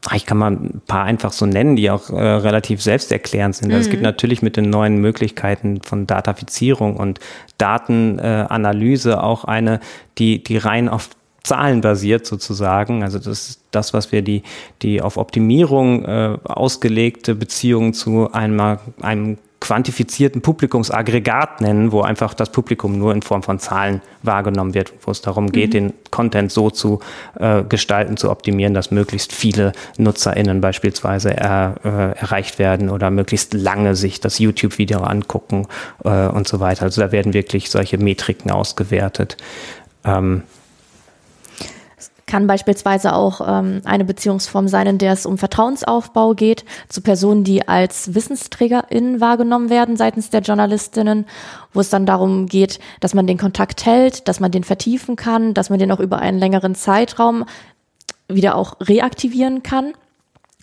Ah, 0.07 0.15
ich 0.15 0.25
kann 0.25 0.37
mal 0.37 0.51
ein 0.51 0.81
paar 0.87 1.03
einfach 1.03 1.33
so 1.33 1.45
nennen, 1.45 1.75
die 1.75 1.89
auch 1.89 2.09
äh, 2.09 2.15
relativ 2.15 2.81
selbsterklärend 2.81 3.55
sind. 3.55 3.67
Also 3.67 3.77
mhm. 3.77 3.81
Es 3.81 3.89
gibt 3.89 4.03
natürlich 4.03 4.41
mit 4.41 4.55
den 4.55 4.69
neuen 4.69 4.97
Möglichkeiten 4.97 5.81
von 5.81 6.07
Datafizierung 6.07 6.95
und 6.95 7.19
Datenanalyse 7.57 9.11
äh, 9.11 9.15
auch 9.15 9.43
eine, 9.43 9.79
die, 10.17 10.41
die 10.41 10.57
rein 10.57 10.87
auf 10.87 11.09
zahlenbasiert 11.43 12.25
sozusagen. 12.25 13.03
Also 13.03 13.19
das 13.19 13.49
ist 13.49 13.61
das, 13.71 13.93
was 13.93 14.11
wir 14.11 14.21
die, 14.21 14.43
die 14.81 15.01
auf 15.01 15.17
Optimierung 15.17 16.05
äh, 16.05 16.37
ausgelegte 16.43 17.35
Beziehung 17.35 17.93
zu 17.93 18.31
einem, 18.31 18.77
einem 19.01 19.37
quantifizierten 19.59 20.41
Publikumsaggregat 20.41 21.61
nennen, 21.61 21.91
wo 21.91 22.01
einfach 22.01 22.33
das 22.33 22.51
Publikum 22.51 22.97
nur 22.97 23.13
in 23.13 23.21
Form 23.21 23.43
von 23.43 23.59
Zahlen 23.59 24.01
wahrgenommen 24.23 24.73
wird, 24.73 24.93
wo 25.01 25.11
es 25.11 25.21
darum 25.21 25.51
geht, 25.51 25.69
mhm. 25.69 25.71
den 25.71 25.93
Content 26.11 26.51
so 26.51 26.69
zu 26.69 26.99
äh, 27.37 27.63
gestalten, 27.63 28.15
zu 28.15 28.29
optimieren, 28.29 28.73
dass 28.73 28.91
möglichst 28.91 29.33
viele 29.33 29.73
NutzerInnen 29.97 30.61
beispielsweise 30.61 31.35
er, 31.35 31.75
äh, 31.83 32.19
erreicht 32.19 32.57
werden 32.57 32.89
oder 32.89 33.11
möglichst 33.11 33.53
lange 33.53 33.95
sich 33.95 34.21
das 34.21 34.39
YouTube-Video 34.39 34.99
angucken 34.99 35.67
äh, 36.03 36.27
und 36.27 36.47
so 36.47 36.59
weiter. 36.59 36.83
Also 36.83 37.01
da 37.01 37.11
werden 37.11 37.33
wirklich 37.33 37.69
solche 37.69 37.97
Metriken 37.97 38.51
ausgewertet. 38.51 39.35
Ähm, 40.05 40.43
kann 42.29 42.47
beispielsweise 42.47 43.13
auch 43.13 43.41
ähm, 43.45 43.81
eine 43.85 44.05
Beziehungsform 44.05 44.67
sein, 44.67 44.85
in 44.85 44.97
der 44.99 45.13
es 45.13 45.25
um 45.25 45.39
Vertrauensaufbau 45.39 46.35
geht 46.35 46.63
zu 46.87 47.01
Personen, 47.01 47.43
die 47.43 47.67
als 47.67 48.13
WissensträgerInnen 48.13 49.19
wahrgenommen 49.19 49.69
werden 49.69 49.97
seitens 49.97 50.29
der 50.29 50.41
Journalistinnen, 50.41 51.25
wo 51.73 51.79
es 51.79 51.89
dann 51.89 52.05
darum 52.05 52.45
geht, 52.45 52.79
dass 52.99 53.15
man 53.15 53.25
den 53.25 53.39
Kontakt 53.39 53.85
hält, 53.85 54.27
dass 54.27 54.39
man 54.39 54.51
den 54.51 54.63
vertiefen 54.63 55.15
kann, 55.15 55.55
dass 55.55 55.71
man 55.71 55.79
den 55.79 55.91
auch 55.91 55.99
über 55.99 56.19
einen 56.19 56.37
längeren 56.37 56.75
Zeitraum 56.75 57.45
wieder 58.27 58.55
auch 58.55 58.77
reaktivieren 58.79 59.63
kann. 59.63 59.93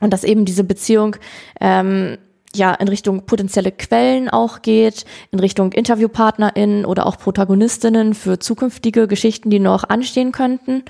Und 0.01 0.13
dass 0.13 0.25
eben 0.25 0.45
diese 0.45 0.63
Beziehung 0.63 1.17
ähm, 1.61 2.19
ja 2.57 2.75
in 2.75 2.89
Richtung 2.89 3.27
potenzielle 3.27 3.73
Quellen 3.73 4.29
auch 4.29 4.63
geht, 4.63 5.05
in 5.31 5.41
Richtung 5.41 5.73
InterviewpartnerInnen 5.73 6.85
oder 6.85 7.07
auch 7.07 7.19
Protagonistinnen 7.19 8.15
für 8.15 8.39
zukünftige 8.39 9.07
Geschichten, 9.09 9.51
die 9.51 9.59
noch 9.59 9.85
anstehen 9.85 10.33
könnten. 10.33 10.85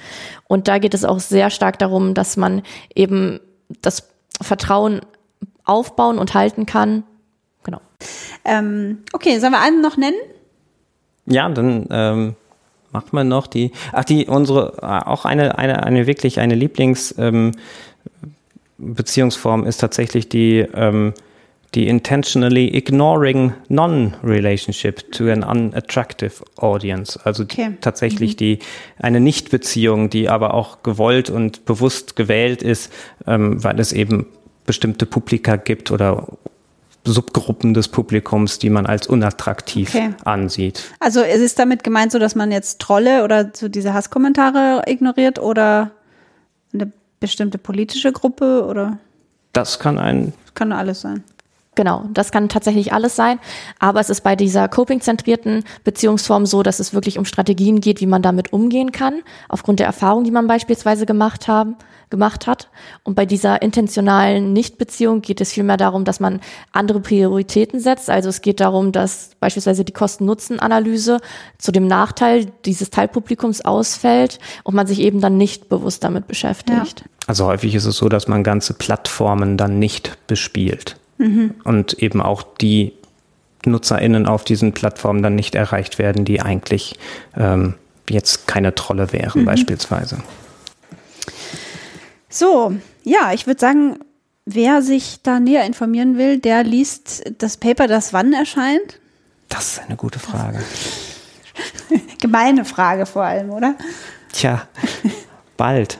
Und 0.48 0.68
da 0.68 0.78
geht 0.78 0.94
es 0.94 1.04
auch 1.04 1.20
sehr 1.20 1.50
stark 1.50 1.78
darum, 1.78 2.14
dass 2.14 2.36
man 2.36 2.62
eben 2.94 3.40
das 3.82 4.08
Vertrauen 4.40 5.00
aufbauen 5.64 6.18
und 6.18 6.34
halten 6.34 6.66
kann. 6.66 7.02
Genau. 7.64 7.80
Ähm, 8.44 8.98
okay, 9.12 9.38
sollen 9.38 9.52
wir 9.52 9.60
einen 9.60 9.80
noch 9.80 9.96
nennen? 9.96 10.16
Ja, 11.26 11.48
dann 11.48 11.86
ähm, 11.90 12.36
machen 12.92 13.08
wir 13.12 13.24
noch 13.24 13.46
die. 13.46 13.72
Ach, 13.92 14.04
die 14.04 14.26
unsere 14.26 15.06
auch 15.06 15.24
eine 15.24 15.58
eine 15.58 15.82
eine 15.82 16.06
wirklich 16.06 16.38
eine 16.38 16.54
Lieblings 16.54 17.14
ähm, 17.18 17.52
Beziehungsform 18.78 19.64
ist 19.64 19.78
tatsächlich 19.78 20.28
die 20.28 20.58
ähm, 20.58 21.14
die 21.74 21.88
intentionally 21.88 22.74
ignoring 22.74 23.52
non-relationship 23.68 25.12
to 25.12 25.30
an 25.30 25.42
unattractive 25.42 26.42
audience. 26.56 27.18
Also 27.24 27.42
okay. 27.42 27.76
tatsächlich 27.80 28.32
mhm. 28.32 28.36
die 28.36 28.58
eine 28.98 29.20
Nichtbeziehung, 29.20 30.08
die 30.08 30.28
aber 30.28 30.54
auch 30.54 30.82
gewollt 30.82 31.28
und 31.30 31.64
bewusst 31.64 32.16
gewählt 32.16 32.62
ist, 32.62 32.92
ähm, 33.26 33.62
weil 33.62 33.78
es 33.80 33.92
eben 33.92 34.26
bestimmte 34.64 35.06
Publika 35.06 35.56
gibt 35.56 35.90
oder 35.90 36.26
Subgruppen 37.04 37.72
des 37.72 37.88
Publikums, 37.88 38.58
die 38.58 38.70
man 38.70 38.86
als 38.86 39.06
unattraktiv 39.06 39.94
okay. 39.94 40.10
ansieht. 40.24 40.90
Also 40.98 41.20
es 41.20 41.40
ist 41.40 41.58
damit 41.58 41.84
gemeint 41.84 42.12
so, 42.12 42.18
dass 42.18 42.34
man 42.34 42.50
jetzt 42.50 42.80
Trolle 42.80 43.22
oder 43.22 43.52
so 43.54 43.68
diese 43.68 43.94
Hasskommentare 43.94 44.82
ignoriert 44.86 45.38
oder 45.38 45.92
eine 46.74 46.90
bestimmte 47.20 47.58
politische 47.58 48.12
Gruppe 48.12 48.64
oder? 48.66 48.98
Das 49.52 49.78
kann 49.78 49.98
ein. 49.98 50.32
Kann 50.54 50.72
alles 50.72 51.00
sein. 51.02 51.22
Genau, 51.76 52.06
das 52.12 52.32
kann 52.32 52.48
tatsächlich 52.48 52.92
alles 52.94 53.14
sein. 53.16 53.38
Aber 53.78 54.00
es 54.00 54.08
ist 54.08 54.22
bei 54.22 54.34
dieser 54.34 54.66
coping-zentrierten 54.66 55.62
Beziehungsform 55.84 56.46
so, 56.46 56.62
dass 56.62 56.80
es 56.80 56.94
wirklich 56.94 57.18
um 57.18 57.26
Strategien 57.26 57.80
geht, 57.80 58.00
wie 58.00 58.06
man 58.06 58.22
damit 58.22 58.52
umgehen 58.52 58.92
kann, 58.92 59.20
aufgrund 59.50 59.78
der 59.78 59.86
Erfahrung, 59.86 60.24
die 60.24 60.30
man 60.30 60.46
beispielsweise 60.46 61.04
gemacht 61.04 61.48
haben, 61.48 61.76
gemacht 62.08 62.46
hat. 62.46 62.70
Und 63.02 63.14
bei 63.14 63.26
dieser 63.26 63.60
intentionalen 63.60 64.54
Nichtbeziehung 64.54 65.20
geht 65.20 65.42
es 65.42 65.52
vielmehr 65.52 65.76
darum, 65.76 66.04
dass 66.04 66.18
man 66.18 66.40
andere 66.72 67.00
Prioritäten 67.00 67.78
setzt. 67.78 68.08
Also 68.08 68.30
es 68.30 68.40
geht 68.40 68.60
darum, 68.60 68.90
dass 68.90 69.32
beispielsweise 69.38 69.84
die 69.84 69.92
Kosten-Nutzen-Analyse 69.92 71.20
zu 71.58 71.72
dem 71.72 71.86
Nachteil 71.86 72.46
dieses 72.64 72.88
Teilpublikums 72.88 73.60
ausfällt 73.60 74.38
und 74.64 74.74
man 74.74 74.86
sich 74.86 75.00
eben 75.00 75.20
dann 75.20 75.36
nicht 75.36 75.68
bewusst 75.68 76.04
damit 76.04 76.26
beschäftigt. 76.26 77.00
Ja. 77.00 77.06
Also 77.26 77.46
häufig 77.46 77.74
ist 77.74 77.84
es 77.84 77.98
so, 77.98 78.08
dass 78.08 78.28
man 78.28 78.44
ganze 78.44 78.72
Plattformen 78.72 79.58
dann 79.58 79.78
nicht 79.78 80.16
bespielt 80.26 80.96
mhm. 81.18 81.54
und 81.64 81.94
eben 81.94 82.20
auch 82.20 82.42
die 82.42 82.92
NutzerInnen 83.64 84.26
auf 84.26 84.44
diesen 84.44 84.72
Plattformen 84.72 85.22
dann 85.22 85.34
nicht 85.34 85.54
erreicht 85.54 85.98
werden, 85.98 86.24
die 86.24 86.40
eigentlich 86.40 86.98
ähm, 87.36 87.74
jetzt 88.08 88.46
keine 88.46 88.74
Trolle 88.74 89.12
wären, 89.12 89.42
mhm. 89.42 89.46
beispielsweise. 89.46 90.18
So, 92.28 92.74
ja, 93.02 93.32
ich 93.32 93.46
würde 93.46 93.60
sagen, 93.60 93.98
wer 94.44 94.82
sich 94.82 95.20
da 95.22 95.40
näher 95.40 95.64
informieren 95.64 96.16
will, 96.18 96.38
der 96.38 96.62
liest 96.64 97.24
das 97.38 97.56
Paper, 97.56 97.88
das 97.88 98.12
wann 98.12 98.32
erscheint? 98.32 99.00
Das 99.48 99.72
ist 99.72 99.80
eine 99.80 99.96
gute 99.96 100.18
Frage. 100.18 100.62
Gemeine 102.20 102.64
Frage 102.64 103.06
vor 103.06 103.22
allem, 103.22 103.50
oder? 103.50 103.74
Tja, 104.32 104.68
bald 105.56 105.98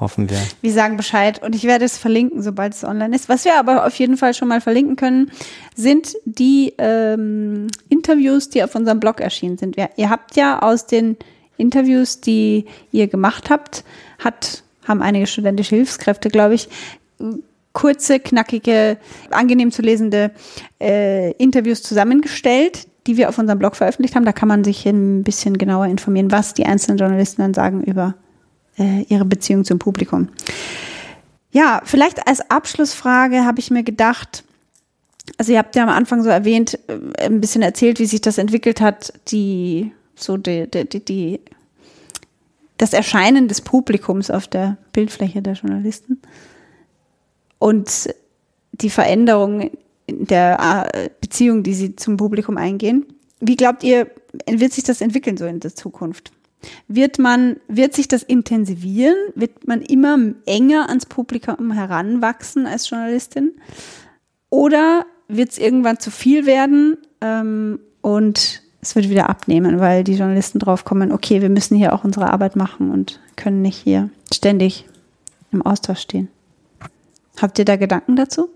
hoffen 0.00 0.28
wir. 0.30 0.38
Wir 0.60 0.72
sagen 0.72 0.96
Bescheid 0.96 1.42
und 1.42 1.54
ich 1.54 1.64
werde 1.64 1.84
es 1.84 1.98
verlinken, 1.98 2.42
sobald 2.42 2.74
es 2.74 2.84
online 2.84 3.14
ist. 3.14 3.28
Was 3.28 3.44
wir 3.44 3.58
aber 3.58 3.86
auf 3.86 3.94
jeden 3.96 4.16
Fall 4.16 4.34
schon 4.34 4.48
mal 4.48 4.60
verlinken 4.60 4.96
können, 4.96 5.30
sind 5.74 6.16
die 6.24 6.74
ähm, 6.78 7.68
Interviews, 7.88 8.48
die 8.48 8.62
auf 8.62 8.74
unserem 8.74 9.00
Blog 9.00 9.20
erschienen 9.20 9.58
sind. 9.58 9.76
Wir, 9.76 9.90
ihr 9.96 10.10
habt 10.10 10.36
ja 10.36 10.60
aus 10.60 10.86
den 10.86 11.16
Interviews, 11.56 12.20
die 12.20 12.66
ihr 12.92 13.08
gemacht 13.08 13.50
habt, 13.50 13.84
hat, 14.18 14.62
haben 14.86 15.02
einige 15.02 15.26
studentische 15.26 15.76
Hilfskräfte, 15.76 16.28
glaube 16.28 16.54
ich, 16.54 16.68
kurze, 17.72 18.20
knackige, 18.20 18.96
angenehm 19.30 19.70
zu 19.70 19.82
lesende 19.82 20.30
äh, 20.80 21.32
Interviews 21.32 21.82
zusammengestellt, 21.82 22.86
die 23.06 23.16
wir 23.16 23.28
auf 23.28 23.38
unserem 23.38 23.58
Blog 23.58 23.76
veröffentlicht 23.76 24.14
haben. 24.14 24.24
Da 24.24 24.32
kann 24.32 24.48
man 24.48 24.64
sich 24.64 24.86
ein 24.86 25.22
bisschen 25.22 25.58
genauer 25.58 25.86
informieren, 25.86 26.32
was 26.32 26.54
die 26.54 26.66
einzelnen 26.66 26.98
Journalisten 26.98 27.42
dann 27.42 27.54
sagen 27.54 27.82
über 27.82 28.14
äh, 28.78 29.02
ihre 29.02 29.24
Beziehung 29.24 29.64
zum 29.64 29.78
Publikum. 29.78 30.28
Ja, 31.50 31.80
vielleicht 31.84 32.26
als 32.26 32.50
Abschlussfrage 32.50 33.44
habe 33.44 33.60
ich 33.60 33.70
mir 33.70 33.82
gedacht, 33.82 34.44
also 35.38 35.52
ihr 35.52 35.58
habt 35.58 35.74
ja 35.76 35.82
am 35.82 35.88
Anfang 35.88 36.22
so 36.22 36.28
erwähnt, 36.28 36.78
äh, 36.88 37.24
ein 37.26 37.40
bisschen 37.40 37.62
erzählt, 37.62 37.98
wie 37.98 38.06
sich 38.06 38.20
das 38.20 38.38
entwickelt 38.38 38.80
hat, 38.80 39.12
die, 39.28 39.92
so 40.14 40.36
die, 40.36 40.70
die, 40.70 40.88
die, 40.88 41.04
die 41.04 41.40
das 42.78 42.92
Erscheinen 42.92 43.48
des 43.48 43.62
Publikums 43.62 44.30
auf 44.30 44.48
der 44.48 44.76
Bildfläche 44.92 45.40
der 45.42 45.54
Journalisten 45.54 46.20
und 47.58 48.10
die 48.72 48.90
Veränderung 48.90 49.70
der 50.08 50.90
äh, 50.92 51.08
Beziehung, 51.20 51.62
die 51.62 51.74
sie 51.74 51.96
zum 51.96 52.16
Publikum 52.16 52.58
eingehen. 52.58 53.06
Wie 53.40 53.56
glaubt 53.56 53.82
ihr, 53.82 54.10
wird 54.46 54.72
sich 54.72 54.84
das 54.84 55.00
entwickeln 55.00 55.36
so 55.36 55.46
in 55.46 55.60
der 55.60 55.74
Zukunft? 55.74 56.32
Wird 56.88 57.18
man, 57.18 57.56
wird 57.68 57.94
sich 57.94 58.08
das 58.08 58.22
intensivieren? 58.22 59.16
Wird 59.34 59.66
man 59.66 59.82
immer 59.82 60.18
enger 60.46 60.88
ans 60.88 61.06
Publikum 61.06 61.72
heranwachsen 61.72 62.66
als 62.66 62.88
Journalistin? 62.90 63.52
Oder 64.50 65.06
wird 65.28 65.50
es 65.50 65.58
irgendwann 65.58 65.98
zu 65.98 66.10
viel 66.10 66.46
werden 66.46 66.96
ähm, 67.20 67.80
und 68.00 68.62
es 68.80 68.94
wird 68.94 69.10
wieder 69.10 69.28
abnehmen, 69.28 69.80
weil 69.80 70.04
die 70.04 70.14
Journalisten 70.14 70.60
drauf 70.60 70.84
kommen, 70.84 71.10
okay, 71.10 71.42
wir 71.42 71.48
müssen 71.48 71.76
hier 71.76 71.92
auch 71.92 72.04
unsere 72.04 72.32
Arbeit 72.32 72.54
machen 72.54 72.92
und 72.92 73.20
können 73.34 73.62
nicht 73.62 73.78
hier 73.78 74.10
ständig 74.32 74.86
im 75.50 75.62
Austausch 75.62 76.00
stehen. 76.00 76.28
Habt 77.40 77.58
ihr 77.58 77.64
da 77.64 77.76
Gedanken 77.76 78.16
dazu? 78.16 78.48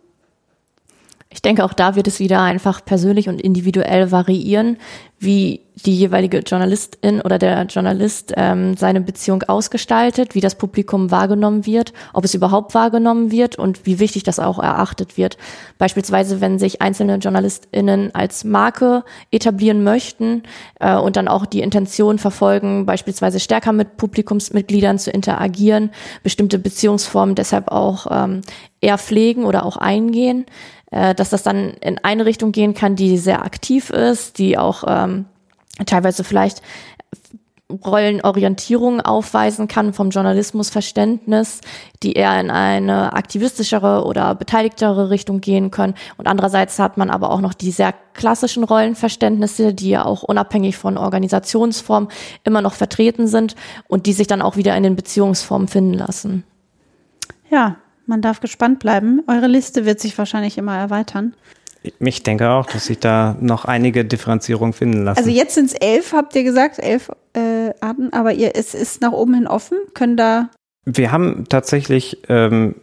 Ich 1.33 1.43
denke, 1.43 1.65
auch 1.65 1.73
da 1.73 1.95
wird 1.95 2.09
es 2.09 2.19
wieder 2.19 2.43
einfach 2.43 2.85
persönlich 2.85 3.29
und 3.29 3.41
individuell 3.41 4.11
variieren, 4.11 4.79
wie 5.21 5.61
die 5.87 5.95
jeweilige 5.95 6.39
Journalistin 6.39 7.21
oder 7.21 7.39
der 7.39 7.63
Journalist 7.67 8.35
ähm, 8.37 8.77
seine 8.77 9.01
Beziehung 9.01 9.45
ausgestaltet, 9.45 10.35
wie 10.35 10.41
das 10.41 10.57
Publikum 10.57 11.13
wahrgenommen 11.13 11.67
wird, 11.67 11.93
ob 12.15 12.25
es 12.25 12.35
überhaupt 12.35 12.75
wahrgenommen 12.75 13.31
wird 13.31 13.57
und 13.57 13.87
wie 13.87 14.01
wichtig 14.01 14.25
das 14.25 14.41
auch 14.41 14.59
erachtet 14.59 15.17
wird. 15.17 15.39
Beispielsweise, 15.79 16.41
wenn 16.41 16.59
sich 16.59 16.83
einzelne 16.83 17.17
JournalistInnen 17.17 18.13
als 18.13 18.43
Marke 18.43 19.05
etablieren 19.31 19.85
möchten 19.85 20.43
äh, 20.81 20.97
und 20.97 21.17
dann 21.17 21.29
auch 21.29 21.47
die 21.47 21.61
Intention 21.61 22.19
verfolgen, 22.19 22.87
beispielsweise 22.87 23.39
stärker 23.39 23.73
mit 23.73 23.99
Publikumsmitgliedern 23.99 24.99
zu 24.99 25.13
interagieren, 25.13 25.91
bestimmte 26.25 26.59
Beziehungsformen 26.59 27.37
deshalb 27.37 27.69
auch 27.69 28.07
ähm, 28.11 28.41
eher 28.81 28.99
pflegen 28.99 29.45
oder 29.45 29.65
auch 29.65 29.77
eingehen 29.77 30.47
äh, 30.91 31.15
dass 31.15 31.31
das 31.31 31.43
dann 31.43 31.71
in 31.81 31.99
eine 31.99 32.27
Richtung 32.27 32.53
gehen 32.53 32.75
kann, 32.75 32.97
die 32.97 33.19
sehr 33.19 33.45
aktiv 33.45 33.91
ist, 33.91 34.39
die 34.39 34.59
auch 34.59 34.85
ähm, 34.87 35.27
teilweise 35.87 36.25
vielleicht 36.25 36.63
Rollenorientierung 37.71 39.01
aufweisen 39.01 39.69
kann 39.69 39.93
vom 39.93 40.11
Journalismusverständnis, 40.11 41.61
die 42.03 42.15
eher 42.15 42.39
in 42.41 42.51
eine 42.51 43.13
aktivistischere 43.13 44.05
oder 44.05 44.35
beteiligtere 44.35 45.11
Richtung 45.11 45.41
gehen 45.41 45.71
können. 45.71 45.95
Und 46.17 46.27
andererseits 46.27 46.79
hat 46.79 46.97
man 46.97 47.11
aber 47.11 47.31
auch 47.31 47.41
noch 47.41 47.55
die 47.55 47.71
sehr 47.71 47.95
klassischen 48.15 48.65
Rollenverständnisse, 48.65 49.73
die 49.73 49.91
ja 49.91 50.05
auch 50.05 50.23
unabhängig 50.23 50.77
von 50.77 50.99
Organisationsform 50.99 52.09
immer 52.45 52.63
noch 52.63 52.75
vertreten 52.75 53.29
sind 53.29 53.55
und 53.89 54.07
die 54.07 54.13
sich 54.13 54.27
dann 54.27 54.43
auch 54.43 54.57
wieder 54.57 54.77
in 54.77 54.83
den 54.83 54.97
Beziehungsformen 54.97 55.69
finden 55.69 55.95
lassen. 55.95 56.45
Ja, 57.51 57.77
man 58.11 58.21
darf 58.21 58.41
gespannt 58.41 58.81
bleiben. 58.81 59.23
Eure 59.27 59.47
Liste 59.47 59.87
wird 59.87 60.01
sich 60.01 60.19
wahrscheinlich 60.19 60.59
immer 60.59 60.77
erweitern. 60.77 61.35
Ich 61.99 62.23
denke 62.23 62.51
auch, 62.51 62.67
dass 62.67 62.87
sich 62.87 62.99
da 62.99 63.37
noch 63.41 63.65
einige 63.65 64.05
Differenzierungen 64.05 64.75
finden 64.75 65.05
lassen. 65.05 65.19
Also 65.19 65.31
jetzt 65.31 65.55
sind 65.55 65.67
es 65.67 65.73
elf, 65.73 66.13
habt 66.13 66.37
ihr 66.37 66.45
gesagt, 66.45 66.79
elf 66.79 67.11
äh, 67.33 67.71
Arten, 67.81 68.13
aber 68.13 68.35
ihr, 68.35 68.51
es 68.55 68.75
ist 68.75 69.01
nach 69.01 69.13
oben 69.13 69.33
hin 69.33 69.47
offen. 69.47 69.79
Können 69.95 70.19
da. 70.19 70.51
Wir 70.85 71.11
haben 71.11 71.47
tatsächlich 71.49 72.19
ähm, 72.29 72.75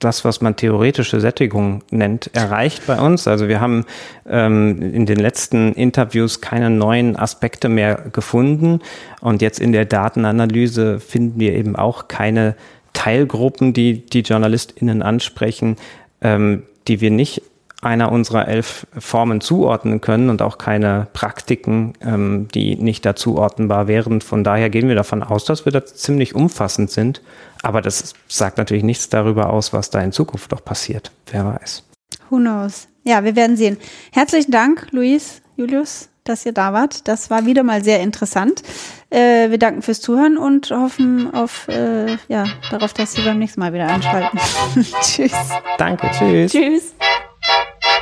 das, 0.00 0.24
was 0.24 0.40
man 0.40 0.56
theoretische 0.56 1.20
Sättigung 1.20 1.82
nennt, 1.90 2.34
erreicht 2.34 2.86
bei 2.86 2.98
uns. 2.98 3.28
Also 3.28 3.46
wir 3.46 3.60
haben 3.60 3.84
ähm, 4.28 4.80
in 4.80 5.06
den 5.06 5.18
letzten 5.18 5.74
Interviews 5.74 6.40
keine 6.40 6.70
neuen 6.70 7.16
Aspekte 7.16 7.68
mehr 7.68 7.96
gefunden. 8.12 8.80
Und 9.20 9.42
jetzt 9.42 9.60
in 9.60 9.72
der 9.72 9.84
Datenanalyse 9.84 10.98
finden 10.98 11.38
wir 11.38 11.54
eben 11.54 11.76
auch 11.76 12.08
keine 12.08 12.56
Teilgruppen, 13.00 13.72
die 13.72 14.04
die 14.04 14.20
JournalistInnen 14.20 15.00
ansprechen, 15.00 15.76
ähm, 16.20 16.64
die 16.86 17.00
wir 17.00 17.10
nicht 17.10 17.40
einer 17.80 18.12
unserer 18.12 18.46
elf 18.46 18.86
Formen 18.98 19.40
zuordnen 19.40 20.02
können 20.02 20.28
und 20.28 20.42
auch 20.42 20.58
keine 20.58 21.06
Praktiken, 21.14 21.94
ähm, 22.02 22.48
die 22.54 22.76
nicht 22.76 23.06
dazuordnenbar 23.06 23.88
wären. 23.88 24.20
Von 24.20 24.44
daher 24.44 24.68
gehen 24.68 24.86
wir 24.86 24.96
davon 24.96 25.22
aus, 25.22 25.46
dass 25.46 25.64
wir 25.64 25.72
da 25.72 25.82
ziemlich 25.86 26.34
umfassend 26.34 26.90
sind. 26.90 27.22
Aber 27.62 27.80
das 27.80 28.12
sagt 28.28 28.58
natürlich 28.58 28.84
nichts 28.84 29.08
darüber 29.08 29.48
aus, 29.48 29.72
was 29.72 29.88
da 29.88 30.02
in 30.02 30.12
Zukunft 30.12 30.50
noch 30.50 30.62
passiert. 30.62 31.10
Wer 31.30 31.46
weiß. 31.46 31.82
Who 32.28 32.36
knows? 32.36 32.86
Ja, 33.04 33.24
wir 33.24 33.34
werden 33.34 33.56
sehen. 33.56 33.78
Herzlichen 34.12 34.50
Dank, 34.50 34.88
Luis, 34.90 35.40
Julius, 35.56 36.09
dass 36.24 36.46
ihr 36.46 36.52
da 36.52 36.72
wart. 36.72 37.08
Das 37.08 37.30
war 37.30 37.46
wieder 37.46 37.62
mal 37.62 37.82
sehr 37.82 38.00
interessant. 38.00 38.62
Äh, 39.10 39.50
wir 39.50 39.58
danken 39.58 39.82
fürs 39.82 40.00
Zuhören 40.00 40.38
und 40.38 40.70
hoffen 40.70 41.32
auf, 41.34 41.68
äh, 41.68 42.16
ja, 42.28 42.44
darauf, 42.70 42.92
dass 42.92 43.12
Sie 43.12 43.22
beim 43.22 43.38
nächsten 43.38 43.60
Mal 43.60 43.72
wieder 43.72 43.86
einschalten. 43.86 44.38
tschüss. 45.02 45.32
Danke, 45.78 46.10
tschüss. 46.16 46.52
Tschüss. 46.52 46.94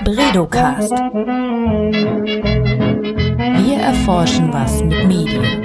Bredocast. 0.04 0.92
Wir 3.62 3.78
erforschen 3.78 4.52
was 4.52 4.82
mit 4.82 5.06
Medien. 5.06 5.64